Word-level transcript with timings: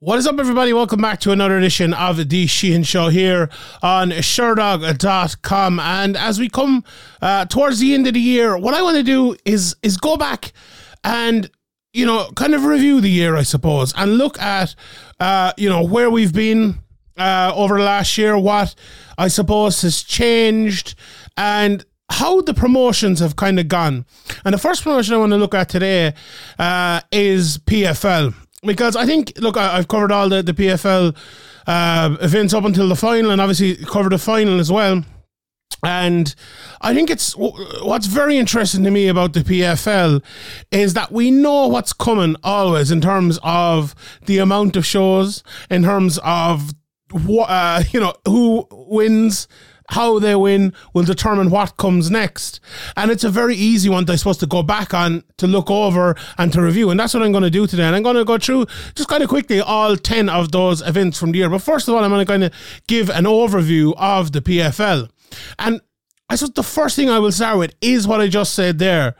What 0.00 0.20
is 0.20 0.28
up, 0.28 0.38
everybody? 0.38 0.72
Welcome 0.72 1.00
back 1.00 1.18
to 1.22 1.32
another 1.32 1.58
edition 1.58 1.92
of 1.92 2.28
the 2.28 2.46
Sheehan 2.46 2.84
Show 2.84 3.08
here 3.08 3.50
on 3.82 4.10
Sherdog.com. 4.10 5.80
And 5.80 6.16
as 6.16 6.38
we 6.38 6.48
come 6.48 6.84
uh, 7.20 7.46
towards 7.46 7.80
the 7.80 7.94
end 7.94 8.06
of 8.06 8.14
the 8.14 8.20
year, 8.20 8.56
what 8.56 8.74
I 8.74 8.82
want 8.82 8.96
to 8.98 9.02
do 9.02 9.36
is 9.44 9.74
is 9.82 9.96
go 9.96 10.16
back 10.16 10.52
and 11.02 11.50
you 11.92 12.06
know 12.06 12.30
kind 12.36 12.54
of 12.54 12.62
review 12.64 13.00
the 13.00 13.10
year, 13.10 13.34
I 13.34 13.42
suppose, 13.42 13.92
and 13.96 14.18
look 14.18 14.40
at 14.40 14.76
uh, 15.18 15.52
you 15.56 15.68
know 15.68 15.82
where 15.82 16.10
we've 16.10 16.32
been 16.32 16.78
uh, 17.16 17.50
over 17.56 17.76
the 17.76 17.84
last 17.84 18.16
year, 18.16 18.38
what 18.38 18.76
I 19.18 19.26
suppose 19.26 19.82
has 19.82 20.04
changed, 20.04 20.94
and 21.36 21.84
how 22.08 22.40
the 22.42 22.54
promotions 22.54 23.18
have 23.18 23.34
kind 23.34 23.58
of 23.58 23.66
gone. 23.66 24.06
And 24.44 24.54
the 24.54 24.58
first 24.58 24.84
promotion 24.84 25.14
I 25.14 25.18
want 25.18 25.32
to 25.32 25.38
look 25.38 25.56
at 25.56 25.68
today 25.68 26.14
uh, 26.56 27.00
is 27.10 27.58
PFL 27.58 28.32
because 28.62 28.96
I 28.96 29.06
think 29.06 29.32
look, 29.38 29.56
I, 29.56 29.76
have 29.76 29.88
covered 29.88 30.12
all 30.12 30.28
the 30.28 30.42
the 30.42 30.54
PFL 30.54 31.16
uh, 31.66 32.16
events 32.20 32.54
up 32.54 32.64
until 32.64 32.88
the 32.88 32.96
final, 32.96 33.30
and 33.30 33.40
obviously 33.40 33.76
covered 33.76 34.12
the 34.12 34.18
final 34.18 34.58
as 34.58 34.70
well. 34.72 35.04
And 35.84 36.34
I 36.80 36.92
think 36.92 37.08
it's 37.08 37.36
what's 37.36 38.06
very 38.06 38.36
interesting 38.36 38.82
to 38.84 38.90
me 38.90 39.06
about 39.06 39.32
the 39.32 39.40
PFL 39.40 40.24
is 40.72 40.94
that 40.94 41.12
we 41.12 41.30
know 41.30 41.68
what's 41.68 41.92
coming 41.92 42.34
always 42.42 42.90
in 42.90 43.00
terms 43.00 43.38
of 43.44 43.94
the 44.26 44.38
amount 44.38 44.76
of 44.76 44.84
shows, 44.84 45.44
in 45.70 45.84
terms 45.84 46.18
of 46.24 46.72
what 47.12 47.48
uh, 47.48 47.82
you 47.92 48.00
know 48.00 48.14
who 48.26 48.66
wins 48.70 49.46
how 49.88 50.18
they 50.18 50.34
win 50.34 50.72
will 50.92 51.04
determine 51.04 51.50
what 51.50 51.76
comes 51.76 52.10
next. 52.10 52.60
And 52.96 53.10
it's 53.10 53.24
a 53.24 53.30
very 53.30 53.54
easy 53.56 53.88
one, 53.88 54.08
I 54.08 54.16
suppose, 54.16 54.36
to 54.38 54.46
go 54.46 54.62
back 54.62 54.92
on, 54.92 55.24
to 55.38 55.46
look 55.46 55.70
over 55.70 56.14
and 56.36 56.52
to 56.52 56.62
review. 56.62 56.90
And 56.90 57.00
that's 57.00 57.14
what 57.14 57.22
I'm 57.22 57.32
going 57.32 57.44
to 57.44 57.50
do 57.50 57.66
today. 57.66 57.84
And 57.84 57.96
I'm 57.96 58.02
going 58.02 58.16
to 58.16 58.24
go 58.24 58.38
through 58.38 58.66
just 58.94 59.08
kind 59.08 59.22
of 59.22 59.28
quickly 59.28 59.60
all 59.60 59.96
10 59.96 60.28
of 60.28 60.52
those 60.52 60.82
events 60.82 61.18
from 61.18 61.32
the 61.32 61.38
year. 61.38 61.50
But 61.50 61.62
first 61.62 61.88
of 61.88 61.94
all, 61.94 62.04
I'm 62.04 62.10
going 62.10 62.24
to 62.24 62.30
kind 62.30 62.44
of 62.44 62.52
give 62.86 63.08
an 63.10 63.24
overview 63.24 63.94
of 63.96 64.32
the 64.32 64.40
PFL. 64.40 65.08
And 65.58 65.80
I 66.28 66.36
suppose 66.36 66.54
the 66.54 66.62
first 66.62 66.96
thing 66.96 67.08
I 67.08 67.18
will 67.18 67.32
start 67.32 67.58
with 67.58 67.74
is 67.80 68.06
what 68.06 68.20
I 68.20 68.28
just 68.28 68.54
said 68.54 68.78
there 68.78 69.14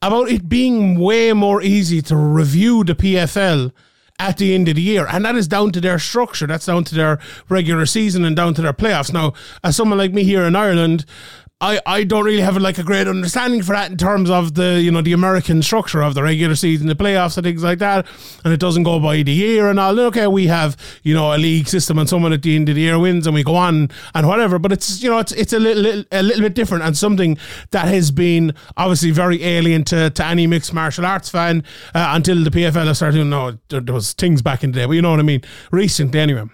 about 0.00 0.30
it 0.30 0.48
being 0.48 0.98
way 0.98 1.32
more 1.34 1.60
easy 1.60 2.00
to 2.02 2.16
review 2.16 2.84
the 2.84 2.94
PFL 2.94 3.72
at 4.18 4.38
the 4.38 4.54
end 4.54 4.68
of 4.68 4.76
the 4.76 4.82
year. 4.82 5.06
And 5.06 5.24
that 5.24 5.36
is 5.36 5.48
down 5.48 5.72
to 5.72 5.80
their 5.80 5.98
structure. 5.98 6.46
That's 6.46 6.66
down 6.66 6.84
to 6.84 6.94
their 6.94 7.18
regular 7.48 7.86
season 7.86 8.24
and 8.24 8.36
down 8.36 8.54
to 8.54 8.62
their 8.62 8.72
playoffs. 8.72 9.12
Now, 9.12 9.34
as 9.62 9.76
someone 9.76 9.98
like 9.98 10.12
me 10.12 10.24
here 10.24 10.42
in 10.42 10.56
Ireland, 10.56 11.04
I, 11.60 11.80
I 11.86 12.04
don't 12.04 12.24
really 12.24 12.42
have 12.42 12.56
like 12.56 12.78
a 12.78 12.82
great 12.82 13.06
understanding 13.06 13.62
for 13.62 13.72
that 13.72 13.90
in 13.90 13.96
terms 13.96 14.28
of 14.28 14.54
the 14.54 14.80
you 14.82 14.90
know 14.90 15.00
the 15.00 15.12
American 15.12 15.62
structure 15.62 16.02
of 16.02 16.14
the 16.14 16.22
regular 16.22 16.56
season, 16.56 16.88
the 16.88 16.94
playoffs 16.94 17.36
and 17.38 17.44
things 17.44 17.62
like 17.62 17.78
that, 17.78 18.06
and 18.44 18.52
it 18.52 18.60
doesn't 18.60 18.82
go 18.82 18.98
by 18.98 19.22
the 19.22 19.32
year 19.32 19.70
and 19.70 19.78
all. 19.78 19.98
Okay, 19.98 20.26
we 20.26 20.48
have 20.48 20.76
you 21.04 21.14
know 21.14 21.34
a 21.34 21.38
league 21.38 21.68
system 21.68 21.98
and 21.98 22.08
someone 22.08 22.32
at 22.32 22.42
the 22.42 22.56
end 22.56 22.68
of 22.68 22.74
the 22.74 22.82
year 22.82 22.98
wins 22.98 23.26
and 23.26 23.34
we 23.34 23.44
go 23.44 23.54
on 23.54 23.88
and 24.14 24.28
whatever, 24.28 24.58
but 24.58 24.72
it's 24.72 25.02
you 25.02 25.08
know 25.08 25.18
it's 25.18 25.32
it's 25.32 25.52
a 25.52 25.58
little, 25.58 26.04
a 26.10 26.22
little 26.22 26.42
bit 26.42 26.54
different 26.54 26.84
and 26.84 26.96
something 26.96 27.38
that 27.70 27.86
has 27.86 28.10
been 28.10 28.52
obviously 28.76 29.12
very 29.12 29.42
alien 29.44 29.84
to, 29.84 30.10
to 30.10 30.26
any 30.26 30.46
mixed 30.46 30.74
martial 30.74 31.06
arts 31.06 31.30
fan 31.30 31.62
uh, 31.94 32.10
until 32.14 32.42
the 32.42 32.50
PFL 32.50 32.94
started. 32.94 33.18
You 33.18 33.24
know, 33.24 33.58
there, 33.68 33.80
there 33.80 33.94
was 33.94 34.12
things 34.12 34.42
back 34.42 34.64
in 34.64 34.72
the 34.72 34.80
day, 34.80 34.86
but 34.86 34.92
you 34.92 35.02
know 35.02 35.12
what 35.12 35.20
I 35.20 35.24
mean. 35.24 35.42
Recently, 35.70 36.20
anyway. 36.20 36.44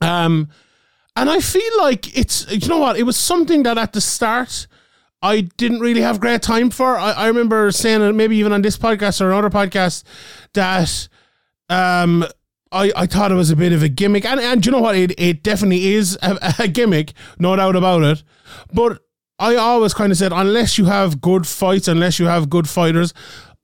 Um, 0.00 0.48
and 1.16 1.30
I 1.30 1.40
feel 1.40 1.78
like 1.78 2.16
it's, 2.16 2.50
you 2.50 2.68
know 2.68 2.78
what, 2.78 2.96
it 2.96 3.04
was 3.04 3.16
something 3.16 3.62
that 3.64 3.78
at 3.78 3.92
the 3.92 4.00
start 4.00 4.66
I 5.24 5.40
didn't 5.56 5.80
really 5.80 6.02
have 6.02 6.20
great 6.20 6.42
time 6.42 6.68
for. 6.68 6.98
I, 6.98 7.12
I 7.12 7.26
remember 7.28 7.70
saying 7.72 8.02
it 8.02 8.12
maybe 8.14 8.36
even 8.36 8.52
on 8.52 8.60
this 8.60 8.76
podcast 8.76 9.22
or 9.22 9.30
another 9.30 9.48
podcast 9.48 10.04
that 10.52 11.08
um, 11.70 12.26
I, 12.70 12.92
I 12.94 13.06
thought 13.06 13.32
it 13.32 13.36
was 13.36 13.50
a 13.50 13.56
bit 13.56 13.72
of 13.72 13.82
a 13.82 13.88
gimmick. 13.88 14.26
And, 14.26 14.38
and 14.38 14.64
you 14.66 14.70
know 14.70 14.80
what, 14.80 14.96
it, 14.96 15.18
it 15.18 15.42
definitely 15.42 15.94
is 15.94 16.18
a, 16.20 16.54
a 16.58 16.68
gimmick, 16.68 17.14
no 17.38 17.56
doubt 17.56 17.74
about 17.74 18.02
it. 18.02 18.22
But 18.70 19.00
I 19.38 19.56
always 19.56 19.94
kind 19.94 20.12
of 20.12 20.18
said, 20.18 20.30
unless 20.30 20.76
you 20.76 20.84
have 20.84 21.22
good 21.22 21.46
fights, 21.46 21.88
unless 21.88 22.18
you 22.18 22.26
have 22.26 22.50
good 22.50 22.68
fighters, 22.68 23.14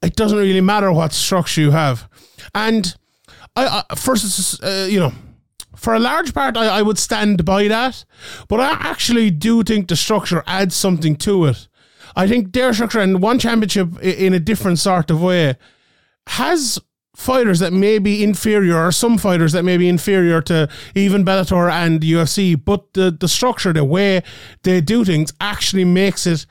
it 0.00 0.16
doesn't 0.16 0.38
really 0.38 0.62
matter 0.62 0.90
what 0.90 1.12
structure 1.12 1.60
you 1.60 1.72
have. 1.72 2.08
And 2.54 2.96
I, 3.54 3.82
I 3.90 3.94
first, 3.96 4.64
uh, 4.64 4.86
you 4.88 5.00
know, 5.00 5.12
for 5.80 5.94
a 5.94 5.98
large 5.98 6.34
part, 6.34 6.58
I, 6.58 6.66
I 6.66 6.82
would 6.82 6.98
stand 6.98 7.44
by 7.44 7.66
that. 7.68 8.04
But 8.48 8.60
I 8.60 8.72
actually 8.72 9.30
do 9.30 9.62
think 9.62 9.88
the 9.88 9.96
structure 9.96 10.44
adds 10.46 10.76
something 10.76 11.16
to 11.16 11.46
it. 11.46 11.68
I 12.14 12.28
think 12.28 12.52
their 12.52 12.74
structure 12.74 13.00
and 13.00 13.22
one 13.22 13.38
championship 13.38 13.98
in 14.02 14.34
a 14.34 14.40
different 14.40 14.78
sort 14.78 15.10
of 15.10 15.22
way 15.22 15.56
has 16.26 16.78
fighters 17.16 17.60
that 17.60 17.72
may 17.72 17.98
be 17.98 18.22
inferior 18.22 18.76
or 18.76 18.92
some 18.92 19.16
fighters 19.16 19.52
that 19.52 19.62
may 19.62 19.78
be 19.78 19.88
inferior 19.88 20.42
to 20.42 20.68
even 20.94 21.24
Bellator 21.24 21.70
and 21.70 22.02
UFC, 22.02 22.62
but 22.62 22.92
the, 22.92 23.10
the 23.10 23.28
structure, 23.28 23.72
the 23.72 23.84
way 23.84 24.22
they 24.62 24.82
do 24.82 25.04
things 25.04 25.32
actually 25.40 25.84
makes 25.84 26.26
it 26.26 26.44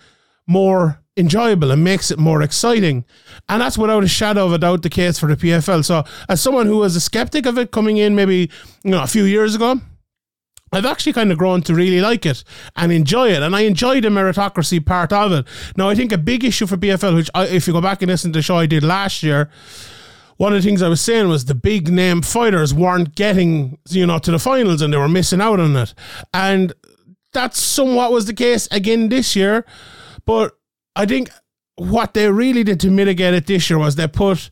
more 0.47 1.01
enjoyable 1.19 1.71
and 1.71 1.83
makes 1.83 2.09
it 2.09 2.17
more 2.17 2.41
exciting. 2.41 3.05
And 3.47 3.61
that's 3.61 3.77
without 3.77 4.03
a 4.03 4.07
shadow 4.07 4.45
of 4.45 4.53
a 4.53 4.57
doubt 4.57 4.81
the 4.81 4.89
case 4.89 5.19
for 5.19 5.27
the 5.27 5.35
PFL. 5.35 5.83
So, 5.85 6.03
as 6.27 6.41
someone 6.41 6.65
who 6.65 6.77
was 6.77 6.95
a 6.95 7.01
skeptic 7.01 7.45
of 7.45 7.57
it 7.57 7.71
coming 7.71 7.97
in 7.97 8.15
maybe 8.15 8.49
you 8.83 8.91
know 8.91 9.03
a 9.03 9.07
few 9.07 9.23
years 9.23 9.55
ago, 9.55 9.79
I've 10.71 10.85
actually 10.85 11.13
kind 11.13 11.31
of 11.31 11.37
grown 11.37 11.61
to 11.63 11.73
really 11.73 11.99
like 11.99 12.25
it 12.25 12.43
and 12.75 12.91
enjoy 12.91 13.29
it, 13.29 13.41
and 13.41 13.55
I 13.55 13.61
enjoy 13.61 14.01
the 14.01 14.09
meritocracy 14.09 14.85
part 14.85 15.11
of 15.11 15.31
it. 15.31 15.45
Now, 15.75 15.89
I 15.89 15.95
think 15.95 16.11
a 16.11 16.17
big 16.17 16.43
issue 16.43 16.67
for 16.67 16.77
PFL, 16.77 17.15
which 17.15 17.29
I, 17.33 17.47
if 17.47 17.67
you 17.67 17.73
go 17.73 17.81
back 17.81 18.01
and 18.01 18.09
listen 18.09 18.31
to 18.33 18.39
the 18.39 18.43
show 18.43 18.57
I 18.57 18.65
did 18.65 18.83
last 18.83 19.23
year, 19.23 19.49
one 20.37 20.53
of 20.53 20.61
the 20.61 20.67
things 20.67 20.81
I 20.81 20.87
was 20.87 21.01
saying 21.01 21.27
was 21.27 21.45
the 21.45 21.55
big 21.55 21.89
name 21.89 22.21
fighters 22.21 22.73
weren't 22.73 23.15
getting 23.15 23.77
you 23.89 24.05
know 24.05 24.19
to 24.19 24.31
the 24.31 24.39
finals 24.39 24.81
and 24.81 24.93
they 24.93 24.97
were 24.97 25.09
missing 25.09 25.41
out 25.41 25.59
on 25.59 25.75
it, 25.75 25.93
and 26.33 26.73
that's 27.33 27.59
somewhat 27.59 28.11
was 28.11 28.25
the 28.25 28.33
case 28.33 28.67
again 28.71 29.09
this 29.09 29.35
year, 29.35 29.65
but 30.25 30.58
I 30.99 31.05
think 31.05 31.29
what 31.77 32.13
they 32.13 32.29
really 32.29 32.65
did 32.65 32.81
to 32.81 32.91
mitigate 32.91 33.33
it 33.33 33.47
this 33.47 33.69
year 33.69 33.79
was 33.79 33.95
they 33.95 34.05
put 34.05 34.49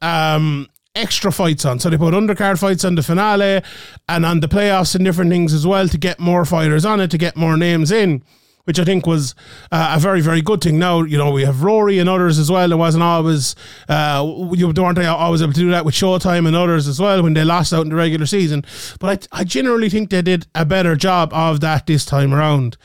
um, 0.00 0.68
extra 0.94 1.32
fights 1.32 1.64
on. 1.64 1.80
So 1.80 1.90
they 1.90 1.98
put 1.98 2.14
undercard 2.14 2.60
fights 2.60 2.84
on 2.84 2.94
the 2.94 3.02
finale 3.02 3.60
and 4.08 4.24
on 4.24 4.38
the 4.38 4.46
playoffs 4.46 4.94
and 4.94 5.04
different 5.04 5.32
things 5.32 5.52
as 5.52 5.66
well 5.66 5.88
to 5.88 5.98
get 5.98 6.20
more 6.20 6.44
fighters 6.44 6.84
on 6.84 7.00
it, 7.00 7.10
to 7.10 7.18
get 7.18 7.36
more 7.36 7.56
names 7.56 7.90
in 7.90 8.22
which 8.64 8.78
I 8.78 8.84
think 8.84 9.06
was 9.06 9.34
uh, 9.72 9.94
a 9.96 10.00
very, 10.00 10.20
very 10.20 10.42
good 10.42 10.60
thing. 10.60 10.78
Now, 10.78 11.02
you 11.02 11.18
know, 11.18 11.30
we 11.30 11.44
have 11.44 11.62
Rory 11.62 11.98
and 11.98 12.08
others 12.08 12.38
as 12.38 12.50
well. 12.50 12.70
It 12.70 12.76
wasn't 12.76 13.02
always, 13.02 13.56
uh, 13.88 14.24
you 14.52 14.68
weren't 14.68 14.98
always 14.98 15.42
able 15.42 15.52
to 15.52 15.60
do 15.60 15.70
that 15.70 15.84
with 15.84 15.94
Showtime 15.94 16.46
and 16.46 16.56
others 16.56 16.86
as 16.86 17.00
well 17.00 17.22
when 17.22 17.34
they 17.34 17.44
lost 17.44 17.72
out 17.72 17.82
in 17.82 17.90
the 17.90 17.96
regular 17.96 18.26
season. 18.26 18.64
But 18.98 19.28
I, 19.32 19.40
I 19.40 19.44
generally 19.44 19.88
think 19.88 20.10
they 20.10 20.22
did 20.22 20.46
a 20.54 20.64
better 20.64 20.96
job 20.96 21.32
of 21.32 21.60
that 21.60 21.86
this 21.86 22.04
time 22.04 22.34
around. 22.34 22.76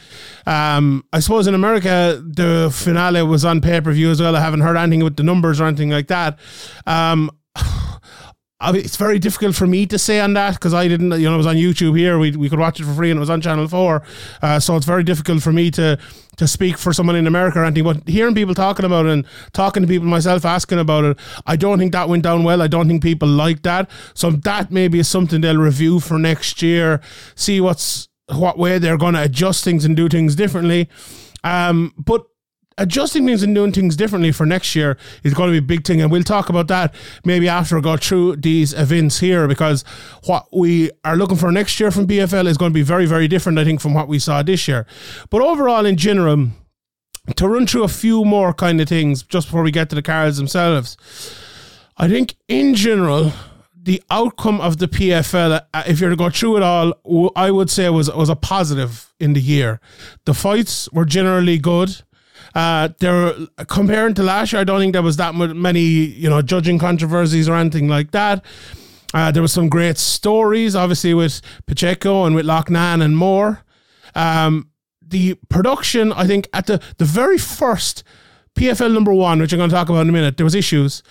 Um, 0.45 1.05
I 1.11 1.19
suppose 1.19 1.47
in 1.47 1.53
America, 1.53 2.21
the 2.25 2.71
finale 2.73 3.23
was 3.23 3.45
on 3.45 3.61
pay 3.61 3.81
per 3.81 3.91
view 3.91 4.11
as 4.11 4.21
well. 4.21 4.35
I 4.35 4.39
haven't 4.39 4.61
heard 4.61 4.77
anything 4.77 5.03
with 5.03 5.17
the 5.17 5.23
numbers 5.23 5.59
or 5.59 5.65
anything 5.65 5.89
like 5.89 6.07
that. 6.07 6.39
Um, 6.85 7.31
it's 8.73 8.95
very 8.95 9.19
difficult 9.19 9.55
for 9.55 9.67
me 9.67 9.85
to 9.87 9.99
say 9.99 10.19
on 10.19 10.33
that 10.33 10.53
because 10.55 10.73
I 10.73 10.87
didn't, 10.87 11.11
you 11.11 11.27
know, 11.27 11.35
it 11.35 11.37
was 11.37 11.47
on 11.47 11.55
YouTube 11.55 11.97
here. 11.97 12.17
We, 12.17 12.31
we 12.31 12.49
could 12.49 12.59
watch 12.59 12.79
it 12.79 12.85
for 12.85 12.93
free 12.93 13.11
and 13.11 13.17
it 13.17 13.19
was 13.19 13.29
on 13.29 13.41
Channel 13.41 13.67
4. 13.67 14.03
Uh, 14.41 14.59
so 14.59 14.75
it's 14.75 14.85
very 14.85 15.03
difficult 15.03 15.43
for 15.43 15.51
me 15.51 15.71
to 15.71 15.99
to 16.37 16.47
speak 16.47 16.77
for 16.77 16.91
someone 16.91 17.15
in 17.15 17.27
America 17.27 17.59
or 17.59 17.63
anything. 17.63 17.83
But 17.83 18.07
hearing 18.07 18.35
people 18.35 18.53
talking 18.53 18.85
about 18.85 19.05
it 19.05 19.13
and 19.13 19.25
talking 19.53 19.83
to 19.83 19.87
people 19.87 20.07
myself 20.07 20.43
asking 20.43 20.79
about 20.79 21.05
it, 21.05 21.17
I 21.45 21.55
don't 21.55 21.79
think 21.79 21.93
that 21.93 22.09
went 22.09 22.23
down 22.23 22.43
well. 22.43 22.61
I 22.61 22.67
don't 22.67 22.87
think 22.87 23.01
people 23.01 23.29
like 23.29 23.61
that. 23.63 23.89
So 24.13 24.31
that 24.31 24.71
maybe 24.71 24.99
is 24.99 25.07
something 25.07 25.41
they'll 25.41 25.57
review 25.57 25.99
for 25.99 26.19
next 26.19 26.61
year, 26.61 27.01
see 27.35 27.61
what's 27.61 28.09
what 28.33 28.57
way 28.57 28.79
they're 28.79 28.97
going 28.97 29.13
to 29.13 29.23
adjust 29.23 29.63
things 29.63 29.85
and 29.85 29.95
do 29.95 30.09
things 30.09 30.35
differently. 30.35 30.89
Um, 31.43 31.93
but 31.97 32.25
adjusting 32.77 33.25
things 33.25 33.41
and 33.41 33.55
doing 33.55 33.71
things 33.71 33.95
differently 33.95 34.31
for 34.31 34.45
next 34.45 34.75
year 34.75 34.97
is 35.23 35.33
going 35.33 35.47
to 35.47 35.51
be 35.53 35.59
a 35.59 35.61
big 35.61 35.85
thing. 35.85 36.01
And 36.01 36.11
we'll 36.11 36.23
talk 36.23 36.49
about 36.49 36.67
that 36.67 36.93
maybe 37.23 37.47
after 37.47 37.77
I 37.77 37.81
go 37.81 37.97
through 37.97 38.37
these 38.37 38.73
events 38.73 39.19
here 39.19 39.47
because 39.47 39.83
what 40.25 40.47
we 40.51 40.91
are 41.03 41.15
looking 41.15 41.37
for 41.37 41.51
next 41.51 41.79
year 41.79 41.91
from 41.91 42.07
PFL 42.07 42.47
is 42.47 42.57
going 42.57 42.71
to 42.71 42.73
be 42.73 42.81
very, 42.81 43.05
very 43.05 43.27
different, 43.27 43.59
I 43.59 43.63
think, 43.63 43.81
from 43.81 43.93
what 43.93 44.07
we 44.07 44.19
saw 44.19 44.43
this 44.43 44.67
year. 44.67 44.85
But 45.29 45.41
overall, 45.41 45.85
in 45.85 45.95
general, 45.95 46.49
to 47.35 47.47
run 47.47 47.65
through 47.65 47.83
a 47.83 47.89
few 47.89 48.25
more 48.25 48.53
kind 48.53 48.79
of 48.81 48.89
things 48.89 49.23
just 49.23 49.47
before 49.47 49.63
we 49.63 49.71
get 49.71 49.89
to 49.89 49.95
the 49.95 50.01
cards 50.01 50.37
themselves, 50.37 50.97
I 51.97 52.09
think 52.09 52.35
in 52.47 52.75
general, 52.75 53.31
the 53.85 54.01
outcome 54.09 54.59
of 54.59 54.77
the 54.77 54.87
PFL, 54.87 55.61
uh, 55.73 55.83
if 55.87 55.99
you're 55.99 56.09
to 56.09 56.15
go 56.15 56.29
through 56.29 56.57
it 56.57 56.63
all, 56.63 56.93
I 57.35 57.51
would 57.51 57.69
say 57.69 57.87
was 57.89 58.11
was 58.11 58.29
a 58.29 58.35
positive 58.35 59.13
in 59.19 59.33
the 59.33 59.41
year. 59.41 59.79
The 60.25 60.33
fights 60.33 60.91
were 60.91 61.05
generally 61.05 61.59
good. 61.59 62.01
Uh, 62.55 62.87
there, 62.99 63.33
comparing 63.67 64.13
to 64.13 64.23
last 64.23 64.53
year, 64.53 64.61
I 64.61 64.63
don't 64.63 64.79
think 64.79 64.93
there 64.93 65.01
was 65.03 65.17
that 65.17 65.35
many, 65.35 65.81
you 65.81 66.29
know, 66.29 66.41
judging 66.41 66.79
controversies 66.79 67.49
or 67.49 67.55
anything 67.55 67.89
like 67.89 68.11
that. 68.11 68.43
Uh, 69.13 69.31
there 69.31 69.41
was 69.41 69.51
some 69.51 69.69
great 69.69 69.97
stories, 69.97 70.75
obviously 70.75 71.13
with 71.13 71.41
Pacheco 71.67 72.23
and 72.25 72.33
with 72.33 72.45
Loughnane 72.45 73.03
and 73.03 73.17
more. 73.17 73.63
Um, 74.15 74.69
the 75.01 75.35
production, 75.49 76.13
I 76.13 76.25
think, 76.25 76.47
at 76.53 76.65
the 76.67 76.81
the 76.97 77.05
very 77.05 77.37
first 77.37 78.03
PFL 78.55 78.93
number 78.93 79.13
one, 79.13 79.39
which 79.39 79.53
I'm 79.53 79.59
going 79.59 79.69
to 79.69 79.75
talk 79.75 79.89
about 79.89 80.01
in 80.01 80.09
a 80.09 80.13
minute, 80.13 80.37
there 80.37 80.45
was 80.45 80.55
issues. 80.55 81.03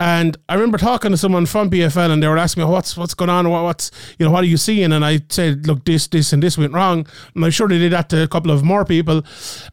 And 0.00 0.36
I 0.48 0.54
remember 0.54 0.78
talking 0.78 1.12
to 1.12 1.16
someone 1.16 1.46
from 1.46 1.70
PFL 1.70 2.10
and 2.10 2.22
they 2.22 2.26
were 2.26 2.38
asking 2.38 2.64
me, 2.64 2.68
what's 2.68 2.96
what's 2.96 3.14
going 3.14 3.30
on? 3.30 3.48
What, 3.48 3.62
what's, 3.62 3.90
you 4.18 4.26
know, 4.26 4.32
what 4.32 4.42
are 4.42 4.48
you 4.48 4.56
seeing? 4.56 4.92
And 4.92 5.04
I 5.04 5.20
said, 5.28 5.66
look, 5.66 5.84
this, 5.84 6.08
this, 6.08 6.32
and 6.32 6.42
this 6.42 6.58
went 6.58 6.72
wrong. 6.72 7.06
And 7.34 7.44
I'm 7.44 7.50
sure 7.50 7.68
they 7.68 7.78
did 7.78 7.92
that 7.92 8.08
to 8.08 8.22
a 8.22 8.28
couple 8.28 8.50
of 8.50 8.64
more 8.64 8.84
people. 8.84 9.22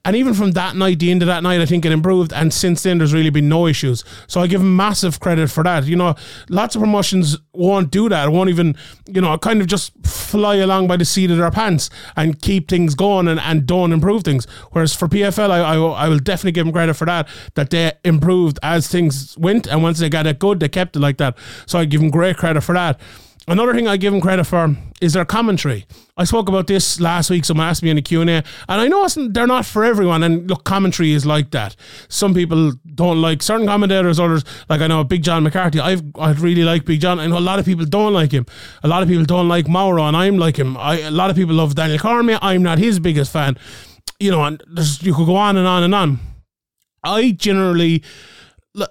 And 0.06 0.16
even 0.16 0.34
from 0.34 0.52
that 0.52 0.76
night, 0.76 1.00
the 1.00 1.10
end 1.10 1.24
of 1.24 1.28
that 1.28 1.42
night, 1.42 1.60
I 1.60 1.66
think 1.66 1.86
it 1.86 1.92
improved. 1.92 2.34
And 2.34 2.54
since 2.54 2.84
then, 2.84 3.00
there's 3.00 3.14
really 3.14 3.32
been 3.32 3.50
no 3.50 3.66
issues. 3.66 4.04
So 4.28 4.42
I 4.42 4.48
give 4.48 4.62
them 4.62 4.76
massive 4.76 5.20
credit 5.20 5.50
for 5.50 5.64
that. 5.64 5.86
You 5.86 5.96
know, 5.96 6.16
lots 6.50 6.76
of 6.76 6.82
promotions 6.82 7.38
won't 7.54 7.90
do 7.92 8.08
that. 8.10 8.32
Won't 8.32 8.50
even, 8.50 8.76
you 9.08 9.22
know, 9.22 9.38
kind 9.40 9.60
of 9.60 9.68
just 9.68 9.92
fly 10.06 10.58
along 10.58 10.88
by 10.88 10.98
the 10.98 11.06
seat 11.06 11.32
of 11.32 11.38
their 11.38 11.52
pants 11.52 11.90
and 12.16 12.40
keep 12.40 12.68
things 12.68 12.94
going 12.94 13.28
and, 13.28 13.40
and 13.40 13.66
don't 13.66 13.92
improve 13.92 14.24
things. 14.24 14.46
Whereas 14.72 14.94
for 14.94 15.08
PFL, 15.08 15.50
I, 15.50 15.60
I, 15.60 15.76
I 15.78 16.10
will 16.10 16.20
definitely 16.20 16.52
give 16.52 16.66
them 16.66 16.74
credit 16.74 16.94
for 16.94 17.06
that, 17.06 17.28
that 17.56 17.72
they 17.72 17.94
improved 18.06 18.60
as 18.62 18.88
things 18.88 19.36
went. 19.38 19.66
And 19.68 19.82
once 19.82 20.00
they 20.00 20.11
got 20.12 20.28
it 20.28 20.40
good, 20.40 20.60
they 20.60 20.70
kept 20.70 20.96
it 20.96 21.00
like 21.00 21.18
that. 21.18 21.38
So 21.66 21.80
I 21.80 21.86
give 21.86 22.02
them 22.02 22.12
great 22.12 22.38
credit 22.38 22.62
for 22.62 22.74
that. 22.74 23.00
Another 23.48 23.74
thing 23.74 23.88
I 23.88 23.98
give 23.98 24.14
them 24.14 24.22
credit 24.22 24.44
for 24.44 24.78
is 25.02 25.14
their 25.14 25.26
commentary. 25.26 25.86
I 26.16 26.26
spoke 26.26 26.48
about 26.48 26.68
this 26.68 27.00
last 27.02 27.32
week. 27.32 27.44
Someone 27.44 27.68
asked 27.68 27.82
me 27.82 27.90
in 27.90 27.96
the 27.96 28.02
Q&A, 28.04 28.24
and 28.24 28.44
I 28.68 28.88
know 28.88 29.08
they're 29.08 29.48
not 29.48 29.66
for 29.66 29.84
everyone. 29.84 30.22
And 30.22 30.48
look, 30.48 30.64
commentary 30.64 31.12
is 31.12 31.26
like 31.26 31.50
that. 31.52 31.76
Some 32.08 32.36
people 32.36 32.74
don't 32.94 33.20
like 33.20 33.42
certain 33.42 33.66
commentators. 33.66 34.20
Others, 34.20 34.46
like 34.70 34.82
I 34.82 34.88
know 34.88 35.04
Big 35.04 35.24
John 35.24 35.42
McCarthy. 35.42 35.80
I've 35.80 36.04
I 36.20 36.34
really 36.34 36.64
like 36.64 36.86
Big 36.86 37.02
John. 37.02 37.20
I 37.20 37.26
know 37.26 37.40
a 37.40 37.40
lot 37.40 37.58
of 37.58 37.66
people 37.66 37.86
don't 37.86 38.14
like 38.14 38.32
him. 38.32 38.46
A 38.84 38.88
lot 38.88 39.02
of 39.02 39.10
people 39.10 39.26
don't 39.26 39.50
like 39.50 39.68
Mauro, 39.68 40.04
and 40.04 40.16
I'm 40.16 40.38
like 40.38 40.58
him. 40.58 40.78
I, 40.78 41.00
a 41.00 41.12
lot 41.12 41.32
of 41.32 41.36
people 41.36 41.56
love 41.56 41.74
Daniel 41.74 41.98
Cormier. 41.98 42.38
I'm 42.44 42.62
not 42.62 42.78
his 42.78 43.00
biggest 43.00 43.34
fan. 43.34 43.58
You 44.20 44.30
know, 44.30 44.44
and 44.44 44.62
you 45.02 45.16
could 45.16 45.26
go 45.26 45.36
on 45.36 45.58
and 45.58 45.68
on 45.68 45.82
and 45.82 45.96
on. 45.96 46.20
I 47.04 47.32
generally 47.32 48.04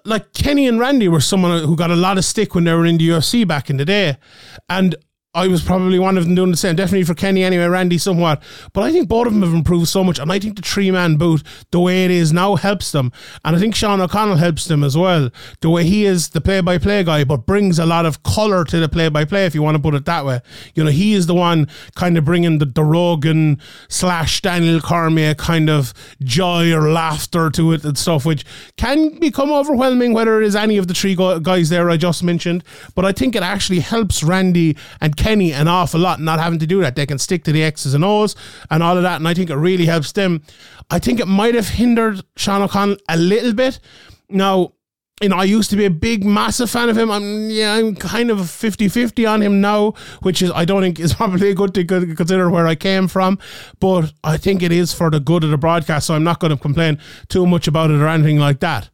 like 0.05 0.32
Kenny 0.32 0.67
and 0.67 0.79
Randy 0.79 1.09
were 1.09 1.21
someone 1.21 1.62
who 1.65 1.77
got 1.77 1.91
a 1.91 1.97
lot 1.97 2.19
of 2.19 2.25
stick 2.25 2.55
when 2.55 2.65
they 2.65 2.73
were 2.75 2.87
in 2.87 2.99
the 2.99 3.09
UFC 3.09 3.47
back 3.47 3.71
in 3.71 3.77
the 3.77 3.85
day, 3.85 4.17
and 4.69 4.94
I 5.32 5.47
was 5.47 5.62
probably 5.62 6.00
one 6.00 6.19
of 6.19 6.25
them 6.25 6.35
doing 6.35 6.50
the 6.50 6.56
same. 6.56 6.75
Definitely 6.75 7.05
for 7.05 7.15
Kenny 7.15 7.44
anyway, 7.44 7.67
Randy 7.67 7.99
somewhat. 7.99 8.43
But 8.73 8.82
I 8.82 8.91
think 8.91 9.09
both 9.09 9.29
of 9.29 9.32
them 9.32 9.43
have 9.43 9.55
improved 9.55 9.87
so 9.87 10.03
much. 10.03 10.19
And 10.19 10.32
I 10.32 10.41
think 10.41 10.56
the 10.56 10.62
three 10.62 10.91
man 10.91 11.19
boot, 11.19 11.44
the 11.71 11.79
way 11.79 12.05
it 12.05 12.11
is 12.11 12.32
now, 12.32 12.56
helps 12.56 12.91
them. 12.91 13.12
And 13.44 13.55
I 13.55 13.61
think 13.61 13.77
Sean 13.77 14.00
O'Connell 14.00 14.38
helps 14.38 14.65
them 14.65 14.82
as 14.82 14.97
well. 14.97 15.31
The 15.61 15.71
way 15.71 15.85
he 15.85 16.05
is 16.05 16.31
the 16.31 16.41
play 16.41 16.61
by 16.62 16.79
play 16.79 17.05
guy, 17.05 17.23
but 17.23 17.47
brings 17.47 17.79
a 17.79 17.87
lot 17.87 18.06
of 18.06 18.25
colour 18.25 18.65
to 18.65 18.81
the 18.81 18.88
play 18.88 19.09
by 19.09 19.25
play, 19.25 19.47
if 19.47 19.55
you 19.55 19.62
want 19.62 19.77
to 19.77 19.82
put 19.82 19.94
it 19.94 20.05
that 20.06 20.27
way. 20.27 20.41
You 20.75 20.82
know, 20.82 20.91
he 20.91 21.12
is 21.12 21.29
the 21.29 21.35
one 21.35 21.69
kind 21.94 22.19
of 22.19 22.25
bringing 22.25 22.59
the, 22.59 22.67
the 22.67 22.82
Rogan 22.82 23.61
slash 23.88 24.41
Daniel 24.41 24.81
Cormier 24.81 25.37
kind 25.37 25.71
of 25.71 25.94
joy 26.25 26.73
or 26.73 26.91
laughter 26.91 27.50
to 27.50 27.73
it 27.73 27.85
and 27.85 27.97
stuff, 27.97 28.27
which 28.27 28.44
can 28.77 29.21
become 29.21 29.53
overwhelming, 29.53 30.12
whether 30.12 30.43
it 30.43 30.47
is 30.49 30.56
any 30.56 30.77
of 30.77 30.88
the 30.88 30.94
three 30.94 31.15
guys 31.15 31.69
there 31.69 31.88
I 31.88 31.97
just 31.97 32.25
mentioned. 32.25 32.65
But 32.97 33.05
I 33.05 33.12
think 33.12 33.37
it 33.37 33.44
actually 33.44 33.79
helps 33.79 34.25
Randy 34.25 34.77
and 35.00 35.17
Kenny 35.20 35.52
an 35.52 35.69
awful 35.69 36.00
lot 36.00 36.19
not 36.19 36.40
having 36.40 36.58
to 36.61 36.67
do 36.67 36.81
that. 36.81 36.96
They 36.96 37.05
can 37.05 37.19
stick 37.19 37.44
to 37.44 37.52
the 37.52 37.62
X's 37.62 37.93
and 37.93 38.02
O's 38.02 38.34
and 38.70 38.82
all 38.82 38.96
of 38.96 39.02
that. 39.02 39.17
And 39.17 39.28
I 39.28 39.34
think 39.34 39.50
it 39.50 39.56
really 39.56 39.84
helps 39.84 40.12
them. 40.12 40.43
I 40.88 40.99
think 40.99 41.20
it 41.20 41.28
might 41.28 41.55
have 41.55 41.69
hindered 41.69 42.22
Sean 42.37 42.62
O'Connell 42.62 42.96
a 43.06 43.19
little 43.19 43.52
bit. 43.52 43.81
Now, 44.31 44.72
you 45.20 45.28
know, 45.28 45.37
I 45.37 45.44
used 45.44 45.69
to 45.70 45.76
be 45.76 45.84
a 45.84 45.90
big, 45.90 46.25
massive 46.25 46.70
fan 46.70 46.88
of 46.88 46.96
him. 46.96 47.11
I'm, 47.11 47.50
yeah, 47.50 47.75
I'm 47.75 47.94
kind 47.94 48.31
of 48.31 48.38
50-50 48.38 49.31
on 49.31 49.43
him 49.43 49.61
now, 49.61 49.93
which 50.22 50.40
is, 50.40 50.50
I 50.52 50.64
don't 50.64 50.81
think 50.81 50.99
is 50.99 51.12
probably 51.22 51.50
a 51.50 51.55
good 51.55 51.75
thing 51.75 51.87
to 51.87 52.14
consider 52.14 52.49
where 52.49 52.67
I 52.67 52.75
came 52.75 53.06
from. 53.06 53.38
But 53.78 54.14
I 54.25 54.38
think 54.38 54.62
it 54.62 54.72
is 54.72 54.94
for 54.94 55.11
the 55.11 55.20
good 55.20 55.44
of 55.44 55.50
the 55.50 55.58
broadcast, 55.58 56.06
so 56.06 56.14
I'm 56.14 56.25
not 56.25 56.40
going 56.40 56.56
to 56.56 56.56
complain 56.56 56.99
too 57.28 57.46
much 57.46 57.69
about 57.69 57.90
it 57.90 58.00
or 58.00 58.08
anything 58.08 58.38
like 58.38 58.61
that. 58.61 58.88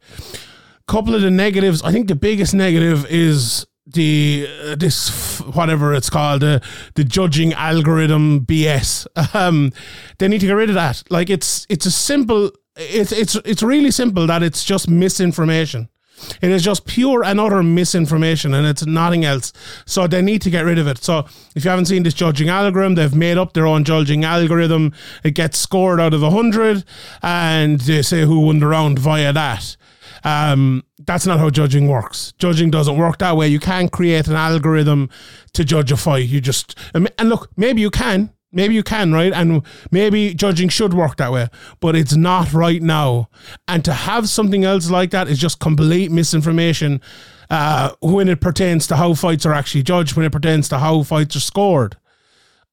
Couple 0.87 1.15
of 1.15 1.21
the 1.21 1.31
negatives, 1.31 1.81
I 1.83 1.93
think 1.93 2.09
the 2.09 2.15
biggest 2.15 2.53
negative 2.53 3.05
is 3.09 3.65
the 3.87 4.47
uh, 4.63 4.75
this 4.75 5.39
whatever 5.39 5.93
it's 5.93 6.09
called 6.09 6.43
uh, 6.43 6.59
the 6.95 7.03
judging 7.03 7.53
algorithm 7.53 8.45
BS. 8.45 9.07
Um, 9.33 9.71
they 10.17 10.27
need 10.27 10.41
to 10.41 10.47
get 10.47 10.53
rid 10.53 10.69
of 10.69 10.75
that. 10.75 11.03
Like 11.09 11.29
it's 11.29 11.65
it's 11.69 11.85
a 11.85 11.91
simple. 11.91 12.51
It's 12.75 13.11
it's 13.11 13.35
it's 13.45 13.63
really 13.63 13.91
simple 13.91 14.27
that 14.27 14.43
it's 14.43 14.63
just 14.63 14.89
misinformation. 14.89 15.89
It 16.41 16.49
is 16.49 16.63
just 16.63 16.85
pure 16.85 17.23
and 17.23 17.39
utter 17.39 17.61
misinformation, 17.61 18.53
and 18.53 18.65
it's 18.65 18.85
nothing 18.85 19.23
else. 19.23 19.53
So 19.85 20.07
they 20.07 20.21
need 20.21 20.41
to 20.43 20.49
get 20.49 20.65
rid 20.65 20.79
of 20.79 20.87
it. 20.87 20.97
So 21.03 21.27
if 21.55 21.63
you 21.63 21.69
haven't 21.69 21.85
seen 21.85 22.03
this 22.03 22.13
judging 22.13 22.49
algorithm, 22.49 22.95
they've 22.95 23.13
made 23.13 23.37
up 23.37 23.53
their 23.53 23.67
own 23.67 23.83
judging 23.83 24.23
algorithm. 24.23 24.93
It 25.23 25.31
gets 25.31 25.59
scored 25.59 25.99
out 25.99 26.13
of 26.13 26.21
hundred, 26.21 26.83
and 27.21 27.79
they 27.81 28.01
say 28.01 28.21
who 28.21 28.39
won 28.39 28.59
the 28.59 28.67
round 28.67 28.99
via 28.99 29.31
that. 29.33 29.77
Um, 30.23 30.83
that's 31.05 31.25
not 31.25 31.39
how 31.39 31.49
judging 31.49 31.87
works. 31.87 32.33
Judging 32.39 32.71
doesn't 32.71 32.97
work 32.97 33.19
that 33.19 33.37
way. 33.37 33.47
You 33.47 33.59
can't 33.59 33.91
create 33.91 34.27
an 34.27 34.35
algorithm 34.35 35.09
to 35.53 35.63
judge 35.63 35.91
a 35.91 35.97
fight. 35.97 36.27
You 36.27 36.41
just 36.41 36.77
and 36.93 37.09
look, 37.23 37.49
maybe 37.55 37.81
you 37.81 37.89
can, 37.89 38.33
maybe 38.51 38.75
you 38.75 38.83
can, 38.83 39.13
right? 39.13 39.33
And 39.33 39.63
maybe 39.91 40.33
judging 40.33 40.69
should 40.69 40.93
work 40.93 41.17
that 41.17 41.31
way, 41.31 41.47
but 41.79 41.95
it's 41.95 42.15
not 42.15 42.53
right 42.53 42.81
now. 42.81 43.29
And 43.67 43.83
to 43.85 43.93
have 43.93 44.29
something 44.29 44.63
else 44.63 44.89
like 44.89 45.11
that 45.11 45.27
is 45.27 45.39
just 45.39 45.59
complete 45.59 46.11
misinformation 46.11 47.01
uh, 47.49 47.91
when 48.01 48.27
it 48.27 48.41
pertains 48.41 48.87
to 48.87 48.95
how 48.95 49.13
fights 49.13 49.45
are 49.45 49.53
actually 49.53 49.83
judged, 49.83 50.15
when 50.15 50.25
it 50.25 50.31
pertains 50.31 50.69
to 50.69 50.79
how 50.79 51.03
fights 51.03 51.35
are 51.35 51.41
scored. 51.41 51.97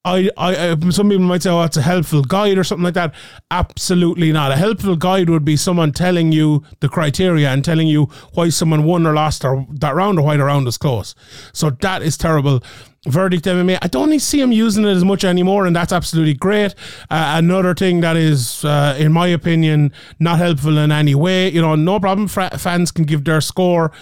I, 0.05 0.31
I, 0.37 0.77
some 0.91 1.09
people 1.09 1.25
might 1.25 1.43
say, 1.43 1.51
"Oh, 1.51 1.63
it's 1.63 1.79
a 1.79 1.83
helpful 1.83 2.23
guide 2.23 2.59
or 2.59 2.65
something 2.65 2.85
like 2.85 2.95
that." 2.95 3.15
Absolutely 3.51 4.33
not. 4.33 4.53
A 4.53 4.57
helpful 4.57 4.97
guide 4.97 5.31
would 5.31 5.45
be 5.45 5.57
someone 5.57 5.93
telling 5.93 6.31
you 6.31 6.63
the 6.81 6.91
criteria 6.91 7.49
and 7.49 7.65
telling 7.65 7.89
you 7.89 8.11
why 8.35 8.51
someone 8.51 8.85
won 8.85 9.07
or 9.07 9.15
lost 9.15 9.45
or 9.45 9.67
that 9.71 9.95
round 9.95 10.19
or 10.19 10.23
why 10.23 10.37
the 10.37 10.45
round 10.45 10.69
is 10.69 10.77
close. 10.77 11.15
So 11.55 11.71
that 11.71 12.03
is 12.03 12.19
terrible. 12.19 12.63
Verdict 13.07 13.45
MMA. 13.45 13.79
I 13.81 13.89
don't 13.89 14.19
see 14.19 14.41
him 14.41 14.53
using 14.53 14.85
it 14.85 14.89
as 14.89 15.05
much 15.05 15.25
anymore, 15.25 15.67
and 15.67 15.75
that's 15.75 15.93
absolutely 15.93 16.35
great. 16.35 16.75
Uh, 17.11 17.35
another 17.37 17.75
thing 17.75 18.01
that 18.01 18.17
is, 18.17 18.65
uh, 18.65 18.97
in 18.99 19.13
my 19.13 19.27
opinion, 19.27 19.93
not 20.21 20.39
helpful 20.39 20.77
in 20.79 20.93
any 20.93 21.15
way. 21.15 21.51
You 21.51 21.61
know, 21.61 21.75
no 21.75 21.99
problem. 22.01 22.29
Fans 22.29 22.91
can 22.91 23.05
give 23.05 23.25
their 23.25 23.41
score, 23.41 23.93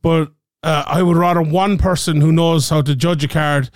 but 0.00 0.32
uh, 0.62 0.84
I 0.86 1.02
would 1.02 1.16
rather 1.16 1.42
one 1.42 1.76
person 1.76 2.20
who 2.20 2.30
knows 2.30 2.68
how 2.68 2.82
to 2.82 2.94
judge 2.94 3.24
a 3.24 3.28
card 3.28 3.70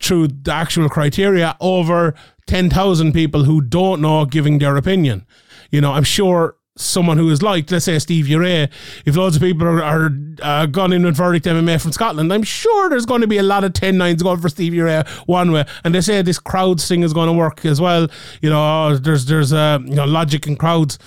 through 0.00 0.28
the 0.28 0.52
actual 0.52 0.88
criteria 0.88 1.56
over 1.60 2.14
10,000 2.46 3.12
people 3.12 3.44
who 3.44 3.60
don't 3.60 4.00
know 4.00 4.24
giving 4.24 4.58
their 4.58 4.76
opinion. 4.76 5.26
You 5.70 5.80
know, 5.80 5.92
I'm 5.92 6.04
sure 6.04 6.56
someone 6.76 7.18
who 7.18 7.30
is 7.30 7.42
like, 7.42 7.70
let's 7.70 7.84
say 7.84 7.98
Stevie 7.98 8.36
Ray, 8.36 8.68
if 9.04 9.16
loads 9.16 9.36
of 9.36 9.42
people 9.42 9.66
are, 9.68 9.82
are 9.82 10.10
uh, 10.42 10.66
gone 10.66 10.92
in 10.92 11.04
with 11.04 11.16
verdict 11.16 11.46
MMA 11.46 11.80
from 11.80 11.92
Scotland, 11.92 12.32
I'm 12.32 12.42
sure 12.42 12.88
there's 12.88 13.06
going 13.06 13.20
to 13.20 13.26
be 13.26 13.38
a 13.38 13.42
lot 13.42 13.64
of 13.64 13.72
10 13.72 13.98
nines 13.98 14.22
going 14.22 14.40
for 14.40 14.48
Stevie 14.48 14.80
Ray 14.80 15.02
one 15.26 15.52
way. 15.52 15.64
And 15.84 15.94
they 15.94 16.00
say 16.00 16.22
this 16.22 16.38
crowds 16.38 16.88
thing 16.88 17.02
is 17.02 17.12
going 17.12 17.28
to 17.28 17.32
work 17.32 17.64
as 17.64 17.80
well. 17.80 18.08
You 18.40 18.50
know, 18.50 18.96
there's, 18.96 19.26
there's, 19.26 19.52
uh, 19.52 19.78
you 19.84 19.94
know, 19.94 20.06
logic 20.06 20.46
in 20.46 20.56
crowds. 20.56 20.98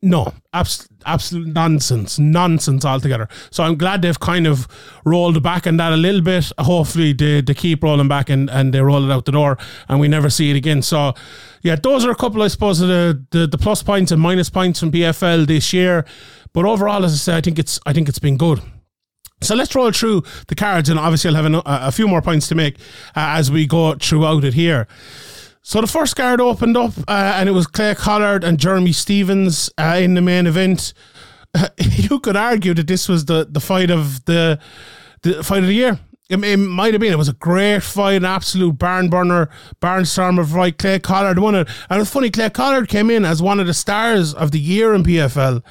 No, 0.00 0.32
abs- 0.52 0.88
absolute 1.06 1.48
nonsense, 1.48 2.20
nonsense 2.20 2.84
altogether. 2.84 3.28
So 3.50 3.64
I'm 3.64 3.76
glad 3.76 4.02
they've 4.02 4.18
kind 4.20 4.46
of 4.46 4.68
rolled 5.04 5.42
back 5.42 5.66
on 5.66 5.76
that 5.78 5.92
a 5.92 5.96
little 5.96 6.20
bit. 6.20 6.52
Hopefully 6.58 7.12
they, 7.12 7.40
they 7.40 7.54
keep 7.54 7.82
rolling 7.82 8.06
back 8.06 8.30
and, 8.30 8.48
and 8.48 8.72
they 8.72 8.80
roll 8.80 9.04
it 9.04 9.12
out 9.12 9.24
the 9.24 9.32
door 9.32 9.58
and 9.88 9.98
we 9.98 10.06
never 10.06 10.30
see 10.30 10.50
it 10.50 10.56
again. 10.56 10.82
So 10.82 11.14
yeah, 11.62 11.74
those 11.74 12.04
are 12.04 12.12
a 12.12 12.14
couple, 12.14 12.42
I 12.42 12.48
suppose, 12.48 12.80
of 12.80 12.86
the, 12.86 13.24
the, 13.32 13.48
the 13.48 13.58
plus 13.58 13.82
points 13.82 14.12
and 14.12 14.22
minus 14.22 14.48
points 14.48 14.78
from 14.78 14.92
PFL 14.92 15.48
this 15.48 15.72
year. 15.72 16.04
But 16.52 16.64
overall, 16.64 17.04
as 17.04 17.12
I 17.12 17.16
said, 17.16 17.36
I 17.36 17.40
think 17.40 17.58
it's 17.58 17.80
I 17.84 17.92
think 17.92 18.08
it's 18.08 18.20
been 18.20 18.36
good. 18.36 18.62
So 19.40 19.54
let's 19.54 19.74
roll 19.74 19.92
through 19.92 20.22
the 20.48 20.54
cards, 20.54 20.88
and 20.88 20.98
obviously 20.98 21.28
I'll 21.28 21.42
have 21.42 21.52
a, 21.52 21.62
a 21.64 21.92
few 21.92 22.08
more 22.08 22.22
points 22.22 22.48
to 22.48 22.54
make 22.54 22.76
uh, 23.14 23.38
as 23.38 23.50
we 23.50 23.66
go 23.66 23.94
throughout 23.94 24.44
it 24.44 24.54
here. 24.54 24.88
So 25.68 25.82
the 25.82 25.86
first 25.86 26.16
card 26.16 26.40
opened 26.40 26.78
up, 26.78 26.94
uh, 27.06 27.34
and 27.36 27.46
it 27.46 27.52
was 27.52 27.66
Clay 27.66 27.94
Collard 27.94 28.42
and 28.42 28.58
Jeremy 28.58 28.92
Stephens 28.92 29.68
uh, 29.76 29.98
in 30.00 30.14
the 30.14 30.22
main 30.22 30.46
event. 30.46 30.94
You 31.78 32.20
could 32.20 32.36
argue 32.36 32.72
that 32.72 32.86
this 32.86 33.06
was 33.06 33.26
the, 33.26 33.46
the 33.50 33.60
fight 33.60 33.90
of 33.90 34.24
the 34.24 34.58
the 35.22 35.44
fight 35.44 35.58
of 35.58 35.66
the 35.66 35.74
year. 35.74 36.00
It, 36.30 36.42
it 36.42 36.56
might 36.56 36.94
have 36.94 37.02
been. 37.02 37.12
It 37.12 37.18
was 37.18 37.28
a 37.28 37.34
great 37.34 37.82
fight, 37.82 38.14
an 38.14 38.24
absolute 38.24 38.78
barn 38.78 39.10
burner, 39.10 39.50
barnstormer 39.82 40.50
fight. 40.50 40.78
Clay 40.78 41.00
Collard 41.00 41.38
won 41.38 41.54
it, 41.54 41.68
and 41.90 42.00
it's 42.00 42.10
funny. 42.10 42.30
Clay 42.30 42.48
Collard 42.48 42.88
came 42.88 43.10
in 43.10 43.26
as 43.26 43.42
one 43.42 43.60
of 43.60 43.66
the 43.66 43.74
stars 43.74 44.32
of 44.32 44.52
the 44.52 44.60
year 44.60 44.94
in 44.94 45.02
PFL, 45.02 45.62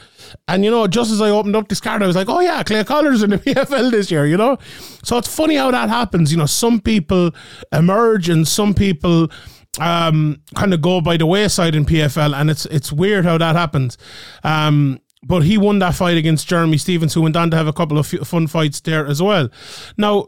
and 0.47 0.63
you 0.63 0.69
know, 0.69 0.85
just 0.85 1.09
as 1.09 1.21
I 1.21 1.31
opened 1.31 1.55
up 1.55 1.69
this 1.69 1.81
card, 1.81 2.03
I 2.03 2.07
was 2.07 2.15
like, 2.15 2.29
"Oh 2.29 2.39
yeah, 2.39 2.61
Clay 2.61 2.83
Collard's 2.83 3.23
in 3.23 3.31
the 3.31 3.37
PFL 3.45 3.89
this 3.89 4.11
year." 4.11 4.27
You 4.27 4.37
know, 4.37 4.57
so 5.03 5.17
it's 5.17 5.33
funny 5.33 5.55
how 5.55 5.71
that 5.71 5.89
happens. 5.89 6.31
You 6.31 6.37
know, 6.37 6.45
some 6.45 6.81
people 6.81 7.31
emerge, 7.71 8.29
and 8.29 8.47
some 8.47 8.75
people 8.75 9.31
um, 9.79 10.41
kind 10.55 10.73
of 10.73 10.81
go 10.81 11.01
by 11.01 11.17
the 11.17 11.25
wayside 11.25 11.75
in 11.75 11.85
PFL, 11.85 12.35
and 12.35 12.49
it's 12.49 12.65
it's 12.67 12.91
weird 12.91 13.25
how 13.25 13.37
that 13.37 13.55
happens. 13.55 13.97
Um, 14.43 14.99
but 15.23 15.43
he 15.43 15.57
won 15.57 15.79
that 15.79 15.95
fight 15.95 16.17
against 16.17 16.47
Jeremy 16.47 16.77
Stephens, 16.77 17.13
who 17.13 17.21
went 17.21 17.35
on 17.35 17.51
to 17.51 17.57
have 17.57 17.67
a 17.67 17.73
couple 17.73 17.97
of 17.97 18.07
fun 18.07 18.47
fights 18.47 18.79
there 18.81 19.05
as 19.05 19.21
well. 19.21 19.49
Now, 19.97 20.27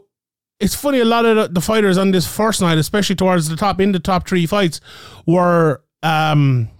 it's 0.58 0.74
funny, 0.74 1.00
a 1.00 1.04
lot 1.04 1.24
of 1.24 1.54
the 1.54 1.60
fighters 1.60 1.96
on 1.96 2.10
this 2.10 2.26
first 2.26 2.60
night, 2.60 2.78
especially 2.78 3.16
towards 3.16 3.48
the 3.48 3.56
top, 3.56 3.80
in 3.80 3.92
the 3.92 4.00
top 4.00 4.28
three 4.28 4.46
fights, 4.46 4.80
were. 5.26 5.82
Um, 6.02 6.70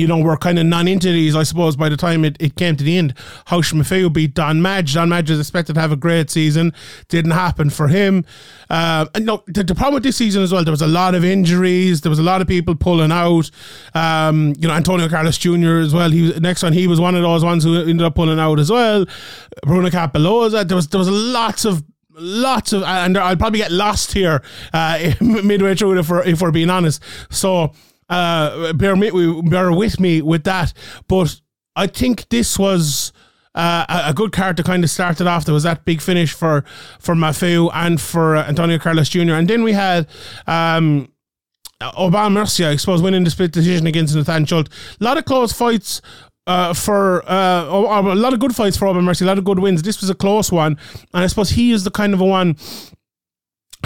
you 0.00 0.06
know, 0.06 0.18
were 0.18 0.36
kind 0.36 0.58
of 0.58 0.66
non-entities, 0.66 1.36
I 1.36 1.42
suppose, 1.42 1.76
by 1.76 1.88
the 1.88 1.96
time 1.96 2.24
it, 2.24 2.36
it 2.40 2.56
came 2.56 2.76
to 2.76 2.84
the 2.84 2.96
end. 2.96 3.14
Raush 3.50 3.72
Manfio 3.72 4.12
beat 4.12 4.34
Don 4.34 4.62
Madge. 4.62 4.94
Don 4.94 5.10
Madge 5.10 5.30
was 5.30 5.38
expected 5.38 5.74
to 5.74 5.80
have 5.80 5.92
a 5.92 5.96
great 5.96 6.30
season. 6.30 6.72
Didn't 7.08 7.32
happen 7.32 7.68
for 7.70 7.88
him. 7.88 8.24
Uh, 8.70 9.06
and 9.14 9.26
no, 9.26 9.44
the, 9.46 9.62
the, 9.62 9.74
problem 9.74 9.94
with 9.94 10.02
this 10.02 10.16
season 10.16 10.42
as 10.42 10.52
well, 10.52 10.64
there 10.64 10.72
was 10.72 10.82
a 10.82 10.86
lot 10.86 11.14
of 11.14 11.24
injuries. 11.24 12.00
There 12.00 12.10
was 12.10 12.18
a 12.18 12.22
lot 12.22 12.40
of 12.40 12.48
people 12.48 12.74
pulling 12.74 13.12
out. 13.12 13.50
Um, 13.94 14.54
you 14.58 14.68
know, 14.68 14.74
Antonio 14.74 15.08
Carlos 15.08 15.36
Jr. 15.36 15.78
as 15.78 15.92
well. 15.92 16.10
He 16.10 16.22
was, 16.22 16.40
next 16.40 16.62
one, 16.62 16.72
he 16.72 16.86
was 16.86 17.00
one 17.00 17.14
of 17.14 17.22
those 17.22 17.44
ones 17.44 17.64
who 17.64 17.76
ended 17.76 18.02
up 18.02 18.14
pulling 18.14 18.38
out 18.38 18.58
as 18.58 18.70
well. 18.70 19.04
Bruno 19.64 19.90
Cappelozza. 19.90 20.66
There 20.66 20.76
was 20.76 20.88
there 20.88 20.98
was 20.98 21.10
lots 21.10 21.64
of 21.64 21.84
lots 22.20 22.72
of, 22.72 22.82
and 22.82 23.16
I'll 23.18 23.36
probably 23.36 23.58
get 23.58 23.72
lost 23.72 24.12
here 24.12 24.42
uh, 24.72 25.12
midway 25.20 25.74
through 25.74 25.98
if 25.98 26.08
we're, 26.08 26.22
if 26.22 26.40
we're 26.40 26.50
being 26.50 26.70
honest. 26.70 27.02
So 27.30 27.72
uh, 28.10 28.72
bear, 28.74 28.96
me, 28.96 29.42
bear 29.42 29.72
with 29.72 29.98
me 29.98 30.20
with 30.20 30.44
that. 30.44 30.72
But 31.08 31.40
I 31.76 31.86
think 31.86 32.28
this 32.28 32.58
was. 32.58 33.12
Uh, 33.52 33.84
a 34.06 34.14
good 34.14 34.30
card 34.30 34.56
to 34.56 34.62
kind 34.62 34.84
of 34.84 34.90
start 34.90 35.20
it 35.20 35.26
off. 35.26 35.44
There 35.44 35.52
was 35.52 35.64
that 35.64 35.84
big 35.84 36.00
finish 36.00 36.32
for 36.32 36.64
for 37.00 37.16
Manfio 37.16 37.68
and 37.74 38.00
for 38.00 38.36
uh, 38.36 38.46
Antonio 38.46 38.78
Carlos 38.78 39.08
Jr. 39.08 39.32
And 39.32 39.48
then 39.48 39.64
we 39.64 39.72
had 39.72 40.06
um, 40.46 41.12
Aubin 41.80 42.32
Mercier, 42.32 42.68
I 42.68 42.76
suppose, 42.76 43.02
winning 43.02 43.24
the 43.24 43.30
split 43.30 43.52
decision 43.52 43.88
against 43.88 44.14
Nathan 44.14 44.44
Schulte. 44.44 44.68
A 45.00 45.04
lot 45.04 45.18
of 45.18 45.24
close 45.24 45.52
fights. 45.52 46.00
Uh, 46.46 46.72
for 46.74 47.22
uh, 47.30 47.64
a 47.64 48.14
lot 48.14 48.32
of 48.32 48.40
good 48.40 48.56
fights 48.56 48.76
for 48.76 48.88
Aubin 48.88 49.04
Mercier, 49.04 49.24
a 49.24 49.28
lot 49.28 49.38
of 49.38 49.44
good 49.44 49.58
wins. 49.58 49.82
This 49.82 50.00
was 50.00 50.10
a 50.10 50.14
close 50.14 50.50
one, 50.50 50.78
and 51.12 51.22
I 51.24 51.26
suppose 51.28 51.50
he 51.50 51.70
is 51.70 51.84
the 51.84 51.90
kind 51.90 52.14
of 52.14 52.20
a 52.20 52.24
one 52.24 52.56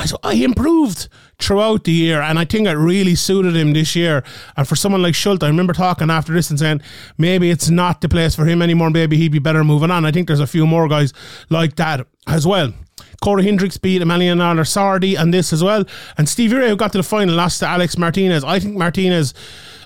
so 0.04 0.18
I 0.22 0.34
improved 0.34 1.08
throughout 1.38 1.84
the 1.84 1.92
year, 1.92 2.20
and 2.20 2.38
I 2.38 2.44
think 2.44 2.66
it 2.66 2.72
really 2.72 3.14
suited 3.14 3.56
him 3.56 3.72
this 3.72 3.94
year. 3.94 4.24
And 4.56 4.66
for 4.66 4.76
someone 4.76 5.02
like 5.02 5.14
Schulte, 5.14 5.42
I 5.42 5.48
remember 5.48 5.72
talking 5.72 6.10
after 6.10 6.32
this 6.32 6.50
and 6.50 6.58
saying 6.58 6.82
maybe 7.16 7.50
it's 7.50 7.70
not 7.70 8.00
the 8.00 8.08
place 8.08 8.34
for 8.34 8.44
him 8.44 8.60
anymore. 8.60 8.90
Maybe 8.90 9.16
he'd 9.16 9.32
be 9.32 9.38
better 9.38 9.64
moving 9.64 9.90
on. 9.90 10.04
I 10.04 10.12
think 10.12 10.26
there's 10.26 10.40
a 10.40 10.46
few 10.46 10.66
more 10.66 10.88
guys 10.88 11.12
like 11.48 11.76
that 11.76 12.06
as 12.26 12.46
well. 12.46 12.72
Corey 13.22 13.44
Hendricks 13.44 13.78
beat 13.78 14.02
Emiliano 14.02 14.60
Sordi 14.64 15.18
and 15.18 15.32
this 15.32 15.52
as 15.52 15.62
well. 15.62 15.84
And 16.18 16.28
Stevie 16.28 16.56
Ray, 16.56 16.68
who 16.68 16.76
got 16.76 16.92
to 16.92 16.98
the 16.98 17.04
final, 17.04 17.34
lost 17.34 17.60
to 17.60 17.66
Alex 17.66 17.96
Martinez. 17.96 18.44
I 18.44 18.58
think 18.58 18.76
Martinez 18.76 19.32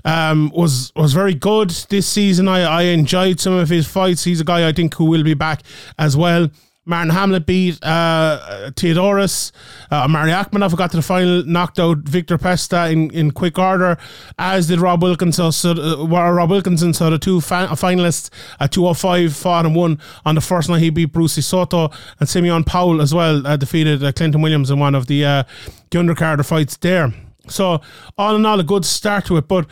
um, 0.04 0.50
was 0.54 0.92
was 0.96 1.12
very 1.12 1.34
good 1.34 1.70
this 1.90 2.06
season. 2.06 2.48
I, 2.48 2.62
I 2.62 2.82
enjoyed 2.82 3.40
some 3.40 3.52
of 3.52 3.68
his 3.68 3.86
fights. 3.86 4.24
He's 4.24 4.40
a 4.40 4.44
guy 4.44 4.66
I 4.66 4.72
think 4.72 4.94
who 4.94 5.04
will 5.04 5.22
be 5.22 5.34
back 5.34 5.62
as 5.98 6.16
well. 6.16 6.48
Martin 6.88 7.10
Hamlet 7.10 7.44
beat 7.44 7.84
uh, 7.84 8.70
Theodorus. 8.74 9.52
Uh, 9.90 10.08
Mari 10.08 10.30
Akhmedov 10.30 10.74
got 10.74 10.90
to 10.92 10.96
the 10.96 11.02
final, 11.02 11.44
knocked 11.44 11.78
out 11.78 11.98
Victor 11.98 12.38
Pesta 12.38 12.88
in, 12.90 13.10
in 13.10 13.30
quick 13.30 13.58
order, 13.58 13.98
as 14.38 14.68
did 14.68 14.80
Rob 14.80 15.02
Wilkinson. 15.02 15.52
So, 15.52 15.72
uh, 15.72 16.06
Rob 16.06 16.50
Wilkinson, 16.50 16.94
so 16.94 17.10
the 17.10 17.18
two 17.18 17.42
fa- 17.42 17.68
finalists 17.72 18.30
at 18.58 18.72
205 18.72 19.36
fought 19.36 19.66
and 19.66 19.76
won. 19.76 20.00
On 20.24 20.34
the 20.34 20.40
first 20.40 20.70
night, 20.70 20.80
he 20.80 20.88
beat 20.88 21.12
Bruce 21.12 21.34
Soto 21.44 21.90
and 22.20 22.28
Simeon 22.28 22.64
Powell 22.64 23.02
as 23.02 23.14
well, 23.14 23.46
uh, 23.46 23.58
defeated 23.58 24.02
uh, 24.02 24.10
Clinton 24.10 24.40
Williams 24.40 24.70
in 24.70 24.78
one 24.78 24.94
of 24.94 25.08
the, 25.08 25.24
uh, 25.26 25.42
the 25.90 26.44
fights 26.44 26.78
there. 26.78 27.12
So, 27.48 27.82
all 28.16 28.34
in 28.34 28.46
all, 28.46 28.60
a 28.60 28.64
good 28.64 28.86
start 28.86 29.26
to 29.26 29.36
it. 29.36 29.46
But 29.46 29.66
uh, 29.66 29.68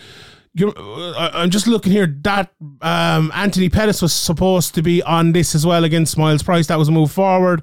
I'm 0.58 1.50
just 1.50 1.66
looking 1.66 1.92
here. 1.92 2.06
That 2.22 2.50
um, 2.80 3.30
Anthony 3.34 3.68
Pettis 3.68 4.00
was 4.02 4.12
supposed 4.12 4.74
to 4.74 4.82
be 4.82 5.02
on 5.02 5.32
this 5.32 5.54
as 5.54 5.66
well 5.66 5.84
against 5.84 6.16
Miles 6.16 6.42
Price. 6.42 6.66
That 6.68 6.78
was 6.78 6.88
a 6.88 6.92
move 6.92 7.12
forward. 7.12 7.62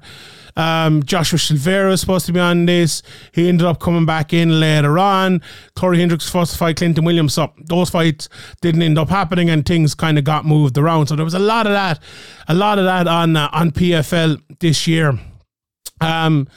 Um, 0.56 1.02
Joshua 1.02 1.38
Silveira 1.38 1.90
was 1.90 2.00
supposed 2.00 2.26
to 2.26 2.32
be 2.32 2.38
on 2.38 2.66
this. 2.66 3.02
He 3.32 3.48
ended 3.48 3.66
up 3.66 3.80
coming 3.80 4.06
back 4.06 4.32
in 4.32 4.60
later 4.60 4.98
on. 4.98 5.42
Corey 5.74 5.98
Hendricks 5.98 6.24
was 6.24 6.28
supposed 6.28 6.52
to 6.52 6.58
fight 6.58 6.76
Clinton 6.76 7.04
Williams. 7.04 7.34
So 7.34 7.52
those 7.58 7.90
fights 7.90 8.28
didn't 8.60 8.82
end 8.82 8.98
up 8.98 9.08
happening, 9.08 9.50
and 9.50 9.66
things 9.66 9.94
kind 9.94 10.18
of 10.18 10.24
got 10.24 10.44
moved 10.44 10.78
around. 10.78 11.08
So 11.08 11.16
there 11.16 11.24
was 11.24 11.34
a 11.34 11.40
lot 11.40 11.66
of 11.66 11.72
that, 11.72 12.00
a 12.48 12.54
lot 12.54 12.78
of 12.78 12.84
that 12.84 13.08
on 13.08 13.36
uh, 13.36 13.48
on 13.52 13.72
PFL 13.72 14.40
this 14.60 14.86
year. 14.86 15.18
Um, 16.00 16.48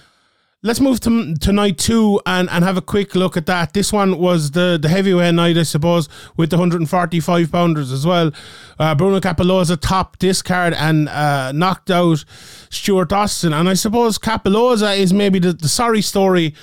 Let's 0.63 0.79
move 0.79 0.99
to, 1.01 1.35
to 1.35 1.53
night 1.53 1.77
two 1.77 2.19
and, 2.25 2.49
and 2.49 2.63
have 2.63 2.77
a 2.77 2.81
quick 2.81 3.13
look 3.13 3.37
at 3.37 3.45
that. 3.45 3.73
This 3.73 3.93
one 3.93 4.17
was 4.17 4.51
the, 4.51 4.79
the 4.81 4.89
heavyweight 4.89 5.35
night, 5.35 5.55
I 5.55 5.61
suppose, 5.61 6.09
with 6.35 6.49
the 6.49 6.55
145 6.57 7.51
pounders 7.51 7.91
as 7.91 8.07
well. 8.07 8.31
Uh, 8.79 8.95
Bruno 8.95 9.19
Cappelozza 9.19 9.79
topped 9.79 10.19
this 10.19 10.41
card 10.41 10.73
and 10.73 11.09
uh, 11.09 11.51
knocked 11.51 11.91
out 11.91 12.25
Stuart 12.71 13.13
Austin. 13.13 13.53
And 13.53 13.69
I 13.69 13.75
suppose 13.75 14.17
Cappelozza 14.17 14.97
is 14.97 15.13
maybe 15.13 15.37
the, 15.37 15.53
the 15.53 15.69
sorry 15.69 16.01
story 16.01 16.55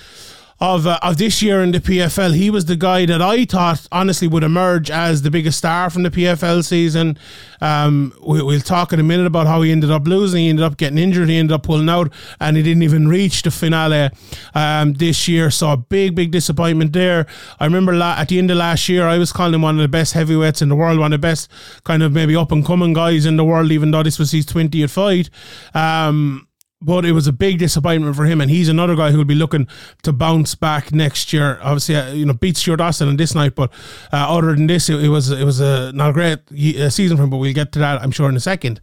of 0.64 0.86
uh, 0.86 0.98
of 1.02 1.18
this 1.18 1.42
year 1.42 1.62
in 1.62 1.72
the 1.72 1.80
PFL. 1.80 2.34
He 2.34 2.48
was 2.50 2.64
the 2.64 2.76
guy 2.76 3.04
that 3.06 3.20
I 3.20 3.44
thought 3.44 3.86
honestly 3.92 4.26
would 4.26 4.42
emerge 4.42 4.90
as 4.90 5.22
the 5.22 5.30
biggest 5.30 5.58
star 5.58 5.90
from 5.90 6.02
the 6.04 6.10
PFL 6.10 6.64
season. 6.64 7.18
Um, 7.60 8.12
we, 8.26 8.42
will 8.42 8.60
talk 8.60 8.92
in 8.92 9.00
a 9.00 9.02
minute 9.02 9.26
about 9.26 9.46
how 9.46 9.62
he 9.62 9.70
ended 9.70 9.90
up 9.90 10.06
losing. 10.06 10.40
He 10.40 10.48
ended 10.48 10.64
up 10.64 10.76
getting 10.76 10.98
injured. 10.98 11.28
He 11.28 11.36
ended 11.36 11.54
up 11.54 11.64
pulling 11.64 11.88
out, 11.88 12.12
and 12.40 12.56
he 12.56 12.62
didn't 12.62 12.82
even 12.82 13.08
reach 13.08 13.42
the 13.42 13.50
finale 13.50 14.10
um, 14.54 14.94
this 14.94 15.28
year. 15.28 15.50
So 15.50 15.70
a 15.70 15.76
big, 15.76 16.14
big 16.14 16.30
disappointment 16.30 16.92
there. 16.92 17.26
I 17.60 17.64
remember 17.64 17.94
la- 17.94 18.16
at 18.18 18.28
the 18.28 18.38
end 18.38 18.50
of 18.50 18.56
last 18.56 18.88
year, 18.88 19.06
I 19.06 19.18
was 19.18 19.32
calling 19.32 19.54
him 19.54 19.62
one 19.62 19.76
of 19.76 19.82
the 19.82 19.88
best 19.88 20.14
heavyweights 20.14 20.62
in 20.62 20.68
the 20.68 20.76
world, 20.76 20.98
one 20.98 21.12
of 21.12 21.20
the 21.20 21.26
best 21.26 21.50
kind 21.84 22.02
of 22.02 22.12
maybe 22.12 22.34
up 22.36 22.52
and 22.52 22.64
coming 22.64 22.92
guys 22.92 23.26
in 23.26 23.36
the 23.36 23.44
world, 23.44 23.70
even 23.70 23.90
though 23.90 24.02
this 24.02 24.18
was 24.18 24.30
his 24.30 24.46
20th 24.46 24.90
fight. 24.90 25.30
Um, 25.74 26.48
but 26.84 27.04
it 27.06 27.12
was 27.12 27.26
a 27.26 27.32
big 27.32 27.58
disappointment 27.58 28.14
for 28.14 28.24
him, 28.24 28.40
and 28.40 28.50
he's 28.50 28.68
another 28.68 28.94
guy 28.94 29.10
who 29.10 29.18
will 29.18 29.24
be 29.24 29.34
looking 29.34 29.66
to 30.02 30.12
bounce 30.12 30.54
back 30.54 30.92
next 30.92 31.32
year. 31.32 31.58
Obviously, 31.62 31.96
uh, 31.96 32.12
you 32.12 32.26
know, 32.26 32.34
beat 32.34 32.56
Stuart 32.58 32.80
Austin 32.80 33.08
on 33.08 33.16
this 33.16 33.34
night, 33.34 33.54
but 33.54 33.72
uh, 34.12 34.26
other 34.28 34.54
than 34.54 34.66
this, 34.66 34.90
it, 34.90 35.02
it, 35.02 35.08
was 35.08 35.30
it 35.30 35.44
was 35.44 35.60
a 35.60 35.92
not 35.92 36.10
a 36.10 36.12
great 36.12 36.38
uh, 36.78 36.90
season 36.90 37.16
for 37.16 37.24
him. 37.24 37.30
But 37.30 37.38
we'll 37.38 37.54
get 37.54 37.72
to 37.72 37.78
that, 37.78 38.02
I'm 38.02 38.10
sure, 38.10 38.28
in 38.28 38.36
a 38.36 38.40
second. 38.40 38.80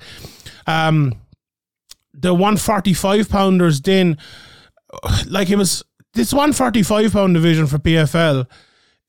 Um, 0.65 1.13
the 2.13 2.33
145 2.33 3.29
pounders, 3.29 3.81
then, 3.81 4.17
like 5.27 5.49
it 5.49 5.57
was 5.57 5.83
this 6.13 6.33
145 6.33 7.13
pound 7.13 7.35
division 7.35 7.67
for 7.67 7.77
PFL 7.77 8.47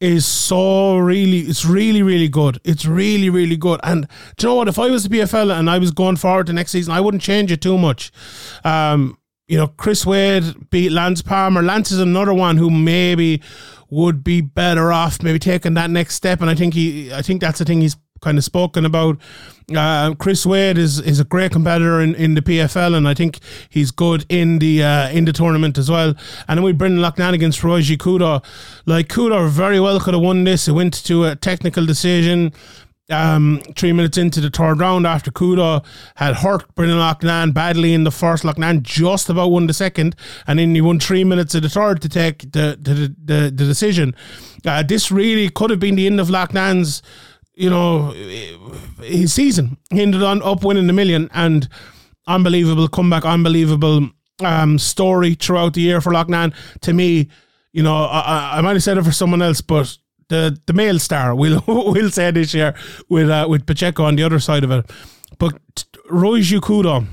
is 0.02 0.26
so 0.26 0.96
really, 0.96 1.40
it's 1.42 1.64
really, 1.64 2.02
really 2.02 2.26
good. 2.26 2.60
It's 2.64 2.84
really, 2.84 3.30
really 3.30 3.56
good. 3.56 3.78
And 3.84 4.08
do 4.36 4.46
you 4.46 4.50
know 4.50 4.56
what? 4.56 4.66
If 4.66 4.76
I 4.76 4.90
was 4.90 5.04
to 5.04 5.08
be 5.08 5.20
a 5.20 5.28
fella 5.28 5.54
and 5.54 5.70
I 5.70 5.78
was 5.78 5.92
going 5.92 6.16
forward 6.16 6.48
to 6.48 6.52
next 6.52 6.72
season, 6.72 6.92
I 6.92 7.00
wouldn't 7.00 7.22
change 7.22 7.52
it 7.52 7.62
too 7.62 7.78
much. 7.78 8.10
Um, 8.64 9.16
you 9.46 9.56
know, 9.56 9.68
Chris 9.68 10.04
Wade 10.04 10.70
beat 10.70 10.90
Lance 10.90 11.22
Palmer. 11.22 11.62
Lance 11.62 11.92
is 11.92 12.00
another 12.00 12.34
one 12.34 12.56
who 12.56 12.68
maybe 12.68 13.40
would 13.90 14.24
be 14.24 14.40
better 14.40 14.90
off 14.92 15.22
maybe 15.22 15.38
taking 15.38 15.74
that 15.74 15.88
next 15.88 16.16
step. 16.16 16.40
And 16.40 16.50
I 16.50 16.56
think 16.56 16.74
he, 16.74 17.12
I 17.12 17.22
think 17.22 17.40
that's 17.40 17.60
the 17.60 17.64
thing 17.64 17.80
he's 17.80 17.96
kind 18.20 18.38
of 18.38 18.44
spoken 18.44 18.84
about. 18.84 19.18
Uh, 19.76 20.14
Chris 20.14 20.44
Wade 20.46 20.78
is 20.78 21.00
is 21.00 21.20
a 21.20 21.24
great 21.24 21.52
competitor 21.52 22.00
in, 22.00 22.14
in 22.14 22.34
the 22.34 22.42
PFL, 22.42 22.94
and 22.96 23.08
I 23.08 23.14
think 23.14 23.38
he's 23.68 23.90
good 23.90 24.24
in 24.28 24.58
the 24.58 24.82
uh, 24.82 25.08
in 25.10 25.24
the 25.24 25.32
tournament 25.32 25.78
as 25.78 25.90
well. 25.90 26.14
And 26.48 26.58
then 26.58 26.62
we 26.62 26.72
Brendan 26.72 27.00
Loughnane 27.00 27.34
against 27.34 27.60
Ryoji 27.60 27.96
Kudo. 27.96 28.44
Like 28.86 29.08
Kudo 29.08 29.48
very 29.48 29.80
well 29.80 30.00
could 30.00 30.14
have 30.14 30.22
won 30.22 30.44
this. 30.44 30.68
It 30.68 30.72
went 30.72 31.04
to 31.04 31.24
a 31.24 31.36
technical 31.36 31.86
decision. 31.86 32.52
Um, 33.10 33.60
three 33.76 33.92
minutes 33.92 34.16
into 34.16 34.40
the 34.40 34.48
third 34.48 34.78
round 34.78 35.06
after 35.06 35.30
Kudo 35.30 35.84
had 36.14 36.36
hurt 36.36 36.72
Brendan 36.74 36.98
Loughnane 36.98 37.52
badly 37.52 37.92
in 37.92 38.04
the 38.04 38.10
first. 38.10 38.44
Loughnane 38.44 38.82
just 38.82 39.28
about 39.28 39.50
won 39.50 39.66
the 39.66 39.74
second, 39.74 40.16
and 40.46 40.58
then 40.58 40.74
he 40.74 40.80
won 40.80 40.98
three 40.98 41.24
minutes 41.24 41.54
of 41.54 41.62
the 41.62 41.68
third 41.68 42.00
to 42.02 42.08
take 42.08 42.52
the 42.52 42.78
the, 42.80 43.14
the, 43.22 43.40
the 43.50 43.64
decision. 43.66 44.14
Uh, 44.64 44.82
this 44.82 45.10
really 45.10 45.50
could 45.50 45.70
have 45.70 45.80
been 45.80 45.96
the 45.96 46.06
end 46.06 46.20
of 46.20 46.28
Loughnane's 46.28 47.02
you 47.54 47.70
know, 47.70 48.10
his 49.02 49.32
season. 49.32 49.76
He 49.90 50.02
ended 50.02 50.22
on 50.22 50.42
up 50.42 50.64
winning 50.64 50.86
the 50.86 50.92
million 50.92 51.30
and 51.34 51.68
unbelievable 52.26 52.88
comeback, 52.88 53.24
unbelievable 53.24 54.10
um, 54.40 54.78
story 54.78 55.34
throughout 55.34 55.74
the 55.74 55.80
year 55.82 56.00
for 56.00 56.12
Loughnane. 56.12 56.54
To 56.80 56.92
me, 56.92 57.28
you 57.72 57.82
know, 57.82 58.04
I, 58.04 58.58
I 58.58 58.60
might 58.60 58.74
have 58.74 58.82
said 58.82 58.98
it 58.98 59.04
for 59.04 59.12
someone 59.12 59.42
else, 59.42 59.60
but 59.60 59.96
the 60.28 60.58
the 60.66 60.72
male 60.72 60.98
star 60.98 61.34
we'll 61.40 61.62
we'll 61.66 62.10
say 62.10 62.30
this 62.30 62.54
year 62.54 62.74
with 63.08 63.28
uh, 63.28 63.46
with 63.48 63.66
Pacheco 63.66 64.04
on 64.04 64.16
the 64.16 64.22
other 64.22 64.40
side 64.40 64.64
of 64.64 64.70
it. 64.70 64.90
But 65.38 65.54
Ryoji 66.10 66.60
Kudo, 66.60 67.06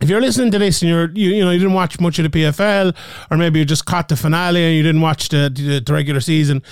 if 0.00 0.08
you're 0.08 0.20
listening 0.20 0.50
to 0.52 0.58
this 0.58 0.82
and 0.82 0.90
you're 0.90 1.10
you, 1.10 1.30
you 1.30 1.44
know 1.44 1.50
you 1.50 1.58
didn't 1.58 1.74
watch 1.74 2.00
much 2.00 2.18
of 2.18 2.30
the 2.30 2.38
PFL, 2.38 2.96
or 3.30 3.36
maybe 3.36 3.58
you 3.58 3.64
just 3.64 3.84
caught 3.86 4.08
the 4.08 4.16
finale 4.16 4.64
and 4.64 4.76
you 4.76 4.82
didn't 4.82 5.00
watch 5.00 5.28
the 5.28 5.50
the, 5.54 5.80
the 5.80 5.92
regular 5.92 6.20
season. 6.20 6.62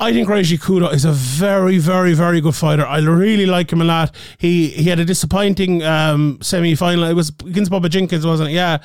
I 0.00 0.14
think 0.14 0.28
Ryoji 0.28 0.58
Kudo 0.58 0.90
is 0.92 1.04
a 1.04 1.12
very, 1.12 1.76
very, 1.76 2.14
very 2.14 2.40
good 2.40 2.56
fighter. 2.56 2.86
I 2.86 3.00
really 3.00 3.44
like 3.44 3.70
him 3.70 3.82
a 3.82 3.84
lot. 3.84 4.14
He 4.38 4.68
he 4.68 4.84
had 4.84 4.98
a 4.98 5.04
disappointing 5.04 5.82
um, 5.82 6.38
semi 6.40 6.74
final. 6.74 7.04
It 7.04 7.12
was 7.12 7.28
against 7.44 7.70
Bubba 7.70 7.90
Jenkins, 7.90 8.26
wasn't 8.26 8.48
it? 8.48 8.54
Yeah. 8.54 8.78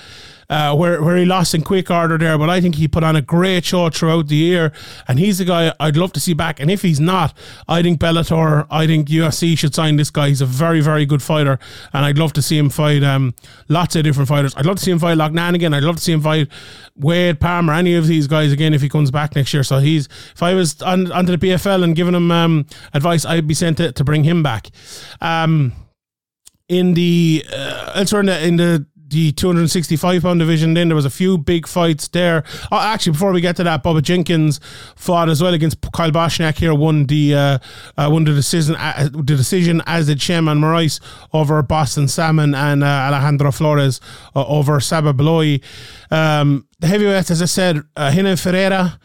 Uh, 0.49 0.75
where 0.75 1.01
where 1.01 1.17
he 1.17 1.25
lost 1.25 1.55
in 1.55 1.61
quick 1.61 1.89
order 1.89 2.17
there. 2.17 2.37
But 2.37 2.49
I 2.49 2.61
think 2.61 2.75
he 2.75 2.87
put 2.87 3.03
on 3.03 3.15
a 3.15 3.21
great 3.21 3.65
show 3.65 3.89
throughout 3.89 4.27
the 4.27 4.35
year, 4.35 4.71
and 5.07 5.19
he's 5.19 5.39
the 5.39 5.45
guy 5.45 5.73
I'd 5.79 5.97
love 5.97 6.13
to 6.13 6.19
see 6.19 6.33
back. 6.33 6.59
And 6.59 6.69
if 6.69 6.81
he's 6.81 6.99
not, 6.99 7.35
I 7.67 7.81
think 7.81 7.99
Bellator, 7.99 8.67
I 8.69 8.85
think 8.85 9.07
UFC 9.07 9.57
should 9.57 9.73
sign 9.73 9.95
this 9.95 10.11
guy. 10.11 10.29
He's 10.29 10.41
a 10.41 10.45
very 10.45 10.81
very 10.81 11.05
good 11.05 11.23
fighter, 11.23 11.57
and 11.93 12.05
I'd 12.05 12.17
love 12.17 12.33
to 12.33 12.41
see 12.41 12.57
him 12.57 12.69
fight 12.69 13.03
um, 13.03 13.33
lots 13.69 13.95
of 13.95 14.03
different 14.03 14.29
fighters. 14.29 14.53
I'd 14.55 14.65
love 14.65 14.77
to 14.77 14.83
see 14.83 14.91
him 14.91 14.99
fight 14.99 15.17
Loughnane 15.17 15.55
again. 15.55 15.73
I'd 15.73 15.83
love 15.83 15.95
to 15.97 16.01
see 16.01 16.11
him 16.11 16.21
fight 16.21 16.47
Wade 16.95 17.39
Palmer, 17.39 17.73
any 17.73 17.95
of 17.95 18.07
these 18.07 18.27
guys 18.27 18.51
again 18.51 18.73
if 18.73 18.81
he 18.81 18.89
comes 18.89 19.11
back 19.11 19.35
next 19.35 19.53
year. 19.53 19.63
So 19.63 19.79
he's 19.79 20.07
if 20.33 20.43
I 20.43 20.53
was 20.53 20.81
on 20.81 21.11
onto 21.11 21.35
the 21.35 21.47
PFL 21.47 21.83
and 21.83 21.95
giving 21.95 22.13
him 22.13 22.31
um, 22.31 22.65
advice, 22.93 23.25
I'd 23.25 23.47
be 23.47 23.53
sent 23.53 23.77
to, 23.77 23.91
to 23.91 24.03
bring 24.03 24.23
him 24.23 24.43
back. 24.43 24.69
Um, 25.21 25.73
in 26.67 26.93
the 26.93 27.45
uh, 27.51 27.91
elsewhere 27.95 28.21
in 28.21 28.25
the, 28.25 28.47
in 28.47 28.55
the 28.57 28.85
the 29.07 29.31
265 29.31 30.23
pound 30.23 30.39
division. 30.39 30.73
Then 30.73 30.89
there 30.89 30.95
was 30.95 31.05
a 31.05 31.09
few 31.09 31.37
big 31.37 31.67
fights 31.67 32.07
there. 32.07 32.43
Oh, 32.71 32.79
actually, 32.79 33.13
before 33.13 33.31
we 33.31 33.41
get 33.41 33.55
to 33.57 33.63
that, 33.63 33.83
Bubba 33.83 34.01
Jenkins 34.01 34.59
fought 34.95 35.29
as 35.29 35.41
well 35.41 35.53
against 35.53 35.79
Kyle 35.93 36.11
Bochniak 36.11 36.57
here. 36.57 36.73
Won 36.73 37.05
the 37.05 37.35
uh, 37.35 37.59
uh, 37.97 38.09
won 38.11 38.23
the 38.25 38.33
decision 38.33 38.75
uh, 38.75 39.09
the 39.11 39.23
decision 39.23 39.81
as 39.85 40.07
did 40.07 40.19
Sheymon 40.19 40.59
Moraes 40.59 40.99
over 41.33 41.61
Boston 41.61 42.07
Salmon 42.07 42.55
and 42.55 42.83
uh, 42.83 42.87
Alejandro 42.87 43.51
Flores 43.51 44.01
uh, 44.35 44.45
over 44.45 44.79
Saba 44.79 45.13
Bloy. 45.13 45.59
Um, 46.11 46.67
the 46.79 46.87
heavyweights, 46.87 47.31
as 47.31 47.41
I 47.41 47.45
said, 47.45 47.81
uh, 47.95 48.11
Renan 48.15 48.37
Ferreira. 48.37 48.99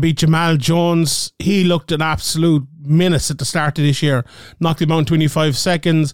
Beat 0.00 0.16
Jamal 0.16 0.56
Jones. 0.56 1.32
He 1.38 1.62
looked 1.62 1.92
an 1.92 2.02
absolute 2.02 2.66
menace 2.82 3.30
at 3.30 3.38
the 3.38 3.44
start 3.44 3.78
of 3.78 3.84
this 3.84 4.02
year. 4.02 4.24
Knocked 4.58 4.82
him 4.82 4.90
out 4.90 4.98
in 4.98 5.04
25 5.04 5.56
seconds 5.56 6.12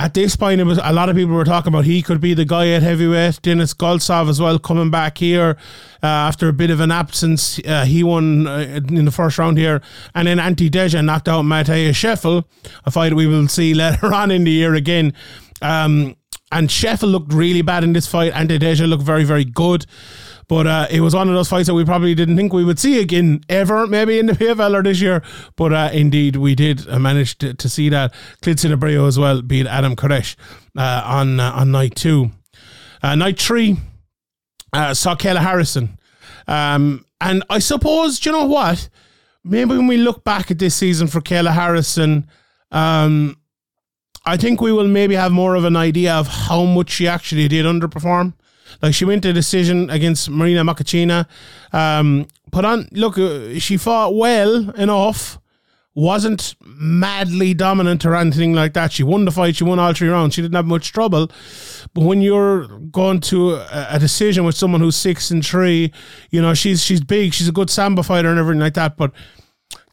at 0.00 0.14
this 0.14 0.34
point, 0.34 0.62
it 0.62 0.64
was 0.64 0.80
a 0.82 0.94
lot 0.94 1.10
of 1.10 1.16
people 1.16 1.34
were 1.34 1.44
talking 1.44 1.68
about 1.68 1.84
he 1.84 2.00
could 2.00 2.22
be 2.22 2.32
the 2.32 2.46
guy 2.46 2.68
at 2.68 2.82
heavyweight. 2.82 3.42
Dennis 3.42 3.74
Goltsov 3.74 4.30
as 4.30 4.40
well 4.40 4.58
coming 4.58 4.90
back 4.90 5.18
here 5.18 5.58
uh, 6.02 6.06
after 6.06 6.48
a 6.48 6.54
bit 6.54 6.70
of 6.70 6.80
an 6.80 6.90
absence. 6.90 7.60
Uh, 7.66 7.84
he 7.84 8.02
won 8.02 8.46
uh, 8.46 8.80
in 8.88 9.04
the 9.04 9.10
first 9.10 9.36
round 9.36 9.58
here, 9.58 9.82
and 10.14 10.26
then 10.26 10.40
Ante 10.40 10.70
Delija 10.70 11.04
knocked 11.04 11.28
out 11.28 11.44
Matheus 11.44 11.90
Scheffel, 11.90 12.44
a 12.86 12.90
fight 12.90 13.12
we 13.12 13.26
will 13.26 13.46
see 13.46 13.74
later 13.84 14.14
on 14.14 14.30
in 14.30 14.44
the 14.44 14.50
year 14.50 14.74
again. 14.74 15.12
Um, 15.60 16.16
and 16.50 16.70
Scheffel 16.70 17.12
looked 17.12 17.34
really 17.34 17.60
bad 17.60 17.84
in 17.84 17.92
this 17.92 18.06
fight. 18.06 18.32
Ante 18.32 18.58
Delija 18.58 18.88
looked 18.88 19.04
very, 19.04 19.24
very 19.24 19.44
good. 19.44 19.84
But 20.50 20.66
uh, 20.66 20.88
it 20.90 20.98
was 21.00 21.14
one 21.14 21.28
of 21.28 21.34
those 21.36 21.48
fights 21.48 21.68
that 21.68 21.74
we 21.74 21.84
probably 21.84 22.12
didn't 22.12 22.36
think 22.36 22.52
we 22.52 22.64
would 22.64 22.80
see 22.80 23.00
again 23.00 23.40
ever, 23.48 23.86
maybe 23.86 24.18
in 24.18 24.26
the 24.26 24.32
PFL 24.32 24.74
or 24.74 24.82
this 24.82 25.00
year. 25.00 25.22
But 25.54 25.72
uh, 25.72 25.90
indeed, 25.92 26.34
we 26.34 26.56
did 26.56 26.88
uh, 26.88 26.98
manage 26.98 27.38
to, 27.38 27.54
to 27.54 27.68
see 27.68 27.88
that. 27.90 28.12
Klidson 28.42 28.74
Abreu 28.76 29.06
as 29.06 29.16
well 29.16 29.42
beat 29.42 29.68
Adam 29.68 29.94
Koresh 29.94 30.34
uh, 30.76 31.02
on 31.04 31.38
uh, 31.38 31.52
on 31.52 31.70
night 31.70 31.94
two. 31.94 32.32
Uh, 33.00 33.14
night 33.14 33.38
three 33.40 33.76
saw 34.74 35.14
Kayla 35.14 35.38
Harrison. 35.38 36.00
Um, 36.48 37.04
and 37.20 37.44
I 37.48 37.60
suppose, 37.60 38.18
do 38.18 38.30
you 38.30 38.36
know 38.36 38.46
what? 38.46 38.88
Maybe 39.44 39.76
when 39.76 39.86
we 39.86 39.98
look 39.98 40.24
back 40.24 40.50
at 40.50 40.58
this 40.58 40.74
season 40.74 41.06
for 41.06 41.20
Kayla 41.20 41.52
Harrison, 41.52 42.26
um, 42.72 43.36
I 44.26 44.36
think 44.36 44.60
we 44.60 44.72
will 44.72 44.88
maybe 44.88 45.14
have 45.14 45.30
more 45.30 45.54
of 45.54 45.64
an 45.64 45.76
idea 45.76 46.12
of 46.12 46.26
how 46.26 46.64
much 46.64 46.90
she 46.90 47.06
actually 47.06 47.46
did 47.46 47.66
underperform. 47.66 48.34
Like 48.82 48.94
she 48.94 49.04
went 49.04 49.22
to 49.22 49.30
a 49.30 49.32
decision 49.32 49.90
against 49.90 50.30
Marina 50.30 50.64
Mokhnatkina. 50.64 51.26
Um, 51.72 52.26
put 52.52 52.64
on, 52.64 52.88
look, 52.92 53.18
uh, 53.18 53.58
she 53.58 53.76
fought 53.76 54.14
well 54.14 54.70
enough. 54.70 55.38
Wasn't 55.94 56.54
madly 56.64 57.52
dominant 57.52 58.06
or 58.06 58.14
anything 58.14 58.52
like 58.52 58.74
that. 58.74 58.92
She 58.92 59.02
won 59.02 59.24
the 59.24 59.32
fight. 59.32 59.56
She 59.56 59.64
won 59.64 59.80
all 59.80 59.92
three 59.92 60.08
rounds. 60.08 60.34
She 60.34 60.40
didn't 60.40 60.54
have 60.54 60.66
much 60.66 60.92
trouble. 60.92 61.30
But 61.94 62.04
when 62.04 62.22
you're 62.22 62.68
going 62.78 63.20
to 63.22 63.54
a, 63.54 63.86
a 63.90 63.98
decision 63.98 64.44
with 64.44 64.54
someone 64.54 64.80
who's 64.80 64.94
six 64.96 65.32
and 65.32 65.44
three, 65.44 65.92
you 66.30 66.40
know 66.40 66.54
she's 66.54 66.82
she's 66.82 67.00
big. 67.00 67.34
She's 67.34 67.48
a 67.48 67.52
good 67.52 67.70
sambo 67.70 68.02
fighter 68.02 68.30
and 68.30 68.38
everything 68.38 68.60
like 68.60 68.74
that. 68.74 68.96
But 68.96 69.10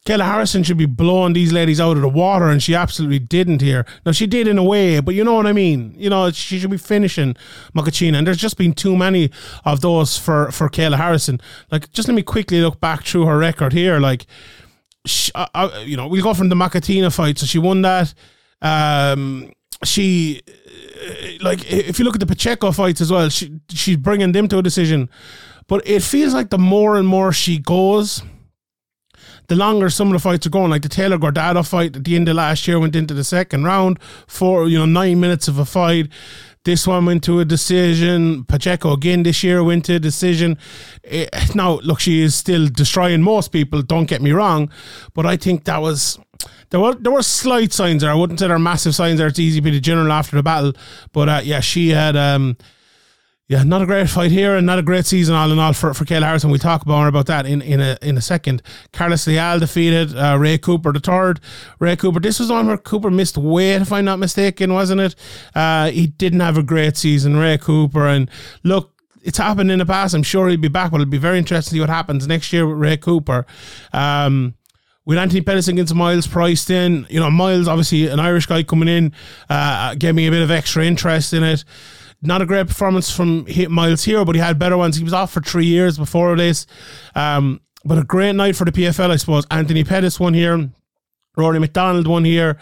Kayla 0.08 0.24
Harrison 0.24 0.62
should 0.62 0.78
be 0.78 0.86
blowing 0.86 1.34
these 1.34 1.52
ladies 1.52 1.82
out 1.82 1.98
of 1.98 2.00
the 2.00 2.08
water, 2.08 2.48
and 2.48 2.62
she 2.62 2.74
absolutely 2.74 3.18
didn't 3.18 3.60
here. 3.60 3.84
Now, 4.06 4.12
she 4.12 4.26
did 4.26 4.48
in 4.48 4.56
a 4.56 4.64
way, 4.64 5.00
but 5.00 5.14
you 5.14 5.22
know 5.22 5.34
what 5.34 5.46
I 5.46 5.52
mean? 5.52 5.94
You 5.98 6.08
know, 6.08 6.30
she 6.30 6.58
should 6.58 6.70
be 6.70 6.78
finishing 6.78 7.36
Mokhnatkina, 7.76 8.16
and 8.16 8.26
there's 8.26 8.38
just 8.38 8.56
been 8.56 8.72
too 8.72 8.96
many 8.96 9.30
of 9.66 9.82
those 9.82 10.16
for, 10.16 10.50
for 10.50 10.70
Kayla 10.70 10.96
Harrison. 10.96 11.42
Like, 11.70 11.92
just 11.92 12.08
let 12.08 12.14
me 12.14 12.22
quickly 12.22 12.62
look 12.62 12.80
back 12.80 13.04
through 13.04 13.26
her 13.26 13.36
record 13.36 13.74
here. 13.74 14.00
Like, 14.00 14.24
she, 15.04 15.30
uh, 15.34 15.46
uh, 15.54 15.82
you 15.84 15.98
know, 15.98 16.08
we'll 16.08 16.22
go 16.22 16.32
from 16.32 16.48
the 16.48 16.56
Mokhnatkina 16.56 17.14
fight. 17.14 17.36
So 17.36 17.44
she 17.44 17.58
won 17.58 17.82
that. 17.82 18.14
Um, 18.62 19.52
she, 19.84 20.40
uh, 20.48 21.44
like, 21.44 21.70
if 21.70 21.98
you 21.98 22.06
look 22.06 22.14
at 22.14 22.20
the 22.20 22.26
Pacheco 22.26 22.72
fights 22.72 23.02
as 23.02 23.12
well, 23.12 23.28
she 23.28 23.60
she's 23.68 23.98
bringing 23.98 24.32
them 24.32 24.48
to 24.48 24.56
a 24.56 24.62
decision. 24.62 25.10
But 25.66 25.86
it 25.86 26.02
feels 26.02 26.32
like 26.32 26.48
the 26.48 26.56
more 26.56 26.96
and 26.96 27.06
more 27.06 27.30
she 27.30 27.58
goes– 27.58 28.22
the 29.48 29.56
longer 29.56 29.90
some 29.90 30.08
of 30.08 30.12
the 30.12 30.18
fights 30.18 30.46
are 30.46 30.50
going, 30.50 30.70
like 30.70 30.82
the 30.82 30.88
Taylor 30.88 31.18
Guardado 31.18 31.66
fight 31.66 31.96
at 31.96 32.04
the 32.04 32.14
end 32.14 32.28
of 32.28 32.36
last 32.36 32.68
year 32.68 32.78
went 32.78 32.94
into 32.94 33.14
the 33.14 33.24
second 33.24 33.64
round 33.64 34.00
for 34.26 34.68
you 34.68 34.78
know 34.78 34.86
nine 34.86 35.18
minutes 35.20 35.48
of 35.48 35.58
a 35.58 35.64
fight. 35.64 36.08
This 36.64 36.86
one 36.86 37.06
went 37.06 37.24
to 37.24 37.40
a 37.40 37.44
decision. 37.46 38.44
Pacheco 38.44 38.92
again 38.92 39.22
this 39.22 39.42
year 39.42 39.64
went 39.64 39.86
to 39.86 39.94
a 39.94 39.98
decision. 39.98 40.58
It, 41.02 41.30
eh, 41.32 41.46
now, 41.54 41.78
look, 41.78 41.98
she 41.98 42.20
is 42.20 42.34
still 42.34 42.68
destroying 42.68 43.22
most 43.22 43.48
people. 43.48 43.80
Don't 43.80 44.06
get 44.06 44.20
me 44.20 44.32
wrong, 44.32 44.70
but 45.14 45.24
I 45.24 45.36
think 45.36 45.64
that 45.64 45.80
was 45.80 46.18
there 46.70 46.80
were 46.80 46.94
there 46.94 47.12
were 47.12 47.22
slight 47.22 47.72
signs 47.72 48.02
there. 48.02 48.10
I 48.10 48.14
wouldn't 48.14 48.38
say 48.38 48.48
there 48.48 48.56
are 48.56 48.60
massive 48.60 48.94
signs 48.94 49.18
there. 49.18 49.28
It's 49.28 49.38
easy 49.38 49.60
to 49.60 49.62
be 49.62 49.70
the 49.70 49.80
general 49.80 50.12
after 50.12 50.36
the 50.36 50.42
battle, 50.42 50.74
but 51.12 51.28
uh, 51.28 51.40
yeah, 51.42 51.60
she 51.60 51.88
had. 51.88 52.16
Um, 52.16 52.56
yeah, 53.48 53.62
not 53.62 53.80
a 53.80 53.86
great 53.86 54.10
fight 54.10 54.30
here 54.30 54.56
and 54.56 54.66
not 54.66 54.78
a 54.78 54.82
great 54.82 55.06
season 55.06 55.34
all 55.34 55.50
in 55.50 55.58
all 55.58 55.72
for, 55.72 55.94
for 55.94 56.04
Kayla 56.04 56.24
Harrison. 56.24 56.50
We'll 56.50 56.58
talk 56.58 56.86
more 56.86 57.08
about 57.08 57.26
that 57.26 57.46
in, 57.46 57.62
in 57.62 57.80
a 57.80 57.96
in 58.02 58.18
a 58.18 58.20
second. 58.20 58.62
Carlos 58.92 59.26
Leal 59.26 59.58
defeated 59.58 60.14
uh, 60.14 60.36
Ray 60.38 60.58
Cooper 60.58 60.92
the 60.92 61.00
third. 61.00 61.40
Ray 61.78 61.96
Cooper, 61.96 62.20
this 62.20 62.38
was 62.38 62.48
the 62.48 62.54
one 62.54 62.66
where 62.66 62.76
Cooper 62.76 63.10
missed 63.10 63.38
weight, 63.38 63.80
if 63.80 63.90
I'm 63.90 64.04
not 64.04 64.18
mistaken, 64.18 64.74
wasn't 64.74 65.00
it? 65.00 65.14
Uh, 65.54 65.90
he 65.90 66.08
didn't 66.08 66.40
have 66.40 66.58
a 66.58 66.62
great 66.62 66.98
season, 66.98 67.38
Ray 67.38 67.56
Cooper. 67.56 68.06
And 68.06 68.30
look, 68.64 68.92
it's 69.22 69.38
happened 69.38 69.70
in 69.70 69.78
the 69.78 69.86
past. 69.86 70.14
I'm 70.14 70.22
sure 70.22 70.48
he'll 70.48 70.60
be 70.60 70.68
back, 70.68 70.90
but 70.90 71.00
it'll 71.00 71.10
be 71.10 71.16
very 71.16 71.38
interesting 71.38 71.70
to 71.70 71.74
see 71.76 71.80
what 71.80 71.88
happens 71.88 72.26
next 72.26 72.52
year 72.52 72.66
with 72.66 72.76
Ray 72.76 72.98
Cooper. 72.98 73.46
Um, 73.94 74.56
with 75.06 75.16
Anthony 75.16 75.40
Pettis 75.40 75.68
against 75.68 75.94
Miles 75.94 76.26
priced 76.26 76.68
in, 76.68 77.06
you 77.08 77.18
know, 77.18 77.30
Miles, 77.30 77.66
obviously 77.66 78.08
an 78.08 78.20
Irish 78.20 78.44
guy 78.44 78.62
coming 78.62 78.88
in, 78.88 79.14
uh, 79.48 79.94
gave 79.94 80.14
me 80.14 80.26
a 80.26 80.30
bit 80.30 80.42
of 80.42 80.50
extra 80.50 80.84
interest 80.84 81.32
in 81.32 81.42
it. 81.42 81.64
Not 82.20 82.42
a 82.42 82.46
great 82.46 82.66
performance 82.66 83.10
from 83.10 83.46
Miles 83.68 84.04
here, 84.04 84.24
but 84.24 84.34
he 84.34 84.40
had 84.40 84.58
better 84.58 84.76
ones. 84.76 84.96
He 84.96 85.04
was 85.04 85.12
off 85.12 85.32
for 85.32 85.40
three 85.40 85.66
years 85.66 85.96
before 85.96 86.36
this. 86.36 86.66
Um, 87.14 87.60
but 87.84 87.96
a 87.98 88.04
great 88.04 88.34
night 88.34 88.56
for 88.56 88.64
the 88.64 88.72
PFL, 88.72 89.10
I 89.10 89.16
suppose. 89.16 89.46
Anthony 89.50 89.84
Pettis 89.84 90.18
won 90.18 90.34
here. 90.34 90.70
Rory 91.36 91.60
MacDonald 91.60 92.08
won 92.08 92.24
here. 92.24 92.58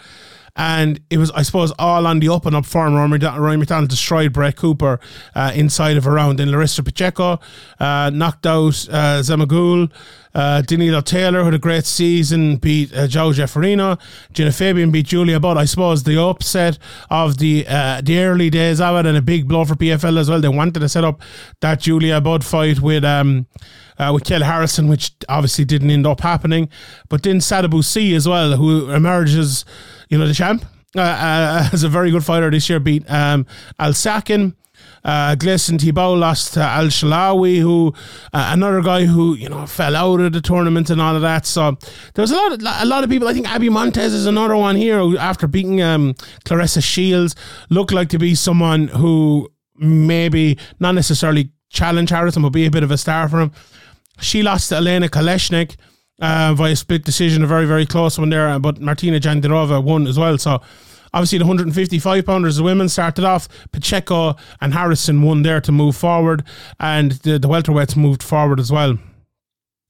And 0.55 0.99
it 1.09 1.17
was, 1.17 1.29
I 1.31 1.43
suppose, 1.43 1.71
all 1.77 2.07
on 2.07 2.19
the 2.19 2.29
up 2.29 2.45
and 2.45 2.55
up 2.55 2.65
form. 2.65 2.95
Rory 2.95 3.57
MacDonald 3.57 3.89
destroyed 3.89 4.33
Brett 4.33 4.55
Cooper 4.55 4.99
uh, 5.35 5.51
inside 5.53 5.97
of 5.97 6.07
a 6.07 6.11
round. 6.11 6.39
Then 6.39 6.51
Larissa 6.51 6.81
Pacheco 6.83 7.39
uh, 7.79 8.11
knocked 8.11 8.45
out 8.47 8.87
uh, 8.89 9.21
Zhumagul. 9.21 9.91
Uh, 10.37 10.61
Danilo 10.61 11.01
Taylor, 11.01 11.43
had 11.43 11.55
a 11.55 11.57
great 11.57 11.85
season, 11.85 12.57
beat 12.57 12.95
uh, 12.95 13.07
Joe 13.07 13.31
Jefferino. 13.31 13.99
Gina 14.33 14.51
Fabian 14.51 14.91
beat 14.91 15.07
Julia 15.07 15.39
Budd. 15.39 15.57
I 15.57 15.65
suppose 15.65 16.03
the 16.03 16.21
upset 16.21 16.77
of 17.09 17.39
the 17.39 17.65
uh, 17.67 18.01
the 18.03 18.19
early 18.19 18.51
days 18.51 18.79
of 18.79 18.95
it 18.97 19.07
and 19.07 19.17
a 19.17 19.21
big 19.21 19.47
blow 19.47 19.65
for 19.65 19.73
PFL 19.73 20.19
as 20.19 20.29
well. 20.29 20.39
They 20.39 20.47
wanted 20.47 20.79
to 20.81 20.89
set 20.89 21.03
up 21.03 21.21
that 21.61 21.79
Julia 21.79 22.21
Budd 22.21 22.45
fight 22.45 22.79
with 22.81 23.03
um, 23.03 23.47
uh, 23.97 24.11
with 24.13 24.25
Kayla 24.25 24.43
Harrison, 24.43 24.87
which 24.87 25.11
obviously 25.27 25.65
didn't 25.65 25.89
end 25.89 26.05
up 26.05 26.21
happening. 26.21 26.69
But 27.09 27.23
then 27.23 27.39
Sadibou 27.39 27.83
Sy 27.83 28.15
as 28.15 28.27
well, 28.27 28.57
who 28.57 28.91
emerges 28.91 29.65
you 30.09 30.19
know, 30.19 30.27
the 30.27 30.35
champ. 30.35 30.65
Uh, 30.95 31.01
uh, 31.01 31.69
as 31.73 31.83
a 31.83 31.89
very 31.89 32.11
good 32.11 32.23
fighter 32.23 32.51
this 32.51 32.69
year, 32.69 32.79
beat 32.79 33.09
um, 33.09 33.45
Al 33.79 33.93
Sakin. 33.93 34.55
Uh, 35.07 35.35
Gleison 35.35 35.77
Tibau 35.77 36.19
lost 36.19 36.53
to 36.55 36.61
Al 36.61 36.87
Shalawi, 36.87 37.59
who 37.59 37.93
uh, 38.33 38.49
another 38.53 38.81
guy 38.81 39.05
who 39.05 39.35
you 39.35 39.47
know 39.47 39.65
fell 39.65 39.95
out 39.95 40.19
of 40.19 40.33
the 40.33 40.41
tournament 40.41 40.89
and 40.89 41.01
all 41.01 41.15
of 41.15 41.21
that. 41.21 41.45
So 41.45 41.77
there 42.13 42.21
was 42.21 42.31
a 42.31 42.35
lot 42.35 42.51
of 42.51 42.59
a 42.61 42.85
lot 42.85 43.03
of 43.05 43.09
people. 43.09 43.29
I 43.29 43.33
think 43.33 43.49
Abby 43.49 43.69
Montez 43.69 44.13
is 44.13 44.25
another 44.25 44.57
one 44.57 44.75
here 44.75 44.99
who, 44.99 45.17
after 45.17 45.47
beating 45.47 45.81
um, 45.81 46.13
Claressa 46.43 46.83
Shields, 46.83 47.35
looked 47.69 47.93
like 47.93 48.09
to 48.09 48.19
be 48.19 48.35
someone 48.35 48.89
who 48.89 49.49
maybe 49.77 50.57
not 50.81 50.93
necessarily 50.93 51.51
challenge 51.69 52.09
Harrison, 52.09 52.41
but 52.41 52.49
be 52.49 52.65
a 52.65 52.71
bit 52.71 52.83
of 52.83 52.91
a 52.91 52.97
star 52.97 53.29
for 53.29 53.39
him. 53.39 53.51
She 54.19 54.43
lost 54.43 54.69
to 54.69 54.75
Elena 54.75 55.07
Kolesnik 55.07 55.77
uh, 56.19 56.53
via 56.53 56.75
split 56.75 57.05
decision, 57.05 57.43
a 57.43 57.47
very, 57.47 57.65
very 57.65 57.85
close 57.85 58.17
one 58.19 58.29
there. 58.29 58.59
But 58.59 58.81
Martina 58.81 59.19
Jandiroba 59.19 59.81
won 59.81 60.05
as 60.07 60.19
well. 60.19 60.37
So 60.37 60.61
obviously 61.13 61.37
the 61.37 61.45
155 61.45 62.25
pounders, 62.25 62.57
the 62.57 62.63
women 62.63 62.89
started 62.89 63.23
off. 63.25 63.47
Pacheco 63.71 64.35
and 64.61 64.73
Harrison 64.73 65.21
won 65.21 65.43
there 65.43 65.61
to 65.61 65.71
move 65.71 65.95
forward, 65.95 66.43
and 66.79 67.13
the, 67.13 67.39
the 67.39 67.47
welterweights 67.47 67.95
moved 67.95 68.23
forward 68.23 68.59
as 68.59 68.71
well. 68.71 68.97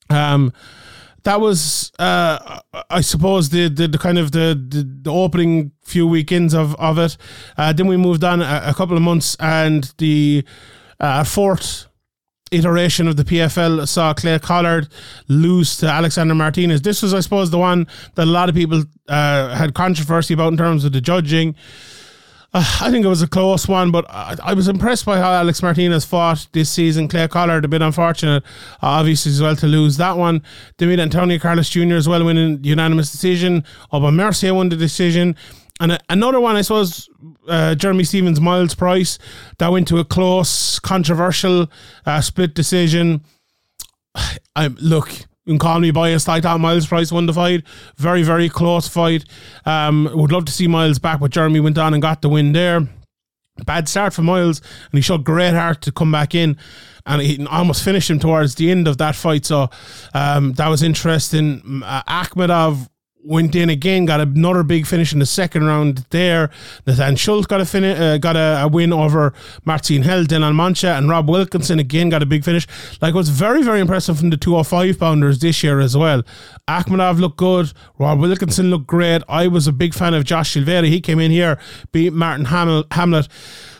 Um, 0.09 0.53
that 1.23 1.41
was, 1.41 1.91
uh, 1.99 2.61
I 2.89 3.01
suppose, 3.01 3.49
the, 3.49 3.67
the, 3.67 3.89
the 3.89 3.97
kind 3.97 4.17
of 4.17 4.31
the, 4.31 4.55
the, 4.69 4.87
the, 5.01 5.11
opening 5.11 5.71
few 5.83 6.07
weekends 6.07 6.53
of, 6.53 6.73
of 6.75 6.97
it. 6.97 7.17
Uh, 7.57 7.73
then 7.73 7.87
we 7.87 7.97
moved 7.97 8.23
on 8.23 8.41
a, 8.41 8.63
a 8.67 8.73
couple 8.73 8.95
of 8.95 9.03
months, 9.03 9.35
and 9.39 9.93
the 9.97 10.45
uh, 11.01 11.25
fourth 11.25 11.86
iteration 12.51 13.07
of 13.07 13.17
the 13.17 13.23
PFL 13.23 13.87
saw 13.87 14.13
Clay 14.13 14.39
Collard 14.39 14.87
lose 15.27 15.77
to 15.77 15.87
Alexander 15.87 16.35
Martinez. 16.35 16.81
This 16.81 17.01
was, 17.01 17.13
I 17.13 17.19
suppose, 17.19 17.51
the 17.51 17.57
one 17.57 17.87
that 18.15 18.23
a 18.23 18.31
lot 18.31 18.49
of 18.49 18.55
people 18.55 18.83
uh, 19.07 19.55
had 19.55 19.73
controversy 19.73 20.33
about 20.33 20.51
in 20.51 20.57
terms 20.57 20.85
of 20.85 20.93
the 20.93 21.01
judging. 21.01 21.55
Uh, 22.53 22.63
I 22.81 22.91
think 22.91 23.05
it 23.05 23.09
was 23.09 23.21
a 23.21 23.27
close 23.27 23.67
one, 23.67 23.91
but 23.91 24.09
I, 24.09 24.35
I, 24.41 24.53
was 24.53 24.69
impressed 24.69 25.05
by 25.05 25.17
how 25.17 25.31
Alex 25.33 25.61
Martinez 25.61 26.05
fought 26.05 26.47
this 26.53 26.69
season. 26.69 27.09
Clay 27.09 27.27
Collard, 27.27 27.65
a 27.65 27.67
bit 27.67 27.81
unfortunate, 27.81 28.43
uh, 28.81 28.87
obviously, 28.87 29.31
as 29.33 29.41
well, 29.41 29.55
to 29.57 29.67
lose 29.67 29.97
that 29.97 30.17
one. 30.17 30.41
David 30.77 31.01
Antonio 31.01 31.37
Carlos 31.39 31.69
Jr. 31.69 31.95
as 31.95 32.07
well, 32.07 32.23
winning 32.23 32.63
unanimous 32.63 33.11
decision. 33.11 33.65
Mercier 33.91 34.53
won 34.53 34.69
the 34.69 34.77
decision. 34.77 35.35
And 35.79 35.93
a, 35.93 35.99
another 36.09 36.39
one, 36.39 36.55
I 36.55 36.61
suppose, 36.61 37.09
uh, 37.47 37.75
Jeremy 37.75 38.03
Stephens, 38.03 38.41
Miles 38.41 38.75
Price, 38.75 39.19
that 39.59 39.71
went 39.71 39.87
to 39.89 39.99
a 39.99 40.05
close, 40.05 40.79
controversial 40.79 41.69
uh, 42.05 42.21
split 42.21 42.53
decision. 42.53 43.23
I 44.55 44.67
look, 44.67 45.11
you 45.11 45.53
can 45.53 45.59
call 45.59 45.79
me 45.79 45.91
biased. 45.91 46.27
I 46.27 46.41
thought 46.41 46.59
Miles 46.59 46.87
Price 46.87 47.11
won 47.11 47.25
the 47.25 47.33
fight. 47.33 47.63
Very, 47.95 48.23
very 48.23 48.49
close 48.49 48.87
fight. 48.87 49.25
Um, 49.65 50.09
would 50.13 50.31
love 50.31 50.45
to 50.45 50.51
see 50.51 50.67
Miles 50.67 50.99
back, 50.99 51.19
but 51.19 51.31
Jeremy 51.31 51.59
went 51.59 51.77
on 51.77 51.93
and 51.93 52.01
got 52.01 52.21
the 52.21 52.29
win 52.29 52.51
there. 52.51 52.87
Bad 53.65 53.89
start 53.89 54.13
for 54.13 54.21
Miles, 54.21 54.59
and 54.59 54.97
he 54.97 55.01
showed 55.01 55.23
great 55.23 55.53
heart 55.53 55.81
to 55.83 55.91
come 55.91 56.11
back 56.11 56.35
in, 56.35 56.57
and 57.05 57.21
he 57.21 57.43
almost 57.47 57.83
finished 57.83 58.09
him 58.09 58.19
towards 58.19 58.55
the 58.55 58.69
end 58.69 58.87
of 58.87 58.97
that 58.97 59.15
fight. 59.15 59.45
So 59.45 59.69
um, 60.13 60.53
that 60.53 60.67
was 60.67 60.83
interesting. 60.83 61.81
Uh, 61.83 62.03
Akhmedov 62.03 62.87
went 63.27 63.55
in 63.55 63.69
again, 63.69 64.05
got 64.05 64.21
another 64.21 64.63
big 64.63 64.87
finish 64.87 65.13
in 65.13 65.19
the 65.19 65.25
second 65.25 65.65
round 65.65 66.05
there. 66.09 66.49
Nathan 66.85 67.15
Schulte 67.15 67.47
got 67.47 67.61
a 67.61 68.03
uh, 68.03 68.17
got 68.17 68.35
a, 68.35 68.63
a, 68.63 68.67
win 68.67 68.93
over 68.93 69.33
Martin 69.65 70.03
Held, 70.03 70.29
Dylan 70.29 70.55
Mancha, 70.55 70.93
and 70.93 71.09
Rob 71.09 71.29
Wilkinson 71.29 71.79
again 71.79 72.09
got 72.09 72.23
a 72.23 72.25
big 72.25 72.43
finish. 72.43 72.67
Like 73.01 73.13
was 73.13 73.29
very, 73.29 73.63
very 73.63 73.79
impressive 73.79 74.17
from 74.17 74.29
the 74.29 74.37
205 74.37 74.99
pounders 74.99 75.39
this 75.39 75.63
year 75.63 75.79
as 75.79 75.95
well. 75.97 76.23
Akhmedov 76.67 77.19
looked 77.19 77.37
good. 77.37 77.73
Rob 77.97 78.19
Wilkinson 78.19 78.69
looked 78.69 78.87
great. 78.87 79.21
I 79.27 79.47
was 79.47 79.67
a 79.67 79.71
big 79.71 79.93
fan 79.93 80.13
of 80.13 80.23
Josh 80.23 80.53
Silveira. 80.53 80.87
He 80.87 81.01
came 81.01 81.19
in 81.19 81.31
here, 81.31 81.59
beat 81.91 82.13
Martin 82.13 82.45
Hamel- 82.45 82.85
Hamlet 82.91 83.27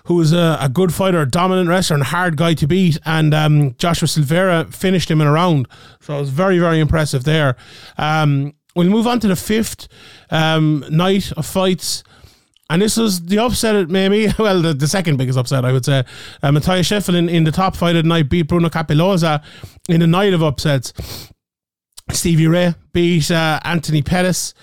who 0.05 0.15
was 0.15 0.31
a, 0.31 0.57
a, 0.61 0.69
good 0.69 0.93
fighter, 0.93 1.25
dominant 1.25 1.67
wrestler, 1.67 1.95
and 1.95 2.03
hard 2.05 2.37
guy 2.37 2.53
to 2.53 2.65
beat. 2.65 2.97
And 3.05 3.33
um, 3.33 3.75
Joshua 3.75 4.07
Silveira 4.07 4.71
finished 4.71 5.11
him 5.11 5.19
in 5.19 5.27
a 5.27 5.31
round. 5.33 5.67
So 5.99 6.15
it 6.15 6.19
was 6.21 6.29
very, 6.29 6.59
very 6.59 6.79
impressive 6.79 7.25
there. 7.25 7.57
Um, 7.97 8.53
We'll 8.77 8.91
move 8.91 9.07
on 9.07 9.19
to 9.21 9.27
the 9.27 9.35
fifth 9.35 9.87
um, 10.29 10.85
night 10.87 11.31
of 11.31 11.47
fights. 11.47 12.03
And 12.69 12.79
this 12.79 12.95
was 12.95 13.25
the 13.25 13.39
upset, 13.39 13.89
maybe. 13.89 14.31
Well, 14.37 14.61
the, 14.61 14.75
the 14.75 14.87
second 14.87 15.17
biggest 15.17 15.35
upset, 15.35 15.65
I 15.65 15.71
would 15.71 15.83
say. 15.83 16.03
Uh, 16.43 16.51
Matheus 16.51 16.87
Scheffel 16.87 17.27
in, 17.27 17.43
the 17.43 17.51
top 17.51 17.75
fight 17.75 17.95
of 17.95 18.03
the 18.03 18.09
night 18.09 18.29
beat 18.29 18.43
Bruno 18.43 18.69
Cappelozza 18.69 19.43
in 19.89 20.01
the 20.01 20.05
night 20.05 20.33
of 20.33 20.43
upsets. 20.43 20.93
Stevie 22.11 22.45
Ray 22.45 22.75
beat 22.93 23.31
uh, 23.31 23.59
Anthony 23.63 24.03
Pettis. 24.03 24.53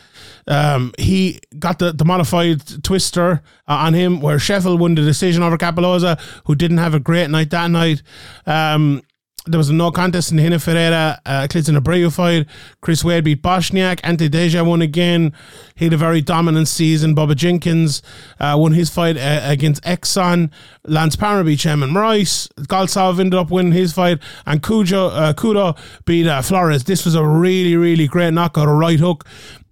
Um, 0.46 0.92
he 0.96 1.40
got 1.58 1.80
the, 1.80 1.92
the 1.92 2.04
modified 2.04 2.84
twister 2.84 3.42
uh, 3.66 3.72
on 3.72 3.94
him, 3.94 4.20
where 4.20 4.36
Scheffel 4.36 4.78
won 4.78 4.94
the 4.94 5.02
decision 5.02 5.42
over 5.42 5.58
Cappelozza, 5.58 6.20
who 6.44 6.54
didn't 6.54 6.78
have 6.78 6.94
a 6.94 7.00
great 7.00 7.30
night 7.30 7.50
that 7.50 7.68
night. 7.68 8.00
Um, 8.46 9.02
there 9.46 9.58
was 9.58 9.68
a 9.68 9.74
no 9.74 9.90
contest 9.90 10.30
in 10.30 10.38
the 10.38 10.42
Renan 10.42 10.58
Ferreira, 10.58 11.20
uh, 11.26 11.46
Klidson 11.48 11.78
Abreu 11.78 12.10
fight. 12.12 12.46
Chris 12.80 13.04
Wade 13.04 13.24
beat 13.24 13.42
Bochniak. 13.42 14.00
Ante 14.02 14.28
Delija 14.28 14.66
won 14.66 14.80
again. 14.80 15.34
He 15.74 15.84
had 15.84 15.92
a 15.92 15.98
very 15.98 16.22
dominant 16.22 16.66
season. 16.68 17.14
Bubba 17.14 17.36
Jenkins 17.36 18.02
uh, 18.40 18.56
won 18.58 18.72
his 18.72 18.88
fight 18.88 19.18
uh, 19.18 19.40
against 19.44 19.82
Exxon. 19.82 20.50
Lance 20.84 21.16
Palmer 21.16 21.44
beat 21.44 21.58
Shamon 21.58 21.94
Rice. 21.94 22.48
Goltsov 22.60 23.20
ended 23.20 23.38
up 23.38 23.50
winning 23.50 23.72
his 23.72 23.92
fight. 23.92 24.18
And 24.46 24.62
Cujo, 24.62 25.08
uh, 25.08 25.34
Kudo 25.34 25.76
beat 26.06 26.26
uh, 26.26 26.40
Flores. 26.40 26.84
This 26.84 27.04
was 27.04 27.14
a 27.14 27.24
really, 27.24 27.76
really 27.76 28.06
great 28.06 28.32
knockout, 28.32 28.68
a 28.68 28.72
right 28.72 28.98
hook. 28.98 29.26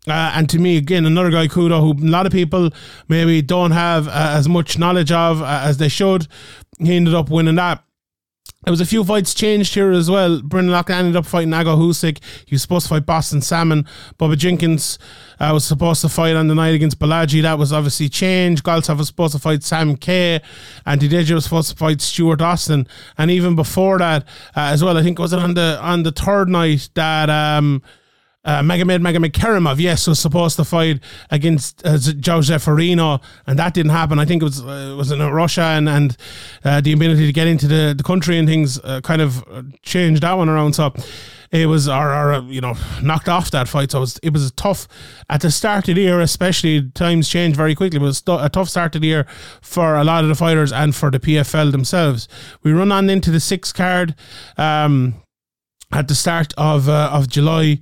Uh, 0.06 0.32
and 0.34 0.50
to 0.50 0.58
me, 0.58 0.76
again, 0.76 1.06
another 1.06 1.30
guy, 1.30 1.46
Kudo, 1.46 1.80
who 1.80 2.06
a 2.06 2.10
lot 2.10 2.26
of 2.26 2.32
people 2.32 2.70
maybe 3.08 3.40
don't 3.40 3.70
have 3.70 4.08
uh, 4.08 4.34
as 4.36 4.48
much 4.48 4.78
knowledge 4.78 5.12
of 5.12 5.40
uh, 5.40 5.62
as 5.64 5.78
they 5.78 5.88
should. 5.88 6.26
He 6.78 6.96
ended 6.96 7.14
up 7.14 7.30
winning 7.30 7.54
that. 7.54 7.84
There 8.64 8.70
was 8.70 8.80
a 8.80 8.86
few 8.86 9.02
fights 9.02 9.34
changed 9.34 9.74
here 9.74 9.90
as 9.90 10.08
well. 10.08 10.40
Brendan 10.40 10.72
Loughnane 10.72 10.90
ended 10.90 11.16
up 11.16 11.26
fighting 11.26 11.52
Ago 11.52 11.76
Usyk. 11.76 12.20
He 12.46 12.54
was 12.54 12.62
supposed 12.62 12.86
to 12.86 12.90
fight 12.90 13.04
Boston 13.04 13.40
Salmon. 13.40 13.86
Bubba 14.20 14.36
Jenkins 14.36 15.00
uh, 15.40 15.50
was 15.52 15.64
supposed 15.64 16.00
to 16.02 16.08
fight 16.08 16.36
on 16.36 16.46
the 16.46 16.54
night 16.54 16.74
against 16.74 17.00
Balaji. 17.00 17.42
That 17.42 17.58
was 17.58 17.72
obviously 17.72 18.08
changed. 18.08 18.62
Goltsov 18.62 18.98
was 18.98 19.08
supposed 19.08 19.34
to 19.34 19.40
fight 19.40 19.64
Sam 19.64 19.96
K. 19.96 20.40
And 20.86 21.00
Dideja 21.00 21.34
was 21.34 21.44
supposed 21.44 21.70
to 21.70 21.76
fight 21.76 22.00
Stuart 22.00 22.40
Austin. 22.40 22.86
And 23.18 23.32
even 23.32 23.56
before 23.56 23.98
that, 23.98 24.22
uh, 24.56 24.70
as 24.70 24.84
well, 24.84 24.96
I 24.96 25.02
think 25.02 25.18
was 25.18 25.32
it 25.32 25.40
on 25.40 25.54
the 25.54 25.78
on 25.82 26.04
the 26.04 26.12
third 26.12 26.48
night 26.48 26.88
that 26.94 27.28
um, 27.30 27.82
uh, 28.44 28.60
Magomed 28.60 29.00
Magomedkerimov, 29.00 29.78
yes, 29.78 30.08
was 30.08 30.18
supposed 30.18 30.56
to 30.56 30.64
fight 30.64 31.00
against 31.30 31.84
uh, 31.86 31.98
Jose 32.26 32.52
Farino, 32.56 33.22
and 33.46 33.58
that 33.58 33.72
didn't 33.72 33.92
happen. 33.92 34.18
I 34.18 34.24
think 34.24 34.42
it 34.42 34.44
was 34.44 34.60
uh, 34.64 34.90
it 34.92 34.96
was 34.96 35.12
in 35.12 35.20
Russia, 35.20 35.62
and 35.62 35.88
and 35.88 36.16
uh, 36.64 36.80
the 36.80 36.92
ability 36.92 37.26
to 37.26 37.32
get 37.32 37.46
into 37.46 37.68
the, 37.68 37.94
the 37.96 38.02
country 38.02 38.38
and 38.38 38.48
things 38.48 38.80
uh, 38.80 39.00
kind 39.02 39.22
of 39.22 39.46
uh, 39.48 39.62
changed 39.82 40.22
that 40.22 40.32
one 40.32 40.48
around. 40.48 40.72
So 40.72 40.92
it 41.52 41.66
was 41.66 41.88
or, 41.88 42.12
or 42.12 42.42
you 42.42 42.60
know 42.60 42.74
knocked 43.00 43.28
off 43.28 43.52
that 43.52 43.68
fight. 43.68 43.92
So 43.92 43.98
it 43.98 44.00
was 44.00 44.18
it 44.24 44.32
was 44.32 44.50
tough 44.52 44.88
at 45.30 45.42
the 45.42 45.50
start 45.52 45.88
of 45.88 45.94
the 45.94 46.02
year, 46.02 46.20
especially 46.20 46.90
times 46.90 47.28
change 47.28 47.54
very 47.54 47.76
quickly. 47.76 48.00
It 48.00 48.02
was 48.02 48.24
a 48.26 48.48
tough 48.48 48.68
start 48.68 48.96
of 48.96 49.02
the 49.02 49.06
year 49.06 49.26
for 49.60 49.94
a 49.94 50.02
lot 50.02 50.24
of 50.24 50.28
the 50.28 50.34
fighters 50.34 50.72
and 50.72 50.96
for 50.96 51.12
the 51.12 51.20
PFL 51.20 51.70
themselves. 51.70 52.26
We 52.64 52.72
run 52.72 52.90
on 52.90 53.08
into 53.08 53.30
the 53.30 53.40
sixth 53.40 53.74
card 53.74 54.16
um, 54.56 55.14
at 55.92 56.08
the 56.08 56.16
start 56.16 56.52
of 56.56 56.88
of 56.88 57.28
July. 57.28 57.78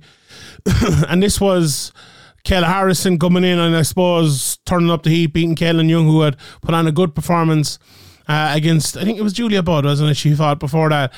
and 1.07 1.21
this 1.21 1.39
was 1.39 1.91
Kayla 2.43 2.65
Harrison 2.65 3.19
coming 3.19 3.43
in 3.43 3.59
and 3.59 3.75
I 3.75 3.81
suppose 3.83 4.57
turning 4.65 4.89
up 4.89 5.03
the 5.03 5.09
heat, 5.09 5.27
beating 5.27 5.55
Kaitlin 5.55 5.89
Young, 5.89 6.05
who 6.05 6.21
had 6.21 6.37
put 6.61 6.73
on 6.73 6.87
a 6.87 6.91
good 6.91 7.15
performance 7.15 7.79
uh, 8.27 8.51
against, 8.55 8.97
I 8.97 9.03
think 9.03 9.17
it 9.17 9.23
was 9.23 9.33
Julia 9.33 9.61
Budd, 9.63 9.85
wasn't 9.85 10.11
it? 10.11 10.17
She 10.17 10.33
fought 10.33 10.59
before 10.59 10.89
that. 10.89 11.13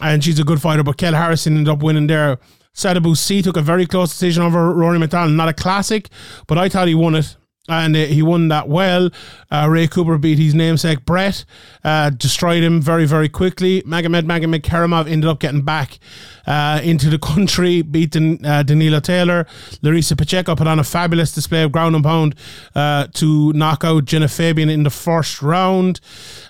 And 0.00 0.24
she's 0.24 0.38
a 0.38 0.44
good 0.44 0.62
fighter, 0.62 0.82
but 0.82 0.96
Kayla 0.96 1.14
Harrison 1.14 1.56
ended 1.56 1.72
up 1.72 1.82
winning 1.82 2.06
there. 2.06 2.38
Sadibou 2.74 3.16
Sy 3.16 3.40
took 3.42 3.56
a 3.56 3.62
very 3.62 3.86
close 3.86 4.10
decision 4.10 4.42
over 4.42 4.72
Rory 4.72 4.98
MacDonald. 4.98 5.36
Not 5.36 5.48
a 5.48 5.52
classic, 5.52 6.08
but 6.46 6.56
I 6.56 6.68
thought 6.68 6.88
he 6.88 6.94
won 6.94 7.16
it 7.16 7.36
and 7.70 7.96
uh, 7.96 8.00
he 8.00 8.22
won 8.22 8.48
that 8.48 8.68
well. 8.68 9.10
Uh, 9.50 9.66
Ray 9.70 9.86
Cooper 9.86 10.18
beat 10.18 10.38
his 10.38 10.54
namesake 10.54 11.04
Brett, 11.04 11.44
uh, 11.84 12.10
destroyed 12.10 12.62
him 12.62 12.80
very, 12.80 13.06
very 13.06 13.28
quickly. 13.28 13.82
Magomed 13.82 14.26
Magomedkerimov 14.26 15.08
ended 15.08 15.28
up 15.28 15.40
getting 15.40 15.62
back 15.62 15.98
uh, 16.46 16.80
into 16.82 17.08
the 17.08 17.18
country, 17.30 17.82
beat 17.82 18.16
uh, 18.16 18.62
Danilo 18.62 19.00
Taylor. 19.00 19.46
Larissa 19.82 20.16
Pacheco 20.16 20.56
put 20.56 20.66
on 20.66 20.78
a 20.78 20.84
fabulous 20.84 21.32
display 21.32 21.62
of 21.62 21.72
ground 21.72 21.94
and 21.94 22.04
pound 22.04 22.34
uh, 22.74 23.06
to 23.14 23.52
knock 23.52 23.84
out 23.84 24.04
Jenna 24.04 24.28
Fabian 24.28 24.68
in 24.68 24.82
the 24.82 24.90
first 24.90 25.42
round. 25.42 26.00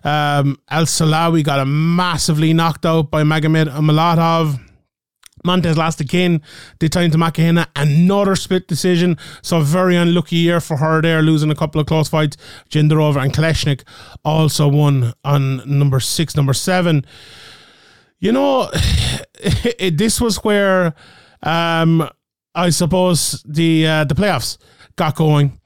Um, 0.04 0.58
Al 0.68 0.84
Salawi 0.84 1.44
got 1.44 1.60
a 1.60 1.66
massively 1.66 2.52
knocked 2.52 2.86
out 2.86 3.10
by 3.10 3.22
Magomed 3.22 3.68
Malatov. 3.80 4.60
Montez 5.44 5.76
lost 5.76 6.00
again, 6.00 6.42
this 6.78 6.90
time 6.90 7.10
to 7.10 7.18
Mokhnatkina. 7.18 7.66
Another 7.76 8.36
split 8.36 8.68
decision. 8.68 9.16
So 9.42 9.60
very 9.60 9.96
unlucky 9.96 10.36
year 10.36 10.60
for 10.60 10.76
her 10.78 11.00
there, 11.00 11.22
losing 11.22 11.50
a 11.50 11.54
couple 11.54 11.80
of 11.80 11.86
close 11.86 12.08
fights. 12.08 12.36
Jinderova 12.68 13.22
and 13.22 13.32
Kolesnik 13.32 13.82
also 14.24 14.68
won 14.68 15.12
on 15.24 15.62
number 15.66 16.00
six, 16.00 16.36
number 16.36 16.52
seven. 16.52 17.04
You 18.18 18.32
know, 18.32 18.70
it, 19.34 19.96
this 19.96 20.20
was 20.20 20.38
where 20.38 20.94
um, 21.42 22.08
I 22.54 22.70
suppose 22.70 23.42
the 23.46 23.86
uh, 23.86 24.04
the 24.04 24.14
playoffs 24.14 24.58
got 24.96 25.16
going. 25.16 25.58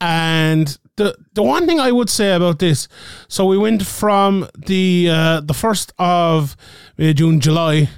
And 0.00 0.76
the 0.96 1.16
the 1.32 1.42
one 1.42 1.66
thing 1.66 1.80
I 1.80 1.92
would 1.92 2.10
say 2.10 2.34
about 2.34 2.58
this, 2.58 2.88
so 3.28 3.46
we 3.46 3.56
went 3.56 3.84
from 3.86 4.48
the 4.54 5.08
uh, 5.10 5.40
the 5.40 5.54
first 5.54 5.92
of 5.98 6.56
uh, 6.98 7.12
June, 7.12 7.40
July 7.40 7.88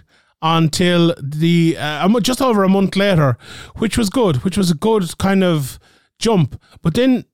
until 0.42 1.14
the 1.22 1.76
uh, 1.78 2.08
just 2.20 2.42
over 2.42 2.64
a 2.64 2.68
month 2.68 2.96
later, 2.96 3.38
which 3.76 3.96
was 3.96 4.10
good, 4.10 4.44
which 4.44 4.56
was 4.56 4.70
a 4.70 4.74
good 4.74 5.16
kind 5.18 5.42
of 5.42 5.78
jump. 6.18 6.60
But 6.82 6.94
then 6.94 7.24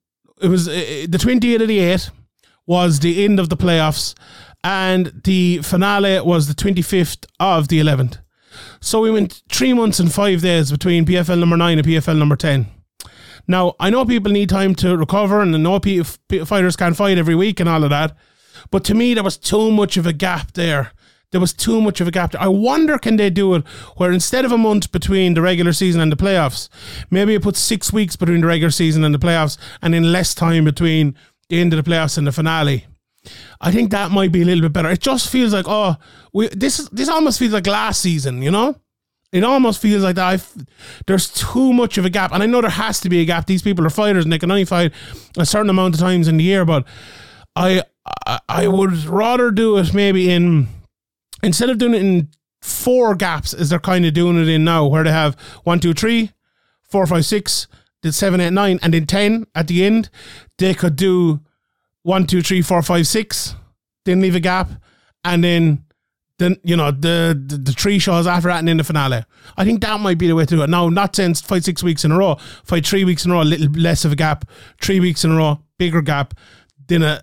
it 0.40 0.48
was 0.48 0.68
uh, 0.68 1.06
the 1.08 1.18
28th 1.18 1.62
of 1.62 1.68
the 1.68 1.78
8th 1.78 2.10
was 2.66 3.00
the 3.00 3.24
end 3.24 3.40
of 3.40 3.48
the 3.48 3.56
playoffs, 3.56 4.14
and 4.62 5.22
the 5.24 5.58
finale 5.62 6.20
was 6.20 6.46
the 6.46 6.54
25th 6.54 7.26
of 7.40 7.68
the 7.68 7.80
11th. 7.80 8.18
So 8.80 9.00
we 9.00 9.10
went 9.10 9.42
three 9.48 9.72
months 9.72 9.98
and 9.98 10.12
five 10.12 10.42
days 10.42 10.70
between 10.70 11.04
PFL 11.04 11.38
number 11.38 11.56
nine 11.56 11.78
and 11.78 11.86
PFL 11.86 12.18
number 12.18 12.36
10. 12.36 12.66
Now, 13.48 13.74
I 13.80 13.90
know 13.90 14.04
people 14.04 14.30
need 14.30 14.48
time 14.48 14.74
to 14.76 14.96
recover, 14.96 15.40
and 15.40 15.54
I 15.54 15.58
know 15.58 15.80
fighters 16.44 16.76
can't 16.76 16.96
fight 16.96 17.18
every 17.18 17.34
week 17.34 17.58
and 17.58 17.68
all 17.68 17.82
of 17.82 17.90
that. 17.90 18.16
But 18.70 18.84
to 18.84 18.94
me, 18.94 19.14
there 19.14 19.24
was 19.24 19.36
too 19.36 19.72
much 19.72 19.96
of 19.96 20.06
a 20.06 20.12
gap 20.12 20.52
there 20.52 20.92
there 21.32 21.40
was 21.40 21.52
too 21.52 21.80
much 21.80 22.00
of 22.00 22.06
a 22.06 22.10
gap. 22.10 22.34
I 22.36 22.48
wonder 22.48 22.98
can 22.98 23.16
they 23.16 23.30
do 23.30 23.54
it 23.54 23.66
where 23.96 24.12
instead 24.12 24.44
of 24.44 24.52
a 24.52 24.58
month 24.58 24.92
between 24.92 25.34
the 25.34 25.42
regular 25.42 25.72
season 25.72 26.00
and 26.00 26.12
the 26.12 26.16
playoffs, 26.16 26.68
maybe 27.10 27.32
you 27.32 27.40
put 27.40 27.56
six 27.56 27.92
weeks 27.92 28.16
between 28.16 28.42
the 28.42 28.46
regular 28.46 28.70
season 28.70 29.02
and 29.02 29.14
the 29.14 29.18
playoffs, 29.18 29.58
and 29.80 29.94
in 29.94 30.12
less 30.12 30.34
time 30.34 30.64
between 30.64 31.16
the 31.48 31.60
end 31.60 31.72
of 31.72 31.82
the 31.82 31.90
playoffs 31.90 32.16
and 32.16 32.26
the 32.26 32.32
finale. 32.32 32.86
I 33.60 33.72
think 33.72 33.90
that 33.90 34.10
might 34.10 34.32
be 34.32 34.42
a 34.42 34.44
little 34.44 34.62
bit 34.62 34.72
better. 34.72 34.90
It 34.90 35.00
just 35.00 35.30
feels 35.30 35.52
like 35.52 35.66
oh, 35.68 35.96
we, 36.32 36.48
this 36.48 36.88
this 36.90 37.08
almost 37.08 37.38
feels 37.38 37.52
like 37.52 37.66
last 37.66 38.00
season, 38.00 38.42
you 38.42 38.50
know. 38.50 38.76
It 39.32 39.44
almost 39.44 39.80
feels 39.80 40.02
like 40.02 40.16
that. 40.16 40.26
I've, 40.26 40.66
there's 41.06 41.32
too 41.32 41.72
much 41.72 41.96
of 41.96 42.04
a 42.04 42.10
gap, 42.10 42.32
and 42.32 42.42
I 42.42 42.46
know 42.46 42.60
there 42.60 42.68
has 42.68 43.00
to 43.00 43.08
be 43.08 43.22
a 43.22 43.24
gap. 43.24 43.46
These 43.46 43.62
people 43.62 43.86
are 43.86 43.90
fighters, 43.90 44.24
and 44.24 44.32
they 44.32 44.38
can 44.38 44.50
only 44.50 44.66
fight 44.66 44.92
a 45.38 45.46
certain 45.46 45.70
amount 45.70 45.94
of 45.94 46.00
times 46.00 46.28
in 46.28 46.36
the 46.36 46.44
year. 46.44 46.66
But 46.66 46.84
I, 47.56 47.82
I, 48.26 48.40
I 48.46 48.68
would 48.68 49.04
rather 49.04 49.50
do 49.50 49.78
it 49.78 49.94
maybe 49.94 50.30
in 50.30 50.68
instead 51.42 51.70
of 51.70 51.78
doing 51.78 51.94
it 51.94 52.02
in 52.02 52.28
four 52.60 53.14
gaps, 53.14 53.52
as 53.52 53.70
they're 53.70 53.78
kind 53.78 54.04
of 54.06 54.14
doing 54.14 54.40
it 54.40 54.48
in 54.48 54.64
now, 54.64 54.86
where 54.86 55.04
they 55.04 55.12
have 55.12 55.34
one, 55.64 55.80
two, 55.80 55.92
three, 55.94 56.30
four, 56.82 57.06
five, 57.06 57.24
six, 57.24 57.66
did 58.02 58.12
seven, 58.12 58.40
eight, 58.40 58.52
nine, 58.52 58.78
and 58.82 58.94
then 58.94 59.06
ten 59.06 59.46
at 59.54 59.68
the 59.68 59.84
end. 59.84 60.10
They 60.58 60.74
could 60.74 60.96
do 60.96 61.40
one, 62.02 62.26
two, 62.26 62.42
three, 62.42 62.62
four, 62.62 62.82
five, 62.82 63.06
six, 63.06 63.54
then 64.04 64.20
leave 64.20 64.34
a 64.34 64.40
gap, 64.40 64.70
and 65.24 65.42
then 65.42 65.84
then 66.38 66.56
you 66.64 66.76
know 66.76 66.90
the, 66.90 67.40
the, 67.46 67.56
the 67.56 67.72
three 67.72 67.98
shows 67.98 68.26
after 68.26 68.48
that 68.48 68.58
and 68.58 68.68
then 68.68 68.76
the 68.76 68.84
finale. 68.84 69.24
I 69.56 69.64
think 69.64 69.80
that 69.82 70.00
might 70.00 70.18
be 70.18 70.26
the 70.26 70.34
way 70.34 70.44
to 70.44 70.56
do 70.56 70.62
it. 70.62 70.70
Now, 70.70 70.88
not 70.88 71.14
saying 71.14 71.34
fight 71.34 71.64
six 71.64 71.82
weeks 71.82 72.04
in 72.04 72.10
a 72.10 72.18
row, 72.18 72.36
fight 72.64 72.86
three 72.86 73.04
weeks 73.04 73.24
in 73.24 73.30
a 73.30 73.34
row, 73.34 73.42
a 73.42 73.44
little 73.44 73.68
less 73.80 74.04
of 74.04 74.12
a 74.12 74.16
gap. 74.16 74.44
Three 74.80 74.98
weeks 74.98 75.24
in 75.24 75.30
a 75.30 75.36
row, 75.36 75.60
bigger 75.78 76.02
gap. 76.02 76.34
Then 76.88 77.02
a, 77.02 77.22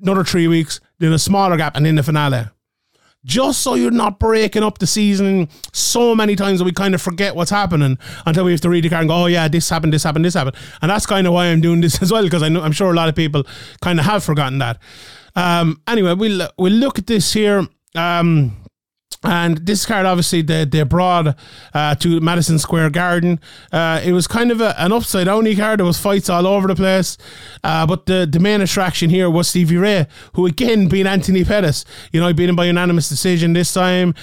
another 0.00 0.24
three 0.24 0.46
weeks, 0.46 0.80
then 0.98 1.12
a 1.12 1.18
smaller 1.18 1.56
gap, 1.56 1.76
and 1.76 1.84
then 1.84 1.96
the 1.96 2.02
finale. 2.02 2.44
Just 3.24 3.60
so 3.60 3.74
you're 3.74 3.92
not 3.92 4.18
breaking 4.18 4.64
up 4.64 4.78
the 4.78 4.86
season 4.86 5.48
so 5.72 6.14
many 6.14 6.34
times 6.34 6.58
that 6.58 6.64
we 6.64 6.72
kind 6.72 6.94
of 6.94 7.00
forget 7.00 7.36
what's 7.36 7.50
happening 7.50 7.96
until 8.26 8.44
we 8.44 8.50
have 8.50 8.60
to 8.62 8.68
read 8.68 8.82
the 8.82 8.88
card 8.88 9.02
and 9.02 9.08
go, 9.08 9.22
oh 9.22 9.26
yeah, 9.26 9.46
this 9.46 9.68
happened, 9.68 9.92
this 9.92 10.02
happened, 10.02 10.24
this 10.24 10.34
happened. 10.34 10.56
And 10.80 10.90
that's 10.90 11.06
kind 11.06 11.26
of 11.26 11.32
why 11.32 11.46
I'm 11.46 11.60
doing 11.60 11.80
this 11.80 12.02
as 12.02 12.10
well, 12.10 12.24
because 12.24 12.42
I 12.42 12.48
know, 12.48 12.62
I'm 12.62 12.72
sure 12.72 12.90
a 12.90 12.94
lot 12.94 13.08
of 13.08 13.14
people 13.14 13.44
kind 13.80 14.00
of 14.00 14.06
have 14.06 14.24
forgotten 14.24 14.58
that. 14.58 14.78
Um, 15.36 15.80
anyway, 15.86 16.14
we'll, 16.14 16.48
we'll 16.58 16.72
look 16.72 16.98
at 16.98 17.06
this 17.06 17.32
here. 17.32 17.66
Um, 17.94 18.56
and 19.24 19.58
this 19.58 19.86
card, 19.86 20.04
obviously, 20.04 20.42
they, 20.42 20.64
they 20.64 20.82
brought 20.82 21.36
uh, 21.74 21.94
to 21.96 22.20
Madison 22.20 22.58
Square 22.58 22.90
Garden. 22.90 23.38
Uh, 23.70 24.00
it 24.04 24.12
was 24.12 24.26
kind 24.26 24.50
of 24.50 24.60
a, 24.60 24.74
an 24.80 24.92
upside 24.92 25.26
down 25.26 25.42
card. 25.56 25.78
There 25.78 25.86
was 25.86 25.98
fights 25.98 26.28
all 26.28 26.46
over 26.46 26.66
the 26.66 26.74
place. 26.74 27.18
Uh, 27.62 27.86
but 27.86 28.06
the, 28.06 28.28
the 28.30 28.40
main 28.40 28.60
attraction 28.60 29.10
here 29.10 29.30
was 29.30 29.48
Stevie 29.48 29.76
Ray, 29.76 30.06
who 30.34 30.46
again 30.46 30.88
beat 30.88 31.06
Anthony 31.06 31.44
Pettis. 31.44 31.84
You 32.12 32.20
know, 32.20 32.26
he 32.26 32.32
beat 32.32 32.48
him 32.48 32.56
by 32.56 32.64
unanimous 32.64 33.08
decision 33.08 33.52
this 33.52 33.72
time. 33.72 34.14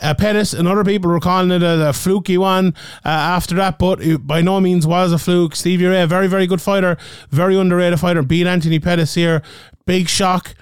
Uh, 0.00 0.14
Pettis 0.14 0.54
and 0.54 0.66
other 0.66 0.84
people 0.84 1.10
were 1.10 1.20
calling 1.20 1.50
it 1.50 1.62
a, 1.62 1.90
a 1.90 1.92
fluky 1.92 2.38
one 2.38 2.74
uh, 3.04 3.08
after 3.08 3.54
that, 3.56 3.78
but 3.78 4.00
it 4.00 4.26
by 4.26 4.40
no 4.40 4.60
means 4.60 4.86
was 4.86 5.12
a 5.12 5.18
fluke. 5.18 5.56
Stevie 5.56 5.86
Ray, 5.86 6.04
very, 6.06 6.26
very 6.26 6.46
good 6.46 6.62
fighter, 6.62 6.96
very 7.30 7.58
underrated 7.58 8.00
fighter, 8.00 8.22
beat 8.22 8.46
Anthony 8.46 8.78
Pettis 8.78 9.14
here. 9.14 9.42
Big 9.84 10.08
shock 10.08 10.54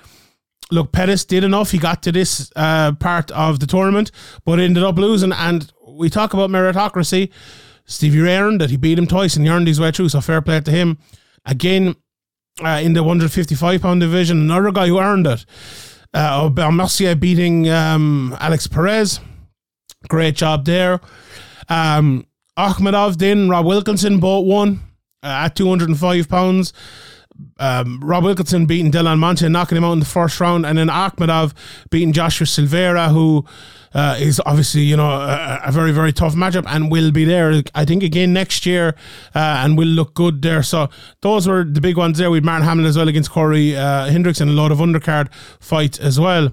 look, 0.70 0.92
Pettis 0.92 1.24
did 1.24 1.44
enough. 1.44 1.70
He 1.70 1.79
got 1.79 2.02
to 2.05 2.12
this 2.12 2.50
uh, 2.57 2.92
part 2.92 3.31
of 3.31 3.61
the 3.61 3.66
tournament, 3.66 4.11
but 4.44 4.59
ended 4.59 4.83
up 4.83 4.96
losing. 4.96 5.33
And 5.33 5.70
we 5.88 6.11
talk 6.11 6.35
about 6.35 6.50
meritocracy. 6.50 7.31
Stevie 7.87 8.20
Ray 8.20 8.37
it. 8.37 8.70
He 8.70 8.76
beat 8.76 8.98
him 8.98 9.07
twice 9.07 9.37
and 9.37 9.46
he 9.46 9.50
earned 9.50 9.68
his 9.68 9.81
way 9.81 9.92
through. 9.92 10.09
So 10.09 10.20
fair 10.20 10.42
play 10.42 10.61
to 10.61 10.70
him. 10.70 10.98
Again, 11.44 11.94
uh, 12.62 12.81
in 12.83 12.94
the 12.94 13.02
155 13.02 13.83
pound 13.83 14.00
division, 14.00 14.38
another 14.40 14.72
guy 14.72 14.88
who 14.88 14.98
earned 14.98 15.26
it. 15.26 15.44
Uh, 16.12 16.48
Mercier 16.72 17.14
beating 17.14 17.68
um, 17.68 18.37
Alex 18.40 18.66
Perez. 18.66 19.20
Great 20.09 20.35
job 20.35 20.64
there. 20.64 21.00
Um, 21.68 22.26
Akhmedov, 22.59 23.18
then 23.18 23.48
Rob 23.48 23.66
Wilkinson 23.66 24.18
both 24.18 24.46
won 24.46 24.81
uh, 25.22 25.44
at 25.44 25.57
205 25.57 26.29
pounds 26.29 26.72
um, 27.59 28.01
Rob 28.03 28.25
Wilkinson 28.25 28.66
beating 28.66 28.92
Dylan 28.92 29.18
Monte, 29.18 29.49
knocking 29.49 29.79
him 29.79 29.85
out 29.85 29.92
in 29.92 30.01
the 30.01 30.05
first 30.05 30.40
round, 30.40 30.66
and 30.66 30.79
then 30.79 30.88
Akhmedov 30.88 31.55
beating 31.90 32.12
Joshua 32.12 32.46
Silveira, 32.46 33.09
who 33.09 33.44
uh, 33.94 34.16
is 34.18 34.40
obviously 34.44 34.83
you 34.83 34.96
know 34.96 35.09
a, 35.11 35.61
a, 35.64 35.72
very 35.72 35.90
very 35.90 36.12
tough 36.12 36.35
matchup 36.35 36.64
and 36.66 36.90
will 36.90 37.11
be 37.11 37.25
there. 37.25 37.62
I 37.75 37.85
think 37.85 38.03
again 38.03 38.33
next 38.33 38.66
year 38.66 38.94
uh, 39.35 39.62
and 39.64 39.79
will 39.79 39.88
look 39.88 40.14
good 40.14 40.42
there. 40.42 40.62
So 40.62 40.88
those 41.22 41.49
were 41.49 41.64
the 41.64 41.81
big 41.81 41.96
ones 41.96 42.18
there. 42.18 42.31
With 42.31 42.44
Martin 42.44 42.66
Hamlin 42.66 42.87
as 42.87 42.99
well 42.99 43.09
against 43.09 43.31
Corey 43.31 43.75
uh, 43.75 44.07
Hendricks 44.07 44.40
and 44.40 44.51
a 44.51 44.55
lot 44.55 44.70
of 44.70 44.79
undercard 44.79 45.33
fight 45.61 45.99
as 45.99 46.20
well. 46.20 46.53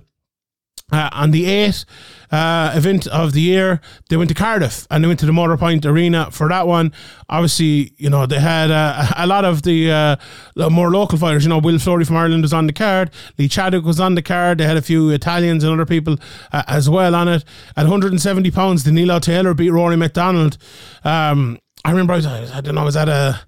Uh, 0.92 1.10
on 1.12 1.32
the 1.32 1.46
eighth 1.46 1.86
uh, 2.32 2.72
event 2.76 3.08
of 3.08 3.34
the 3.34 3.42
year, 3.42 3.82
they 4.10 4.18
went 4.18 4.28
to 4.30 4.36
Cardiff 4.36 4.86
and 4.92 5.04
they 5.04 5.08
went 5.08 5.20
to 5.22 5.26
the 5.26 5.32
Motorpoint 5.32 5.86
Arena 5.86 6.30
for 6.30 6.48
that 6.50 6.68
one. 6.68 6.92
Obviously, 7.30 7.94
you 7.98 8.10
know, 8.10 8.26
they 8.26 8.40
had 8.40 8.70
uh, 8.70 9.08
a 9.18 9.26
lot 9.26 9.44
of 9.46 9.64
the, 9.64 9.90
uh, 9.90 10.70
more 10.70 10.92
local 10.92 11.18
fighters. 11.18 11.46
You 11.46 11.50
know, 11.50 11.58
Will 11.58 11.80
Fleury 11.80 12.06
from 12.06 12.18
Ireland 12.18 12.44
was 12.44 12.54
on 12.54 12.68
the 12.68 12.74
card, 12.74 13.12
Lee 13.40 13.48
Chadwick 13.48 13.86
was 13.86 14.00
on 14.00 14.16
the 14.16 14.22
card. 14.22 14.60
They 14.60 14.66
had 14.66 14.78
a 14.78 14.82
few 14.82 15.10
Italians 15.10 15.64
and 15.64 15.74
other 15.74 15.86
people 15.86 16.18
uh, 16.52 16.64
as 16.68 16.90
well 16.90 17.16
on 17.16 17.28
it. 17.28 17.44
At 17.76 17.84
170 17.84 18.52
pounds, 18.52 18.84
Danilo 18.84 19.20
Taylor 19.20 19.54
beat 19.54 19.72
Rory 19.72 19.96
MacDonald. 19.96 20.58
Um, 21.04 21.58
I 21.86 21.92
remember, 21.92 22.14
I, 22.14 22.18
was, 22.18 22.28
I 22.28 22.62
don't 22.62 22.76
know, 22.76 22.84
was 22.84 22.94
that 22.94 23.10
a 23.10 23.42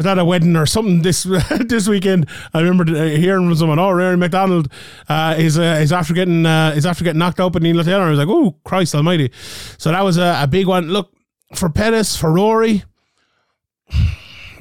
was 0.00 0.06
at 0.06 0.18
a 0.18 0.24
wedding 0.24 0.56
or 0.56 0.64
something 0.64 1.02
this 1.02 1.24
this 1.60 1.86
weekend. 1.86 2.26
I 2.54 2.60
remember 2.60 2.84
hearing 3.08 3.48
from 3.48 3.56
someone, 3.56 3.78
"Oh, 3.78 3.90
Rory 3.90 4.16
MacDonald 4.16 4.72
uh, 5.08 5.34
is 5.38 5.58
uh, 5.58 5.78
is 5.82 5.92
after 5.92 6.14
getting 6.14 6.46
uh, 6.46 6.72
is 6.74 6.86
after 6.86 7.04
getting 7.04 7.18
knocked 7.18 7.38
out 7.38 7.52
by 7.52 7.58
Neil 7.58 7.84
Taylor." 7.84 8.04
I 8.04 8.10
was 8.10 8.18
like, 8.18 8.28
"Oh, 8.28 8.56
Christ 8.64 8.94
Almighty!" 8.94 9.30
So 9.76 9.90
that 9.90 10.02
was 10.02 10.16
a, 10.16 10.40
a 10.42 10.46
big 10.46 10.66
one. 10.66 10.88
Look 10.88 11.12
for 11.54 11.68
Pettis, 11.68 12.16
for 12.16 12.32
Rory. 12.32 12.84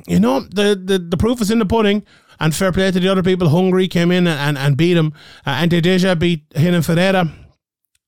You 0.07 0.19
know 0.19 0.41
the, 0.41 0.75
the 0.75 0.99
the 0.99 1.17
proof 1.17 1.39
is 1.41 1.51
in 1.51 1.59
the 1.59 1.65
pudding. 1.65 2.03
And 2.41 2.55
fair 2.55 2.71
play 2.71 2.89
to 2.89 2.99
the 3.01 3.09
other 3.09 3.21
people. 3.21 3.49
Hungary 3.49 3.89
came 3.89 4.11
in 4.11 4.25
and, 4.25 4.57
and 4.57 4.77
beat 4.77 4.95
him. 4.95 5.11
Uh, 5.45 5.49
Ante 5.49 5.81
Delija 5.81 6.17
beat 6.17 6.45
Renan 6.55 6.83
Ferreira 6.83 7.29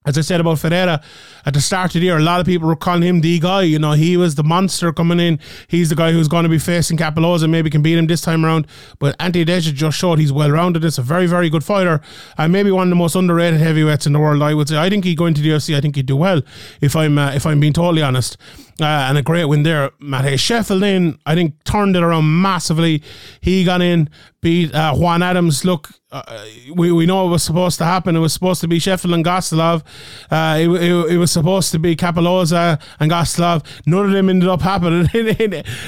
as 0.04 0.18
I 0.18 0.22
said 0.22 0.42
about 0.42 0.58
Ferreira 0.58 1.00
at 1.46 1.54
the 1.54 1.62
start 1.62 1.94
of 1.94 2.02
the 2.02 2.06
year, 2.08 2.18
a 2.18 2.22
lot 2.22 2.40
of 2.40 2.48
people 2.48 2.68
were 2.68 2.76
calling 2.76 3.04
him 3.04 3.22
the 3.22 3.40
guy. 3.40 3.62
You 3.62 3.78
know, 3.78 3.92
he 3.92 4.18
was 4.18 4.34
the 4.34 4.44
monster 4.44 4.92
coming 4.92 5.20
in. 5.20 5.40
He's 5.68 5.90
the 5.90 5.96
guy 5.96 6.12
who's 6.12 6.28
going 6.28 6.42
to 6.42 6.50
be 6.50 6.58
facing 6.58 6.98
Cappelozza 6.98 7.44
and 7.44 7.52
maybe 7.52 7.70
can 7.70 7.84
beat 7.84 8.00
him 8.00 8.08
this 8.08 8.22
time 8.22 8.44
around. 8.44 8.66
But 8.98 9.16
Ante 9.20 9.46
Delija 9.46 9.74
just 9.74 10.00
showed 10.00 10.18
he's 10.18 10.32
well 10.32 10.50
rounded. 10.50 10.84
It's 10.84 10.98
a 10.98 11.04
very, 11.04 11.28
very 11.28 11.52
good 11.52 11.64
fighter 11.64 12.02
and 12.40 12.52
maybe 12.52 12.72
one 12.72 12.88
of 12.88 12.90
the 12.90 12.96
most 12.96 13.16
underrated 13.16 13.60
heavyweights 13.60 14.08
in 14.08 14.14
the 14.14 14.20
world. 14.20 14.42
I 14.42 14.56
would 14.56 14.70
say. 14.70 14.78
I 14.78 14.90
think 14.90 15.06
he'd 15.06 15.18
go 15.18 15.28
into 15.28 15.42
the 15.42 15.50
UFC. 15.50 15.76
I 15.78 15.82
think 15.82 15.96
he'd 15.96 16.08
do 16.08 16.18
well 16.18 16.42
if 16.82 16.96
I'm 16.96 17.20
uh, 17.20 17.34
if 17.34 17.46
I'm 17.46 17.60
being 17.60 17.74
totally 17.74 18.02
honest. 18.02 18.38
Uh, 18.82 19.06
and 19.10 19.18
a 19.18 19.22
great 19.22 19.46
win 19.46 19.62
there. 19.62 19.92
Matt 20.00 20.26
Scheffel 20.26 20.84
in, 20.84 21.20
I 21.28 21.36
think, 21.36 21.64
turned 21.66 21.96
it 21.96 22.02
around 22.02 22.42
massively. 22.42 23.04
He 23.40 23.64
got 23.64 23.80
in, 23.80 24.10
beat 24.42 24.74
uh, 24.74 24.96
Juan 24.96 25.22
Adams. 25.22 25.64
Look, 25.64 25.90
uh, 26.12 26.46
we, 26.74 26.92
we 26.92 27.06
know 27.06 27.28
it 27.28 27.30
was 27.30 27.44
supposed 27.44 27.78
to 27.78 27.86
happen. 27.86 28.16
It 28.16 28.20
was 28.20 28.34
supposed 28.34 28.60
to 28.62 28.68
be 28.68 28.80
Scheffel 28.80 29.14
and 29.14 29.24
Goltsov. 29.24 29.84
Uh, 30.32 30.58
it, 30.60 30.70
it, 30.82 31.12
it, 31.12 31.18
was 31.18 31.32
supposed 31.32 31.72
to 31.74 31.80
be 31.80 31.96
Cappelozza 31.96 32.82
and 33.00 33.12
Goltsov. 33.12 33.64
None 33.86 34.06
of 34.06 34.12
them 34.12 34.30
ended 34.30 34.50
up 34.50 34.62
happening. 34.62 35.08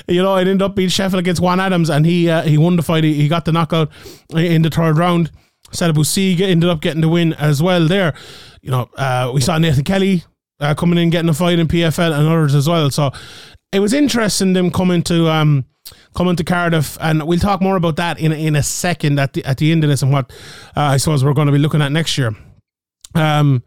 you 0.07 0.21
know, 0.21 0.35
it 0.35 0.47
ended 0.47 0.61
up 0.61 0.75
being 0.75 0.89
Scheffel 0.89 1.17
against 1.17 1.41
Juan 1.41 1.59
Adams, 1.59 1.89
and 1.89 2.05
he 2.05 2.29
uh, 2.29 2.43
he 2.43 2.59
won 2.59 2.75
the 2.75 2.83
fight. 2.83 3.03
He, 3.03 3.15
he 3.15 3.27
got 3.27 3.45
the 3.45 3.51
knockout 3.51 3.91
in 4.35 4.61
the 4.61 4.69
third 4.69 4.97
round. 4.97 5.31
Sadibou 5.71 6.05
Sy 6.05 6.43
ended 6.43 6.69
up 6.69 6.81
getting 6.81 7.01
the 7.01 7.09
win 7.09 7.33
as 7.33 7.63
well 7.63 7.87
there. 7.87 8.13
You 8.61 8.69
know, 8.69 8.89
uh, 8.95 9.31
we 9.33 9.41
saw 9.41 9.57
Nathan 9.57 9.83
Kelly 9.83 10.23
uh, 10.59 10.73
coming 10.75 10.97
in 10.97 11.09
getting 11.09 11.29
a 11.29 11.33
fight 11.33 11.59
in 11.59 11.67
PFL 11.67 12.17
and 12.17 12.27
others 12.27 12.55
as 12.55 12.67
well. 12.67 12.89
So 12.89 13.11
it 13.71 13.79
was 13.79 13.93
interesting 13.93 14.53
them 14.53 14.71
coming 14.71 15.01
to 15.03 15.29
um, 15.29 15.65
coming 16.15 16.35
to 16.35 16.43
Cardiff, 16.43 16.97
and 17.01 17.23
we'll 17.23 17.39
talk 17.39 17.61
more 17.61 17.75
about 17.75 17.95
that 17.97 18.19
in 18.19 18.31
in 18.31 18.55
a 18.55 18.63
second 18.63 19.19
at 19.19 19.33
the 19.33 19.43
at 19.45 19.57
the 19.57 19.71
end 19.71 19.83
of 19.83 19.89
this 19.89 20.01
and 20.01 20.11
what 20.11 20.31
uh, 20.77 20.81
I 20.81 20.97
suppose 20.97 21.23
we're 21.23 21.33
going 21.33 21.47
to 21.47 21.53
be 21.53 21.59
looking 21.59 21.81
at 21.81 21.91
next 21.91 22.17
year. 22.17 22.35
Um, 23.15 23.63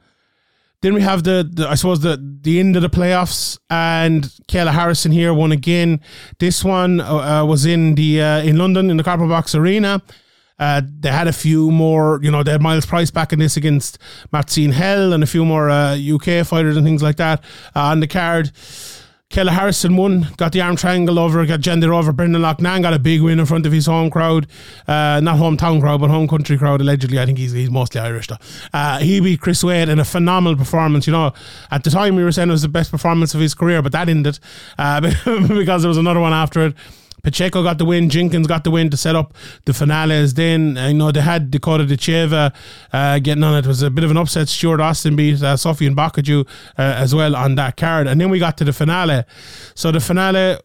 then 0.82 0.94
we 0.94 1.00
have 1.00 1.24
the, 1.24 1.48
the, 1.50 1.68
I 1.68 1.74
suppose 1.74 2.00
the 2.00 2.18
the 2.42 2.60
end 2.60 2.76
of 2.76 2.82
the 2.82 2.90
playoffs 2.90 3.58
and 3.70 4.24
Kayla 4.48 4.72
Harrison 4.72 5.10
here 5.10 5.32
won 5.32 5.50
again. 5.50 6.00
This 6.38 6.62
one 6.62 7.00
uh, 7.00 7.44
was 7.44 7.66
in 7.66 7.94
the 7.94 8.22
uh, 8.22 8.42
in 8.42 8.56
London 8.56 8.90
in 8.90 8.96
the 8.96 9.02
Copper 9.02 9.26
Box 9.26 9.54
Arena. 9.54 10.02
Uh, 10.58 10.82
they 11.00 11.10
had 11.10 11.28
a 11.28 11.32
few 11.32 11.70
more, 11.70 12.20
you 12.22 12.30
know, 12.30 12.42
they 12.42 12.52
had 12.52 12.62
Miles 12.62 12.86
Price 12.86 13.10
back 13.10 13.32
in 13.32 13.38
this 13.38 13.56
against 13.56 13.98
Martine 14.32 14.72
Hell 14.72 15.12
and 15.12 15.22
a 15.22 15.26
few 15.26 15.44
more 15.44 15.68
uh, 15.68 15.96
UK 15.96 16.46
fighters 16.46 16.76
and 16.76 16.86
things 16.86 17.02
like 17.02 17.16
that 17.16 17.42
uh, 17.74 17.80
on 17.80 18.00
the 18.00 18.06
card. 18.06 18.50
Kayla 19.28 19.48
Harrison 19.48 19.96
won, 19.96 20.28
got 20.36 20.52
the 20.52 20.60
arm 20.60 20.76
triangle 20.76 21.18
over, 21.18 21.44
got 21.46 21.60
gender 21.60 21.92
over. 21.92 22.12
Brendan 22.12 22.42
Loughnane 22.42 22.80
got 22.80 22.94
a 22.94 22.98
big 22.98 23.22
win 23.22 23.40
in 23.40 23.46
front 23.46 23.66
of 23.66 23.72
his 23.72 23.86
home 23.86 24.08
crowd. 24.08 24.46
Uh, 24.86 25.20
not 25.20 25.36
hometown 25.36 25.80
crowd, 25.80 26.00
but 26.00 26.10
home 26.10 26.28
country 26.28 26.56
crowd, 26.56 26.80
allegedly. 26.80 27.18
I 27.18 27.26
think 27.26 27.36
he's, 27.36 27.50
he's 27.50 27.68
mostly 27.68 28.00
Irish, 28.00 28.28
though. 28.28 28.36
Uh, 28.72 28.98
he 28.98 29.18
beat 29.18 29.40
Chris 29.40 29.64
Wade 29.64 29.88
in 29.88 29.98
a 29.98 30.04
phenomenal 30.04 30.56
performance. 30.56 31.08
You 31.08 31.12
know, 31.12 31.32
at 31.72 31.82
the 31.82 31.90
time 31.90 32.14
we 32.14 32.22
were 32.22 32.30
saying 32.30 32.48
it 32.48 32.52
was 32.52 32.62
the 32.62 32.68
best 32.68 32.92
performance 32.92 33.34
of 33.34 33.40
his 33.40 33.52
career, 33.52 33.82
but 33.82 33.90
that 33.92 34.08
ended 34.08 34.38
uh, 34.78 35.00
because 35.48 35.82
there 35.82 35.88
was 35.88 35.98
another 35.98 36.20
one 36.20 36.32
after 36.32 36.66
it. 36.66 36.74
Pacheco 37.22 37.62
got 37.62 37.78
the 37.78 37.84
win. 37.84 38.08
Jenkins 38.08 38.46
got 38.46 38.64
the 38.64 38.70
win 38.70 38.90
to 38.90 38.96
set 38.96 39.16
up 39.16 39.34
the 39.64 39.74
finales. 39.74 40.34
Then 40.34 40.78
I 40.78 40.92
know 40.92 41.10
they 41.10 41.20
had 41.20 41.50
Dakota 41.50 41.84
Ditcheva 41.84 42.54
uh, 42.92 43.18
getting 43.18 43.42
on 43.42 43.54
it. 43.54 43.64
it. 43.64 43.68
was 43.68 43.82
a 43.82 43.90
bit 43.90 44.04
of 44.04 44.10
an 44.10 44.16
upset. 44.16 44.48
Stuart 44.48 44.80
Austin 44.80 45.16
beat 45.16 45.42
uh, 45.42 45.56
and 45.56 45.96
Bakaju 45.96 46.46
uh, 46.46 46.82
as 46.82 47.14
well 47.14 47.34
on 47.34 47.54
that 47.56 47.76
card. 47.76 48.06
And 48.06 48.20
then 48.20 48.30
we 48.30 48.38
got 48.38 48.56
to 48.58 48.64
the 48.64 48.72
finale. 48.72 49.24
So 49.74 49.90
the 49.90 50.00
finale, 50.00 50.58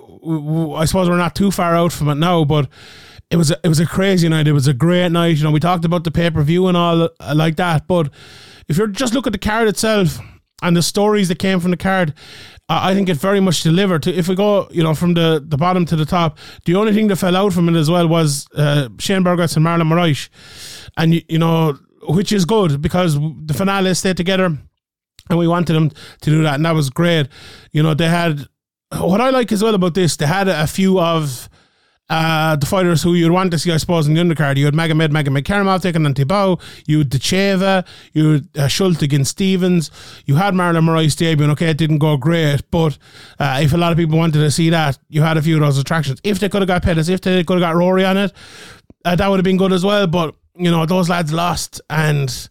I 0.75 0.85
suppose 0.85 1.09
we're 1.09 1.17
not 1.17 1.35
too 1.35 1.51
far 1.51 1.75
out 1.75 1.91
from 1.91 2.09
it 2.09 2.15
now, 2.15 2.45
but 2.45 2.69
it 3.29 3.37
was 3.37 3.49
a, 3.49 3.59
it 3.63 3.69
was 3.69 3.79
a 3.79 3.85
crazy 3.85 4.27
night. 4.29 4.47
It 4.47 4.53
was 4.53 4.67
a 4.67 4.73
great 4.73 5.09
night. 5.09 5.37
You 5.37 5.43
know, 5.45 5.51
we 5.51 5.59
talked 5.59 5.85
about 5.85 6.03
the 6.03 6.11
pay 6.11 6.29
per 6.29 6.43
view 6.43 6.67
and 6.67 6.77
all 6.77 7.09
uh, 7.19 7.33
like 7.35 7.55
that. 7.55 7.87
But 7.87 8.09
if 8.67 8.77
you're 8.77 8.87
just 8.87 9.13
look 9.13 9.25
at 9.25 9.33
the 9.33 9.39
card 9.39 9.67
itself 9.67 10.19
and 10.61 10.75
the 10.75 10.81
stories 10.81 11.27
that 11.27 11.39
came 11.39 11.59
from 11.59 11.71
the 11.71 11.77
card, 11.77 12.13
I 12.69 12.93
think 12.93 13.09
it 13.09 13.17
very 13.17 13.39
much 13.39 13.63
delivered. 13.63 14.07
If 14.07 14.27
we 14.27 14.35
go, 14.35 14.67
you 14.71 14.83
know, 14.83 14.93
from 14.93 15.13
the, 15.13 15.43
the 15.45 15.57
bottom 15.57 15.85
to 15.87 15.95
the 15.95 16.05
top, 16.05 16.37
the 16.65 16.75
only 16.75 16.93
thing 16.93 17.07
that 17.07 17.17
fell 17.17 17.35
out 17.35 17.53
from 17.53 17.67
it 17.69 17.75
as 17.75 17.89
well 17.89 18.07
was 18.07 18.47
uh, 18.55 18.87
Shane 18.99 19.23
Burgos 19.23 19.57
and 19.57 19.65
Marlon 19.65 19.91
Moraes, 19.91 20.29
and 20.97 21.15
you, 21.15 21.21
you 21.27 21.39
know, 21.39 21.77
which 22.03 22.31
is 22.31 22.45
good 22.45 22.81
because 22.81 23.19
the 23.19 23.53
finale 23.53 23.93
stayed 23.93 24.17
together, 24.17 24.45
and 24.45 25.39
we 25.39 25.47
wanted 25.47 25.73
them 25.73 25.89
to 25.89 26.29
do 26.29 26.43
that, 26.43 26.55
and 26.55 26.65
that 26.65 26.75
was 26.75 26.89
great. 26.89 27.27
You 27.71 27.83
know, 27.83 27.93
they 27.93 28.07
had 28.07 28.47
what 28.97 29.21
I 29.21 29.29
like 29.29 29.51
as 29.51 29.63
well 29.63 29.75
about 29.75 29.93
this. 29.93 30.15
They 30.15 30.27
had 30.27 30.47
a 30.47 30.67
few 30.67 30.99
of 30.99 31.49
uh, 32.11 32.57
the 32.57 32.65
fighters 32.65 33.01
who 33.01 33.13
you'd 33.13 33.31
want 33.31 33.51
to 33.51 33.57
see, 33.57 33.71
I 33.71 33.77
suppose, 33.77 34.05
in 34.05 34.13
the 34.13 34.21
undercard. 34.21 34.57
You 34.57 34.65
had 34.65 34.73
Magomed 34.73 35.11
Magomedkerimov 35.11 35.81
taking 35.81 36.05
on 36.05 36.13
Tibau. 36.13 36.61
You 36.85 36.99
had 36.99 37.09
Ditcheva. 37.09 37.87
You 38.11 38.31
had 38.33 38.49
uh, 38.57 38.67
Schulte 38.67 39.01
against 39.01 39.31
Stephens. 39.31 39.89
You 40.25 40.35
had 40.35 40.53
Marlon 40.53 40.83
Moraes 40.83 41.15
debuting. 41.15 41.49
Okay, 41.51 41.69
it 41.69 41.77
didn't 41.77 41.99
go 41.99 42.17
great, 42.17 42.69
but 42.69 42.97
uh, 43.39 43.61
if 43.63 43.71
a 43.71 43.77
lot 43.77 43.93
of 43.93 43.97
people 43.97 44.17
wanted 44.17 44.39
to 44.39 44.51
see 44.51 44.69
that, 44.71 44.99
you 45.07 45.21
had 45.21 45.37
a 45.37 45.41
few 45.41 45.55
of 45.55 45.61
those 45.61 45.77
attractions. 45.77 46.19
If 46.25 46.39
they 46.39 46.49
could 46.49 46.61
have 46.61 46.67
got 46.67 46.83
Pettis, 46.83 47.07
if 47.07 47.21
they 47.21 47.45
could 47.45 47.61
have 47.61 47.61
got 47.61 47.77
Rory 47.77 48.03
on 48.03 48.17
it, 48.17 48.33
uh, 49.05 49.15
that 49.15 49.27
would 49.29 49.37
have 49.37 49.45
been 49.45 49.57
good 49.57 49.71
as 49.71 49.85
well. 49.85 50.05
But 50.05 50.35
you 50.55 50.69
know, 50.69 50.85
those 50.85 51.09
lads 51.09 51.31
lost 51.31 51.81
and 51.89 52.49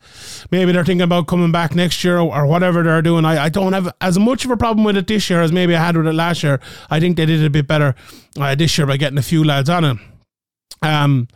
maybe 0.51 0.73
they're 0.73 0.85
thinking 0.85 1.03
about 1.03 1.27
coming 1.27 1.53
back 1.53 1.75
next 1.75 2.03
year 2.03 2.19
or, 2.19 2.47
whatever 2.47 2.83
they're 2.83 3.03
doing. 3.03 3.25
I, 3.25 3.45
I 3.45 3.49
don't 3.49 3.73
have 3.73 3.93
as 4.01 4.19
much 4.19 4.45
of 4.45 4.51
a 4.51 4.57
problem 4.57 4.85
with 4.85 4.97
it 4.97 5.07
this 5.07 5.29
year 5.29 5.43
as 5.43 5.53
maybe 5.53 5.77
I 5.77 5.85
had 5.85 5.97
with 5.97 6.07
it 6.07 6.15
last 6.15 6.43
year. 6.43 6.61
I 6.89 6.99
think 6.99 7.17
they 7.17 7.27
did 7.27 7.45
a 7.45 7.51
bit 7.51 7.67
better 7.67 7.95
uh, 8.39 8.55
this 8.55 8.77
year 8.79 8.87
by 8.87 8.97
getting 8.97 9.19
a 9.19 9.23
few 9.23 9.45
lads 9.45 9.69
on 9.69 9.85
it. 9.85 9.99
Um, 10.83 11.29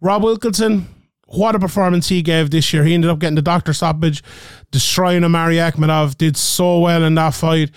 Rob 0.00 0.22
Wilkinson, 0.22 0.86
what 1.26 1.54
a 1.54 1.58
performance 1.58 2.08
he 2.08 2.20
gave 2.20 2.50
this 2.50 2.72
year. 2.72 2.84
He 2.84 2.92
ended 2.92 3.10
up 3.10 3.18
getting 3.18 3.36
the 3.36 3.42
doctor 3.42 3.72
stoppage, 3.72 4.22
destroying 4.70 5.24
Omari 5.24 5.56
Akhmedov, 5.56 6.18
did 6.18 6.36
so 6.36 6.80
well 6.80 7.04
in 7.04 7.14
that 7.14 7.34
fight. 7.34 7.70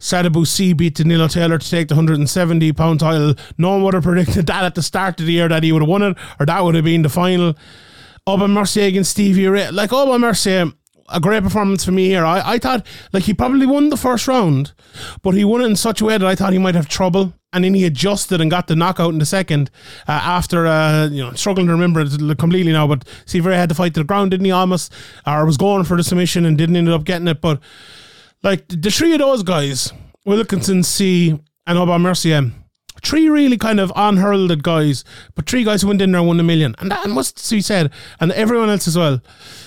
Sadibou 0.00 0.46
Sy 0.46 0.74
beat 0.74 0.94
Dilano 0.96 1.30
Taylor 1.30 1.58
to 1.58 1.70
take 1.70 1.88
the 1.88 1.94
170 1.94 2.72
pound 2.72 3.00
title. 3.00 3.34
No 3.56 3.70
one 3.70 3.82
would 3.82 3.94
have 3.94 4.04
predicted 4.04 4.46
that 4.46 4.64
at 4.64 4.74
the 4.74 4.82
start 4.82 5.18
of 5.20 5.26
the 5.26 5.32
year 5.32 5.48
that 5.48 5.62
he 5.62 5.72
would 5.72 5.82
have 5.82 5.88
won 5.88 6.02
it 6.02 6.16
or 6.38 6.46
that 6.46 6.62
would 6.62 6.74
have 6.74 6.84
been 6.84 7.02
the 7.02 7.08
final. 7.08 7.56
Aubin 8.26 8.50
Mercier 8.50 8.84
against 8.84 9.12
Stevie 9.12 9.48
Ray. 9.48 9.70
Like 9.70 9.92
Aubin 9.92 10.20
Mercier, 10.20 10.72
a 11.08 11.20
great 11.20 11.42
performance 11.42 11.84
for 11.84 11.92
me 11.92 12.06
here. 12.06 12.24
I, 12.24 12.42
I 12.54 12.58
thought 12.58 12.86
like 13.12 13.24
he 13.24 13.34
probably 13.34 13.66
won 13.66 13.88
the 13.88 13.96
first 13.96 14.28
round, 14.28 14.72
but 15.22 15.34
he 15.34 15.44
won 15.44 15.62
it 15.62 15.66
in 15.66 15.76
such 15.76 16.00
a 16.00 16.04
way 16.04 16.18
that 16.18 16.26
I 16.26 16.34
thought 16.34 16.52
he 16.52 16.58
might 16.58 16.74
have 16.74 16.88
trouble. 16.88 17.32
And 17.50 17.64
then 17.64 17.72
he 17.72 17.86
adjusted 17.86 18.42
and 18.42 18.50
got 18.50 18.66
the 18.66 18.76
knockout 18.76 19.14
in 19.14 19.18
the 19.18 19.24
second 19.24 19.70
uh, 20.06 20.12
after 20.12 20.66
uh, 20.66 21.06
you 21.06 21.24
know 21.24 21.32
struggling 21.32 21.66
to 21.68 21.72
remember 21.72 22.00
it 22.00 22.38
completely 22.38 22.72
now. 22.72 22.86
But 22.86 23.08
Stevie 23.24 23.48
Ray 23.48 23.56
had 23.56 23.70
to 23.70 23.74
fight 23.74 23.94
to 23.94 24.00
the 24.00 24.04
ground, 24.04 24.32
didn't 24.32 24.44
he? 24.44 24.52
Almost 24.52 24.92
or 25.26 25.46
was 25.46 25.56
going 25.56 25.84
for 25.84 25.96
the 25.96 26.04
submission 26.04 26.44
and 26.44 26.58
didn't 26.58 26.76
end 26.76 26.90
up 26.90 27.04
getting 27.04 27.26
it. 27.26 27.40
But 27.40 27.60
like 28.42 28.66
the 28.68 28.90
three 28.90 29.12
of 29.12 29.18
those 29.18 29.42
guys, 29.42 29.92
Wilkinson, 30.24 30.82
Sy, 30.82 31.38
and 31.66 31.78
Aubin 31.78 32.02
Mercier 32.02 32.38
um, 32.38 32.54
Three 33.02 33.28
really 33.28 33.56
kind 33.56 33.78
of 33.78 33.92
unheralded 33.94 34.62
guys, 34.62 35.04
but 35.34 35.48
three 35.48 35.64
guys 35.64 35.82
who 35.82 35.88
went 35.88 36.02
in 36.02 36.12
there 36.12 36.20
and 36.20 36.26
won 36.26 36.40
a 36.40 36.42
million. 36.42 36.74
And 36.78 36.90
that 36.90 37.08
must 37.08 37.48
be 37.50 37.60
said, 37.60 37.92
and 38.20 38.32
everyone 38.32 38.70
else 38.70 38.88
as 38.88 38.98
well. 38.98 39.20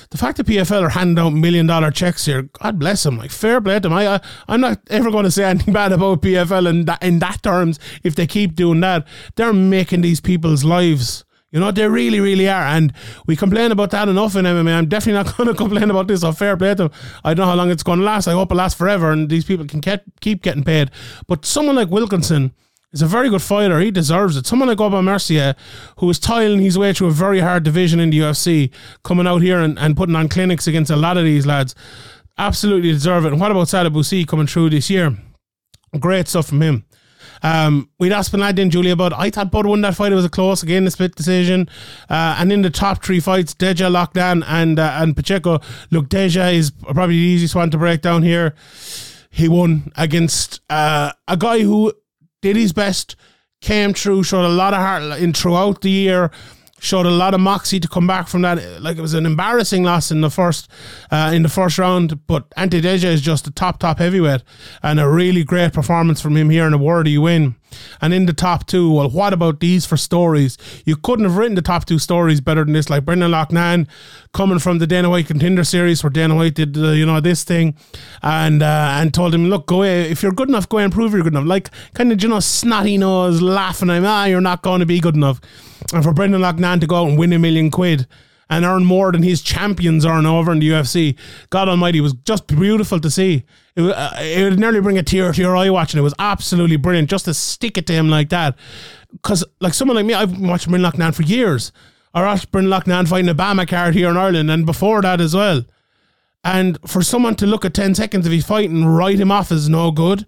The 0.09 0.17
fact 0.17 0.37
that 0.37 0.47
PFL 0.47 0.83
are 0.83 0.89
handing 0.89 1.23
out 1.23 1.29
million 1.29 1.65
dollar 1.65 1.91
checks 1.91 2.25
here, 2.25 2.43
God 2.43 2.77
bless 2.77 3.03
them. 3.03 3.17
Like 3.17 3.31
fair 3.31 3.61
play 3.61 3.75
to 3.75 3.79
them. 3.81 3.93
I, 3.93 4.15
I 4.15 4.21
I'm 4.49 4.59
not 4.59 4.81
ever 4.89 5.09
going 5.11 5.23
to 5.23 5.31
say 5.31 5.43
anything 5.49 5.73
bad 5.73 5.93
about 5.93 6.21
PFL 6.21 6.69
in 6.69 6.85
that 6.85 7.01
in 7.01 7.19
that 7.19 7.41
terms. 7.41 7.79
If 8.03 8.15
they 8.15 8.27
keep 8.27 8.55
doing 8.55 8.81
that, 8.81 9.07
they're 9.35 9.53
making 9.53 10.01
these 10.01 10.19
people's 10.19 10.65
lives. 10.65 11.23
You 11.51 11.59
know, 11.59 11.71
they 11.71 11.87
really, 11.87 12.19
really 12.19 12.47
are. 12.49 12.63
And 12.63 12.93
we 13.27 13.35
complain 13.35 13.71
about 13.71 13.91
that 13.91 14.07
enough 14.07 14.35
in 14.35 14.45
MMA. 14.45 14.73
I'm 14.73 14.87
definitely 14.87 15.23
not 15.23 15.37
going 15.37 15.49
to 15.49 15.55
complain 15.55 15.89
about 15.89 16.07
this. 16.07 16.23
A 16.23 16.31
fair 16.31 16.55
play 16.55 16.69
to 16.69 16.75
them. 16.75 16.91
I 17.23 17.33
don't 17.33 17.45
know 17.45 17.51
how 17.51 17.57
long 17.57 17.69
it's 17.69 17.83
going 17.83 17.99
to 17.99 18.05
last. 18.05 18.27
I 18.27 18.33
hope 18.33 18.51
it 18.51 18.55
lasts 18.55 18.77
forever 18.77 19.11
and 19.11 19.29
these 19.29 19.45
people 19.45 19.65
can 19.65 19.81
get, 19.81 20.03
keep 20.21 20.43
getting 20.43 20.63
paid. 20.63 20.91
But 21.27 21.45
someone 21.45 21.75
like 21.75 21.89
Wilkinson, 21.89 22.53
is 22.93 23.01
a 23.01 23.07
very 23.07 23.29
good 23.29 23.41
fighter. 23.41 23.79
He 23.79 23.91
deserves 23.91 24.35
it. 24.35 24.45
Someone 24.45 24.67
like 24.67 24.81
Aubin 24.81 25.05
Mercier, 25.05 25.55
who 25.99 26.09
is 26.09 26.19
tiling 26.19 26.61
his 26.61 26.77
way 26.77 26.93
through 26.93 27.07
a 27.07 27.11
very 27.11 27.39
hard 27.39 27.63
division 27.63 27.99
in 27.99 28.09
the 28.09 28.19
UFC, 28.19 28.71
coming 29.03 29.27
out 29.27 29.41
here 29.41 29.59
and, 29.59 29.79
and 29.79 29.95
putting 29.95 30.15
on 30.15 30.27
clinics 30.27 30.67
against 30.67 30.91
a 30.91 30.95
lot 30.95 31.17
of 31.17 31.23
these 31.23 31.45
lads, 31.45 31.73
absolutely 32.37 32.91
deserve 32.91 33.25
it. 33.25 33.31
And 33.31 33.39
what 33.39 33.51
about 33.51 33.69
Sada 33.69 33.89
coming 34.25 34.47
through 34.47 34.71
this 34.71 34.89
year? 34.89 35.17
Great 35.99 36.27
stuff 36.27 36.47
from 36.47 36.61
him. 36.61 36.85
Um, 37.43 37.89
we'd 37.99 38.11
Aspen 38.11 38.39
Ladd 38.39 38.59
and 38.59 38.71
Julia 38.71 38.95
Budd. 38.95 39.13
I 39.13 39.29
thought 39.29 39.51
Budd 39.51 39.65
won 39.65 39.81
that 39.81 39.95
fight. 39.95 40.11
It 40.11 40.15
was 40.15 40.25
a 40.25 40.29
close 40.29 40.63
again, 40.63 40.85
a 40.87 40.91
split 40.91 41.15
decision. 41.15 41.69
Uh, 42.09 42.35
and 42.39 42.51
in 42.51 42.61
the 42.61 42.69
top 42.69 43.03
three 43.03 43.19
fights, 43.19 43.53
Delija 43.53 43.89
Loughnane, 43.89 44.43
and 44.47 44.79
uh, 44.79 44.97
and 45.01 45.15
Pacheco. 45.15 45.59
Look, 45.89 46.09
Delija 46.09 46.53
is 46.53 46.71
probably 46.71 47.15
the 47.15 47.21
easiest 47.21 47.55
one 47.55 47.71
to 47.71 47.77
break 47.77 48.01
down 48.01 48.23
here. 48.23 48.55
He 49.29 49.47
won 49.47 49.91
against 49.95 50.61
uh, 50.69 51.13
a 51.27 51.37
guy 51.37 51.59
who 51.59 51.93
did 52.41 52.55
his 52.57 52.73
best, 52.73 53.15
came 53.61 53.93
through, 53.93 54.23
showed 54.23 54.45
a 54.45 54.49
lot 54.49 54.73
of 54.73 54.79
heart 54.79 55.19
in 55.21 55.31
throughout 55.33 55.81
the 55.81 55.89
year, 55.89 56.31
showed 56.81 57.05
a 57.05 57.11
lot 57.11 57.35
of 57.35 57.39
moxie 57.39 57.79
to 57.79 57.87
come 57.87 58.07
back 58.07 58.27
from 58.27 58.41
that. 58.41 58.81
Like 58.81 58.97
it 58.97 59.01
was 59.01 59.13
an 59.13 59.25
embarrassing 59.25 59.83
loss 59.83 60.11
in 60.11 60.21
the 60.21 60.31
first 60.31 60.69
uh, 61.11 61.31
in 61.33 61.43
the 61.43 61.49
first 61.49 61.77
round, 61.77 62.25
but 62.25 62.45
Ante 62.57 62.81
Delija 62.81 63.05
is 63.05 63.21
just 63.21 63.47
a 63.47 63.51
top 63.51 63.79
top 63.79 63.99
heavyweight 63.99 64.41
and 64.81 64.99
a 64.99 65.07
really 65.07 65.43
great 65.43 65.73
performance 65.73 66.19
from 66.19 66.35
him 66.35 66.49
here 66.49 66.65
in 66.65 66.73
a 66.73 66.77
worthy 66.77 67.17
win. 67.17 67.55
And 68.01 68.13
in 68.13 68.25
the 68.25 68.33
top 68.33 68.67
two, 68.67 68.93
well, 68.93 69.09
what 69.09 69.33
about 69.33 69.59
these 69.59 69.85
for 69.85 69.97
stories? 69.97 70.57
You 70.85 70.95
couldn't 70.95 71.25
have 71.25 71.37
written 71.37 71.55
the 71.55 71.61
top 71.61 71.85
two 71.85 71.99
stories 71.99 72.41
better 72.41 72.63
than 72.63 72.73
this. 72.73 72.89
Like 72.89 73.05
Brendan 73.05 73.31
Loughnane 73.31 73.87
coming 74.33 74.59
from 74.59 74.79
the 74.79 74.87
Dana 74.87 75.09
White 75.09 75.27
Contender 75.27 75.63
Series, 75.63 76.03
where 76.03 76.09
Dana 76.09 76.35
White 76.35 76.55
did, 76.55 76.77
uh, 76.77 76.91
you 76.91 77.05
know, 77.05 77.19
this 77.19 77.43
thing, 77.43 77.75
and 78.21 78.61
uh, 78.61 78.89
and 78.99 79.13
told 79.13 79.33
him, 79.33 79.49
look, 79.49 79.67
go 79.67 79.77
away. 79.77 80.09
If 80.09 80.23
you're 80.23 80.31
good 80.31 80.49
enough, 80.49 80.69
go 80.69 80.77
and 80.77 80.91
prove 80.91 81.13
you're 81.13 81.23
good 81.23 81.33
enough. 81.33 81.45
Like 81.45 81.69
kind 81.93 82.11
of, 82.11 82.21
you 82.21 82.29
know, 82.29 82.39
snotty 82.39 82.97
nose, 82.97 83.41
laughing 83.41 83.89
at 83.89 83.97
him, 83.97 84.05
ah, 84.05 84.25
you're 84.25 84.41
not 84.41 84.61
going 84.61 84.79
to 84.79 84.85
be 84.85 84.99
good 84.99 85.15
enough. 85.15 85.39
And 85.93 86.03
for 86.03 86.13
Brendan 86.13 86.41
Loughnane 86.41 86.79
to 86.81 86.87
go 86.87 86.97
out 86.97 87.09
and 87.09 87.17
win 87.17 87.33
a 87.33 87.39
million 87.39 87.71
quid 87.71 88.07
and 88.51 88.65
earn 88.65 88.83
more 88.83 89.13
than 89.13 89.23
his 89.23 89.41
champions 89.41 90.05
earn 90.05 90.25
over 90.25 90.51
in 90.51 90.59
the 90.59 90.69
UFC. 90.69 91.17
God 91.49 91.69
Almighty 91.69 92.01
was 92.01 92.13
just 92.25 92.47
beautiful 92.47 92.99
to 92.99 93.09
see. 93.09 93.45
It, 93.77 93.81
uh, 93.81 94.11
it 94.19 94.43
would 94.43 94.59
nearly 94.59 94.81
bring 94.81 94.97
a 94.97 95.03
tear 95.03 95.31
to 95.31 95.41
your 95.41 95.55
eye 95.55 95.69
watching. 95.69 95.97
It 95.97 96.03
was 96.03 96.13
absolutely 96.19 96.75
brilliant 96.75 97.09
just 97.09 97.25
to 97.25 97.33
stick 97.33 97.77
it 97.77 97.87
to 97.87 97.93
him 97.93 98.09
like 98.09 98.27
that. 98.29 98.57
Because 99.09 99.45
like 99.61 99.73
someone 99.73 99.95
like 99.95 100.05
me, 100.05 100.13
I've 100.13 100.37
watched 100.37 100.67
Brendan 100.67 100.91
Loughnane 100.91 101.15
for 101.15 101.23
years. 101.23 101.71
I 102.13 102.23
watched 102.23 102.51
Brendan 102.51 102.77
Loughnane 102.77 103.07
fighting 103.07 103.29
a 103.29 103.35
BAMMA 103.35 103.69
card 103.69 103.95
here 103.95 104.09
in 104.09 104.17
Ireland 104.17 104.51
and 104.51 104.65
before 104.65 105.01
that 105.01 105.21
as 105.21 105.33
well. 105.33 105.63
And 106.43 106.77
for 106.85 107.01
someone 107.01 107.35
to 107.35 107.45
look 107.45 107.63
at 107.63 107.73
10 107.73 107.95
seconds 107.95 108.25
of 108.25 108.33
his 108.33 108.45
fight 108.45 108.69
and 108.69 108.97
write 108.97 109.19
him 109.19 109.31
off 109.31 109.51
as 109.51 109.69
no 109.69 109.91
good, 109.91 110.25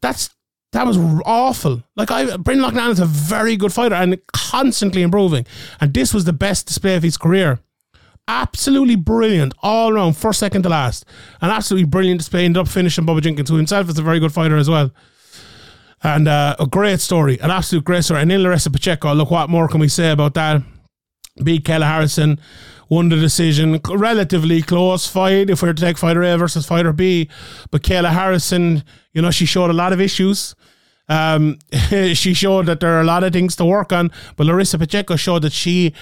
that's 0.00 0.30
that 0.72 0.86
was 0.86 0.98
awful. 1.24 1.82
Like 1.94 2.10
I, 2.10 2.24
Loughnane 2.24 2.90
is 2.90 3.00
a 3.00 3.06
very 3.06 3.56
good 3.56 3.72
fighter 3.72 3.94
and 3.94 4.18
constantly 4.32 5.02
improving. 5.02 5.46
And 5.80 5.92
this 5.92 6.14
was 6.14 6.24
the 6.24 6.32
best 6.32 6.66
display 6.66 6.96
of 6.96 7.02
his 7.02 7.16
career. 7.16 7.60
Absolutely 8.28 8.96
brilliant 8.96 9.54
all 9.62 9.90
around, 9.90 10.16
first, 10.16 10.40
second 10.40 10.62
to 10.62 10.68
last. 10.68 11.04
An 11.40 11.50
absolutely 11.50 11.86
brilliant 11.86 12.18
display. 12.18 12.44
Ended 12.44 12.60
up 12.60 12.68
finishing 12.68 13.06
Bubba 13.06 13.22
Jenkins, 13.22 13.48
who 13.48 13.56
himself 13.56 13.88
is 13.88 13.98
a 13.98 14.02
very 14.02 14.18
good 14.18 14.32
fighter 14.32 14.56
as 14.56 14.68
well. 14.68 14.90
And 16.02 16.28
uh, 16.28 16.56
a 16.58 16.66
great 16.66 17.00
story, 17.00 17.38
an 17.40 17.50
absolute 17.50 17.84
great 17.84 18.04
story. 18.04 18.20
And 18.20 18.30
in 18.30 18.42
Larissa 18.42 18.70
Pacheco, 18.70 19.12
look, 19.14 19.30
what 19.30 19.48
more 19.48 19.68
can 19.68 19.80
we 19.80 19.88
say 19.88 20.10
about 20.10 20.34
that? 20.34 20.62
Beat 21.42 21.64
Kayla 21.64 21.86
Harrison, 21.86 22.40
won 22.88 23.08
the 23.08 23.16
decision. 23.16 23.80
Relatively 23.88 24.62
close 24.62 25.06
fight 25.06 25.50
if 25.50 25.62
we 25.62 25.68
were 25.68 25.74
to 25.74 25.82
take 25.82 25.98
fighter 25.98 26.22
A 26.22 26.36
versus 26.36 26.66
fighter 26.66 26.92
B. 26.92 27.28
But 27.70 27.82
Kayla 27.82 28.10
Harrison, 28.10 28.84
you 29.12 29.22
know, 29.22 29.30
she 29.30 29.46
showed 29.46 29.70
a 29.70 29.74
lot 29.74 29.92
of 29.92 30.00
issues. 30.00 30.54
Um, 31.08 31.58
she 32.14 32.34
showed 32.34 32.66
that 32.66 32.80
there 32.80 32.94
are 32.94 33.00
a 33.00 33.04
lot 33.04 33.24
of 33.24 33.32
things 33.32 33.56
to 33.56 33.64
work 33.64 33.92
on, 33.92 34.10
but 34.36 34.46
Larissa 34.46 34.78
Pacheco 34.78 35.16
showed 35.16 35.42
that 35.42 35.52
she 35.52 35.94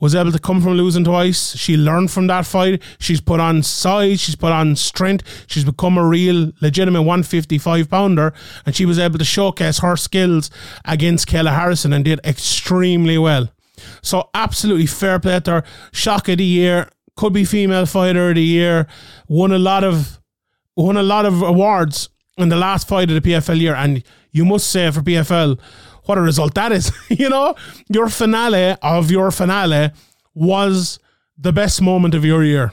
was 0.00 0.14
able 0.14 0.32
to 0.32 0.38
come 0.38 0.60
from 0.60 0.72
losing 0.72 1.04
twice. 1.04 1.56
She 1.56 1.76
learned 1.76 2.10
from 2.10 2.26
that 2.28 2.46
fight. 2.46 2.82
She's 2.98 3.20
put 3.20 3.38
on 3.38 3.62
size, 3.62 4.20
she's 4.20 4.36
put 4.36 4.52
on 4.52 4.76
strength. 4.76 5.44
She's 5.46 5.64
become 5.64 5.98
a 5.98 6.06
real, 6.06 6.52
legitimate 6.60 7.02
155 7.02 7.90
pounder, 7.90 8.32
and 8.64 8.74
she 8.74 8.86
was 8.86 8.98
able 8.98 9.18
to 9.18 9.24
showcase 9.24 9.80
her 9.80 9.96
skills 9.96 10.50
against 10.84 11.28
Kayla 11.28 11.54
Harrison 11.54 11.92
and 11.92 12.04
did 12.04 12.20
extremely 12.24 13.18
well. 13.18 13.50
So, 14.02 14.28
absolutely 14.34 14.86
fair 14.86 15.18
play 15.18 15.40
to 15.40 15.50
her. 15.50 15.64
Shock 15.92 16.28
of 16.28 16.38
the 16.38 16.44
year, 16.44 16.90
could 17.16 17.32
be 17.34 17.44
female 17.44 17.84
fighter 17.86 18.30
of 18.30 18.36
the 18.36 18.42
year. 18.42 18.86
Won 19.28 19.52
a 19.52 19.58
lot 19.58 19.84
of 19.84 20.20
won 20.76 20.96
a 20.96 21.02
lot 21.02 21.26
of 21.26 21.42
awards 21.42 22.08
in 22.38 22.48
the 22.48 22.56
last 22.56 22.88
fight 22.88 23.10
of 23.10 23.22
the 23.22 23.30
PFL 23.30 23.60
year, 23.60 23.74
and 23.74 24.02
you 24.32 24.44
must 24.44 24.68
say 24.68 24.90
for 24.90 25.00
PFL 25.00 25.58
what 26.04 26.18
a 26.18 26.20
result 26.20 26.54
that 26.54 26.72
is. 26.72 26.92
you 27.08 27.28
know, 27.28 27.54
your 27.88 28.08
finale 28.08 28.76
of 28.82 29.10
your 29.10 29.30
finale 29.30 29.90
was 30.34 30.98
the 31.38 31.52
best 31.52 31.80
moment 31.80 32.14
of 32.14 32.24
your 32.24 32.42
year. 32.44 32.72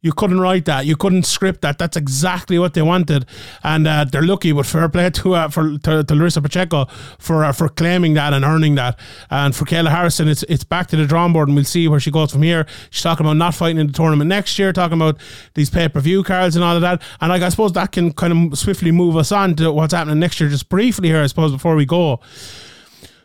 You 0.00 0.12
couldn't 0.12 0.38
write 0.38 0.64
that. 0.66 0.86
You 0.86 0.94
couldn't 0.94 1.24
script 1.24 1.62
that. 1.62 1.78
That's 1.78 1.96
exactly 1.96 2.56
what 2.56 2.74
they 2.74 2.82
wanted, 2.82 3.26
and 3.64 3.84
uh, 3.88 4.04
they're 4.04 4.22
lucky. 4.22 4.52
But 4.52 4.66
fair 4.66 4.88
play 4.88 5.10
to 5.18 5.34
uh, 5.34 5.48
for 5.48 5.76
to, 5.76 6.04
to 6.04 6.14
Larissa 6.14 6.40
Pacheco 6.40 6.86
for 7.18 7.44
uh, 7.44 7.50
for 7.50 7.68
claiming 7.68 8.14
that 8.14 8.32
and 8.32 8.44
earning 8.44 8.76
that. 8.76 8.96
And 9.28 9.56
for 9.56 9.64
Kayla 9.64 9.90
Harrison, 9.90 10.28
it's 10.28 10.44
it's 10.44 10.62
back 10.62 10.86
to 10.88 10.96
the 10.96 11.04
drawing 11.04 11.32
board, 11.32 11.48
and 11.48 11.56
we'll 11.56 11.64
see 11.64 11.88
where 11.88 11.98
she 11.98 12.12
goes 12.12 12.30
from 12.30 12.42
here. 12.42 12.64
She's 12.90 13.02
talking 13.02 13.26
about 13.26 13.38
not 13.38 13.56
fighting 13.56 13.78
in 13.78 13.88
the 13.88 13.92
tournament 13.92 14.28
next 14.28 14.56
year, 14.56 14.72
talking 14.72 14.98
about 14.98 15.18
these 15.54 15.68
pay 15.68 15.88
per 15.88 15.98
view 15.98 16.22
cards 16.22 16.54
and 16.54 16.64
all 16.64 16.76
of 16.76 16.82
that. 16.82 17.02
And 17.20 17.30
like 17.30 17.42
I 17.42 17.48
suppose 17.48 17.72
that 17.72 17.90
can 17.90 18.12
kind 18.12 18.52
of 18.52 18.58
swiftly 18.58 18.92
move 18.92 19.16
us 19.16 19.32
on 19.32 19.56
to 19.56 19.72
what's 19.72 19.92
happening 19.94 20.20
next 20.20 20.38
year. 20.38 20.48
Just 20.48 20.68
briefly 20.68 21.08
here, 21.08 21.24
I 21.24 21.26
suppose, 21.26 21.50
before 21.50 21.74
we 21.74 21.86
go. 21.86 22.20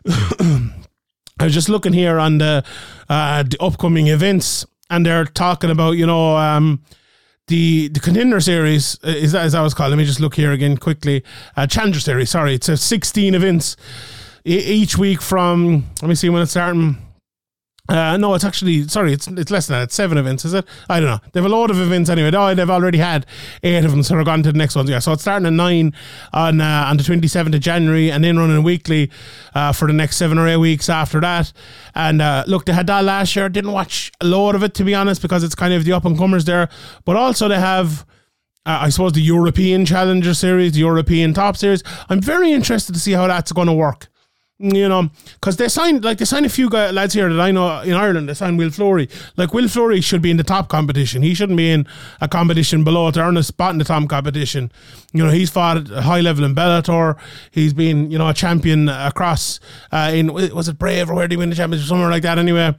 I 1.40 1.46
was 1.46 1.54
just 1.54 1.70
looking 1.70 1.94
here 1.94 2.18
on 2.18 2.40
the 2.40 2.64
uh, 3.10 3.44
the 3.44 3.58
upcoming 3.60 4.08
events 4.08 4.66
and 4.90 5.06
they're 5.06 5.26
talking 5.26 5.70
about 5.70 5.92
you 5.92 6.06
know 6.06 6.36
um, 6.38 6.82
the 7.48 7.90
the 7.90 8.00
contender 8.00 8.40
series 8.40 8.98
is 9.04 9.32
that 9.34 9.46
as 9.46 9.56
I 9.56 9.62
was 9.62 9.74
called. 9.74 9.90
Let 9.90 9.98
me 9.98 10.06
just 10.06 10.20
look 10.20 10.36
here 10.36 10.52
again 10.52 10.78
quickly. 10.78 11.24
Uh, 11.56 11.68
Challenger 11.68 12.00
series, 12.00 12.30
sorry, 12.30 12.56
it's 12.56 12.70
a 12.70 12.78
16 12.78 13.36
events 13.36 13.76
each 14.46 14.98
week 14.98 15.22
from. 15.22 15.86
Let 16.02 16.10
me 16.10 16.16
see 16.16 16.30
when 16.30 16.42
it's 16.42 16.52
starting. 16.52 16.98
Uh, 17.90 18.16
no, 18.16 18.34
it's 18.34 18.46
actually 18.46 18.88
sorry, 18.88 19.12
it's 19.12 19.28
it's 19.28 19.52
less 19.52 19.68
than 19.68 19.78
that. 19.78 19.84
It's 19.84 19.96
seven 19.96 20.18
events, 20.18 20.46
is 20.46 20.54
it? 20.54 20.66
I 20.90 21.02
don't 21.02 21.10
know. 21.10 21.20
They 21.34 21.42
have 21.42 21.46
a 21.46 21.54
load 21.54 21.70
of 21.70 21.82
events 21.82 22.10
anyway. 22.10 22.32
No, 22.32 22.56
they've 22.56 22.70
already 22.70 22.98
had 22.98 23.26
eight 23.62 23.84
of 23.84 23.92
them, 23.92 24.04
so 24.04 24.16
they're 24.16 24.24
gone 24.24 24.42
to 24.44 24.54
the 24.54 24.58
next 24.58 24.78
ones. 24.78 24.90
Yeah, 24.90 25.00
so 25.00 25.12
it's 25.12 25.24
starting 25.24 25.46
at 25.46 25.52
nine 25.52 25.94
on 26.32 26.62
uh, 26.62 26.86
on 26.88 26.96
the 26.96 27.04
twenty 27.04 27.28
seventh 27.28 27.56
of 27.56 27.60
January, 27.60 28.10
and 28.10 28.24
then 28.24 28.40
running 28.40 28.64
weekly 28.64 29.12
uh, 29.54 29.74
for 29.74 29.86
the 29.90 29.94
next 29.94 30.16
seven 30.16 30.38
or 30.38 30.48
eight 30.48 30.56
weeks 30.58 30.88
after 30.88 31.20
that. 31.20 31.52
And 31.94 32.22
uh, 32.22 32.46
look, 32.48 32.64
they 32.64 32.72
had 32.72 32.88
that 32.88 33.04
last 33.04 33.36
year. 33.36 33.50
Didn't 33.50 33.74
watch 33.74 34.14
a 34.22 34.26
lot 34.26 34.56
of 34.56 34.64
it 34.64 34.74
to 34.76 34.86
be 34.86 34.96
honest, 34.96 35.22
because 35.22 35.44
it's 35.44 35.56
kind 35.56 35.74
of 35.74 35.84
the 35.84 35.92
up 35.92 36.06
and 36.06 36.18
comers 36.18 36.46
there. 36.46 36.70
But 37.04 37.18
also 37.18 37.50
they 37.50 37.60
have. 37.60 38.06
Uh, 38.66 38.80
I 38.84 38.90
suppose 38.90 39.12
the 39.12 39.20
European 39.22 39.86
Challenger 39.86 40.34
Series, 40.34 40.72
the 40.72 40.80
European 40.80 41.34
Top 41.34 41.58
Series. 41.58 41.84
I'm 42.08 42.22
very 42.22 42.54
interested 42.54 42.94
to 42.94 43.00
see 43.00 43.12
how 43.12 43.28
that's 43.28 43.52
going 43.52 43.68
to 43.68 43.74
work 43.74 44.08
you 44.60 44.88
know, 44.88 45.10
because 45.34 45.58
they 45.58 45.68
signed 45.68 46.06
like 46.06 46.20
they 46.20 46.26
signed 46.26 46.46
a 46.46 46.50
few 46.50 46.70
guys, 46.70 46.94
lads 46.94 47.14
here 47.14 47.32
that 47.32 47.42
I 47.42 47.52
know 47.52 47.82
in 47.82 47.94
Ireland. 47.94 48.30
They 48.30 48.34
signed 48.34 48.58
Will 48.58 48.70
Fleury. 48.70 49.10
Like 49.36 49.54
Will 49.54 49.68
Fleury 49.68 50.00
should 50.00 50.22
be 50.22 50.32
in 50.32 50.38
the 50.38 50.44
top 50.44 50.70
competition. 50.70 51.24
He 51.24 51.34
shouldn't 51.34 51.58
be 51.58 51.72
in 51.72 51.88
a 52.22 52.28
competition 52.28 52.84
below 52.84 53.10
to 53.12 53.22
earn 53.22 53.36
a 53.36 53.44
spot 53.44 53.72
in 53.72 53.80
the 53.80 53.84
top 53.84 54.08
competition. 54.08 54.72
You 55.12 55.26
know, 55.26 55.32
he's 55.32 55.50
fought 55.50 55.78
at 55.78 55.92
a 55.92 56.02
high 56.02 56.22
level 56.22 56.46
in 56.46 56.54
Bellator. 56.54 57.18
He's 57.52 57.74
been 57.74 58.12
you 58.12 58.18
know 58.18 58.30
a 58.30 58.34
champion 58.34 58.90
across 58.90 59.60
uh, 59.92 60.12
in 60.14 60.32
was 60.32 60.70
it 60.70 60.78
Brave 60.78 61.10
or 61.10 61.16
where 61.16 61.28
did 61.28 61.34
he 61.34 61.38
win 61.38 61.50
the 61.50 61.56
championship 61.56 61.88
somewhere 61.88 62.10
like 62.10 62.24
that 62.24 62.38
anyway. 62.38 62.76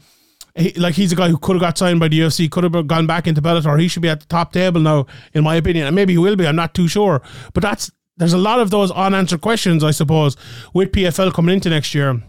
He, 0.57 0.73
like 0.75 0.95
he's 0.95 1.11
a 1.11 1.17
guy 1.17 1.29
who 1.29 1.39
could 1.39 1.57
have 1.57 1.61
got 1.61 1.77
signed 1.77 1.99
by 1.99 2.07
the 2.07 2.21
UFC, 2.21 2.49
could 2.49 2.63
have 2.63 2.87
gone 2.87 3.09
back 3.09 3.27
into 3.27 3.43
Bellator. 3.43 3.79
He 3.81 3.89
should 3.89 4.03
be 4.03 4.09
at 4.09 4.21
the 4.21 4.27
top 4.27 4.53
table 4.53 4.81
now, 4.81 5.07
in 5.33 5.43
my 5.43 5.57
opinion, 5.57 5.89
and 5.89 5.97
maybe 5.97 6.13
he 6.13 6.19
will 6.19 6.37
be. 6.37 6.47
I'm 6.47 6.55
not 6.55 6.75
too 6.75 6.87
sure, 6.87 7.21
but 7.53 7.63
that's 7.63 7.91
there's 8.17 8.33
a 8.33 8.39
lot 8.39 8.61
of 8.61 8.71
those 8.71 8.91
unanswered 8.93 9.41
questions, 9.41 9.83
I 9.83 9.91
suppose, 9.91 10.37
with 10.73 10.93
PFL 10.93 11.33
coming 11.33 11.55
into 11.55 11.71
next 11.71 11.95
year. 11.95 12.23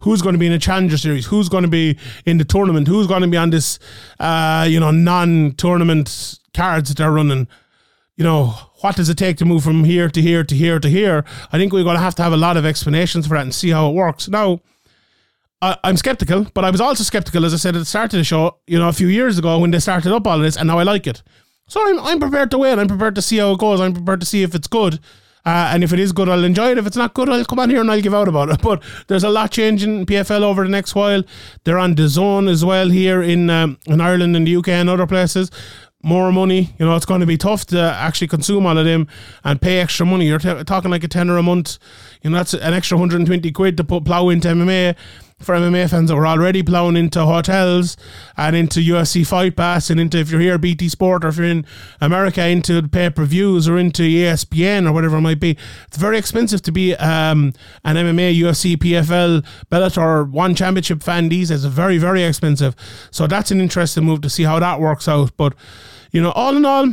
Who's 0.00 0.22
going 0.22 0.32
to 0.32 0.38
be 0.38 0.46
in 0.46 0.52
a 0.52 0.58
challenger 0.58 0.96
series? 0.96 1.26
Who's 1.26 1.48
going 1.48 1.64
to 1.64 1.68
be 1.68 1.98
in 2.24 2.38
the 2.38 2.44
tournament? 2.44 2.88
Who's 2.88 3.06
going 3.06 3.22
to 3.22 3.28
be 3.28 3.36
on 3.36 3.50
this, 3.50 3.78
uh, 4.18 4.66
you 4.68 4.80
know, 4.80 4.90
non-tournament 4.90 6.38
cards 6.54 6.88
that 6.88 6.98
they're 6.98 7.12
running? 7.12 7.46
You 8.16 8.24
know, 8.24 8.54
what 8.80 8.96
does 8.96 9.08
it 9.08 9.18
take 9.18 9.36
to 9.38 9.44
move 9.44 9.62
from 9.62 9.84
here 9.84 10.08
to 10.08 10.22
here 10.22 10.44
to 10.44 10.54
here 10.54 10.80
to 10.80 10.88
here? 10.88 11.24
I 11.52 11.58
think 11.58 11.72
we're 11.72 11.84
going 11.84 11.96
to 11.96 12.02
have 12.02 12.14
to 12.16 12.22
have 12.22 12.32
a 12.32 12.38
lot 12.38 12.56
of 12.56 12.64
explanations 12.64 13.26
for 13.26 13.34
that 13.34 13.42
and 13.42 13.54
see 13.54 13.70
how 13.70 13.90
it 13.90 13.94
works. 13.94 14.28
Now, 14.28 14.60
I, 15.62 15.76
I'm 15.84 15.98
skeptical, 15.98 16.46
but 16.54 16.64
I 16.64 16.70
was 16.70 16.80
also 16.80 17.04
skeptical, 17.04 17.44
as 17.44 17.52
I 17.52 17.58
said 17.58 17.76
at 17.76 17.80
the 17.80 17.84
start 17.84 18.14
of 18.14 18.18
the 18.18 18.24
show, 18.24 18.58
you 18.66 18.78
know, 18.78 18.88
a 18.88 18.94
few 18.94 19.08
years 19.08 19.38
ago 19.38 19.58
when 19.58 19.70
they 19.70 19.78
started 19.78 20.12
up 20.12 20.26
all 20.26 20.38
this, 20.38 20.56
and 20.56 20.66
now 20.68 20.78
I 20.78 20.84
like 20.84 21.06
it. 21.06 21.22
So 21.70 21.80
I'm, 21.86 22.00
I'm 22.00 22.18
prepared 22.18 22.50
to 22.50 22.58
wait. 22.58 22.80
I'm 22.80 22.88
prepared 22.88 23.14
to 23.14 23.22
see 23.22 23.36
how 23.36 23.52
it 23.52 23.60
goes. 23.60 23.80
I'm 23.80 23.94
prepared 23.94 24.18
to 24.18 24.26
see 24.26 24.42
if 24.42 24.56
it's 24.56 24.66
good. 24.66 24.94
Uh, 25.46 25.70
and 25.72 25.84
if 25.84 25.92
it 25.92 26.00
is 26.00 26.10
good, 26.10 26.28
I'll 26.28 26.42
enjoy 26.42 26.72
it. 26.72 26.78
If 26.78 26.86
it's 26.86 26.96
not 26.96 27.14
good, 27.14 27.28
I'll 27.28 27.44
come 27.44 27.60
on 27.60 27.70
here 27.70 27.80
and 27.80 27.88
I'll 27.88 28.00
give 28.00 28.12
out 28.12 28.26
about 28.26 28.50
it. 28.50 28.60
But 28.62 28.82
there's 29.06 29.22
a 29.22 29.30
lot 29.30 29.52
changing 29.52 30.00
in 30.00 30.04
PFL 30.04 30.42
over 30.42 30.64
the 30.64 30.68
next 30.68 30.96
while. 30.96 31.22
They're 31.62 31.78
on 31.78 31.94
DAZN 31.94 32.50
as 32.50 32.64
well 32.64 32.88
here 32.88 33.22
in 33.22 33.50
um, 33.50 33.78
in 33.86 34.00
Ireland 34.00 34.34
and 34.34 34.48
the 34.48 34.56
UK 34.56 34.68
and 34.70 34.90
other 34.90 35.06
places. 35.06 35.52
More 36.02 36.32
money, 36.32 36.74
you 36.78 36.86
know, 36.86 36.96
it's 36.96 37.06
going 37.06 37.20
to 37.20 37.26
be 37.26 37.36
tough 37.36 37.66
to 37.66 37.78
actually 37.78 38.28
consume 38.28 38.66
all 38.66 38.76
of 38.76 38.84
them 38.84 39.06
and 39.44 39.60
pay 39.60 39.78
extra 39.78 40.04
money. 40.04 40.26
You're 40.26 40.38
t- 40.38 40.64
talking 40.64 40.90
like 40.90 41.04
a 41.04 41.08
tenner 41.08 41.36
a 41.36 41.42
month. 41.42 41.78
You 42.22 42.30
know, 42.30 42.38
that's 42.38 42.54
an 42.54 42.74
extra 42.74 42.96
120 42.96 43.52
quid 43.52 43.76
to 43.76 43.84
put 43.84 44.06
plow 44.06 44.28
into 44.30 44.48
MMA 44.48 44.96
for 45.40 45.54
MMA 45.54 45.88
fans 45.88 46.10
that 46.10 46.16
were 46.16 46.26
already 46.26 46.62
plowing 46.62 46.96
into 46.96 47.24
hotels 47.24 47.96
and 48.36 48.54
into 48.54 48.80
UFC 48.80 49.26
Fight 49.26 49.56
Pass 49.56 49.90
and 49.90 49.98
into 49.98 50.18
if 50.18 50.30
you're 50.30 50.40
here 50.40 50.58
BT 50.58 50.88
Sport 50.88 51.24
or 51.24 51.28
if 51.28 51.38
you're 51.38 51.46
in 51.46 51.64
America 52.00 52.46
into 52.46 52.86
pay 52.88 53.10
per 53.10 53.24
views 53.24 53.68
or 53.68 53.78
into 53.78 54.02
ESPN 54.02 54.88
or 54.88 54.92
whatever 54.92 55.16
it 55.16 55.22
might 55.22 55.40
be. 55.40 55.56
It's 55.86 55.96
very 55.96 56.18
expensive 56.18 56.62
to 56.62 56.72
be 56.72 56.94
um, 56.96 57.52
an 57.84 57.96
MMA, 57.96 58.38
UFC, 58.38 58.76
PFL, 58.76 59.44
Bellator 59.70 60.30
one 60.30 60.54
championship 60.54 61.02
fan 61.02 61.28
these 61.28 61.48
days. 61.48 61.64
It's 61.64 61.74
very 61.74 61.98
very 61.98 62.22
expensive. 62.22 62.76
So 63.10 63.26
that's 63.26 63.50
an 63.50 63.60
interesting 63.60 64.04
move 64.04 64.20
to 64.22 64.30
see 64.30 64.44
how 64.44 64.58
that 64.58 64.80
works 64.80 65.08
out. 65.08 65.36
But 65.36 65.54
you 66.12 66.20
know, 66.20 66.32
all 66.32 66.56
in 66.56 66.64
all 66.64 66.92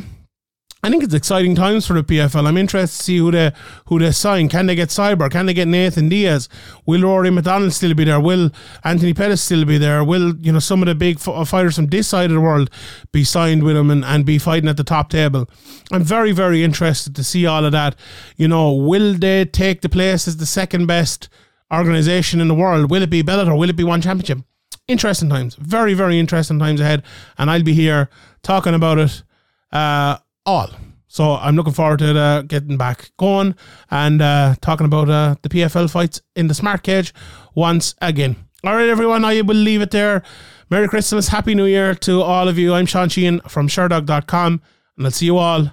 I 0.87 0.89
think 0.89 1.03
it's 1.03 1.13
exciting 1.13 1.53
times 1.53 1.85
for 1.85 1.95
the 1.95 2.01
PFL. 2.01 2.47
I'm 2.47 2.55
interested 2.55 2.95
to 2.95 3.03
see 3.03 3.17
who 3.17 3.29
they 3.29 3.51
who 3.87 3.99
they 3.99 4.11
sign. 4.11 4.47
Can 4.47 4.67
they 4.67 4.75
get 4.75 4.87
Cyborg? 4.87 5.31
Can 5.31 5.45
they 5.45 5.53
get 5.53 5.67
Nathan 5.67 6.07
Diaz? 6.07 6.47
Will 6.85 7.01
Rory 7.01 7.29
MacDonald 7.29 7.73
still 7.73 7.93
be 7.93 8.05
there? 8.05 8.21
Will 8.21 8.51
Anthony 8.85 9.13
Pettis 9.13 9.41
still 9.41 9.65
be 9.65 9.77
there? 9.77 10.01
Will 10.01 10.37
you 10.37 10.53
know 10.53 10.59
some 10.59 10.81
of 10.81 10.85
the 10.85 10.95
big 10.95 11.19
fighters 11.19 11.75
from 11.75 11.87
this 11.87 12.07
side 12.07 12.29
of 12.29 12.35
the 12.35 12.39
world 12.39 12.69
be 13.11 13.25
signed 13.25 13.63
with 13.63 13.75
him 13.75 13.91
and, 13.91 14.05
and 14.05 14.25
be 14.25 14.37
fighting 14.37 14.69
at 14.69 14.77
the 14.77 14.85
top 14.85 15.09
table? 15.09 15.49
I'm 15.91 16.03
very 16.03 16.31
very 16.31 16.63
interested 16.63 17.13
to 17.17 17.23
see 17.23 17.45
all 17.45 17.65
of 17.65 17.73
that. 17.73 17.97
You 18.37 18.47
know, 18.47 18.71
will 18.71 19.13
they 19.13 19.43
take 19.43 19.81
the 19.81 19.89
place 19.89 20.25
as 20.25 20.37
the 20.37 20.45
second 20.45 20.85
best 20.85 21.27
organization 21.69 22.39
in 22.39 22.47
the 22.47 22.55
world? 22.55 22.89
Will 22.89 23.03
it 23.03 23.09
be 23.09 23.23
Bellator? 23.23 23.57
Will 23.57 23.69
it 23.69 23.75
be 23.75 23.83
one 23.83 23.99
championship? 24.01 24.39
Interesting 24.87 25.27
times, 25.27 25.55
very 25.55 25.93
very 25.93 26.17
interesting 26.17 26.59
times 26.59 26.79
ahead, 26.79 27.03
and 27.37 27.51
I'll 27.51 27.61
be 27.61 27.73
here 27.73 28.09
talking 28.41 28.73
about 28.73 28.99
it. 28.99 29.23
Uh, 29.69 30.19
all. 30.47 30.69
So 31.07 31.35
I'm 31.35 31.55
looking 31.55 31.73
forward 31.73 31.99
to 31.99 32.17
uh, 32.17 32.41
getting 32.41 32.77
back 32.77 33.11
going 33.17 33.55
and 33.91 34.21
uh, 34.21 34.55
talking 34.61 34.85
about 34.85 35.09
uh, 35.09 35.35
the 35.41 35.49
PFL 35.49 35.89
fights 35.91 36.21
in 36.35 36.47
the 36.47 36.53
smart 36.53 36.83
cage 36.83 37.13
once 37.53 37.93
again. 38.01 38.35
All 38.63 38.75
right, 38.75 38.89
everyone, 38.89 39.23
I 39.23 39.41
will 39.41 39.55
leave 39.55 39.81
it 39.81 39.91
there. 39.91 40.23
Merry 40.69 40.87
Christmas, 40.87 41.29
Happy 41.29 41.55
New 41.55 41.65
Year 41.65 41.93
to 41.95 42.21
all 42.21 42.47
of 42.47 42.57
you. 42.57 42.73
I'm 42.73 42.85
Sean 42.85 43.07
Sheehan 43.07 43.39
from 43.41 43.67
Sherdog.com, 43.67 44.61
and 44.97 45.05
I'll 45.05 45.11
see 45.11 45.27
you 45.27 45.37
all 45.37 45.71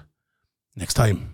next 0.77 0.95
time. 0.95 1.34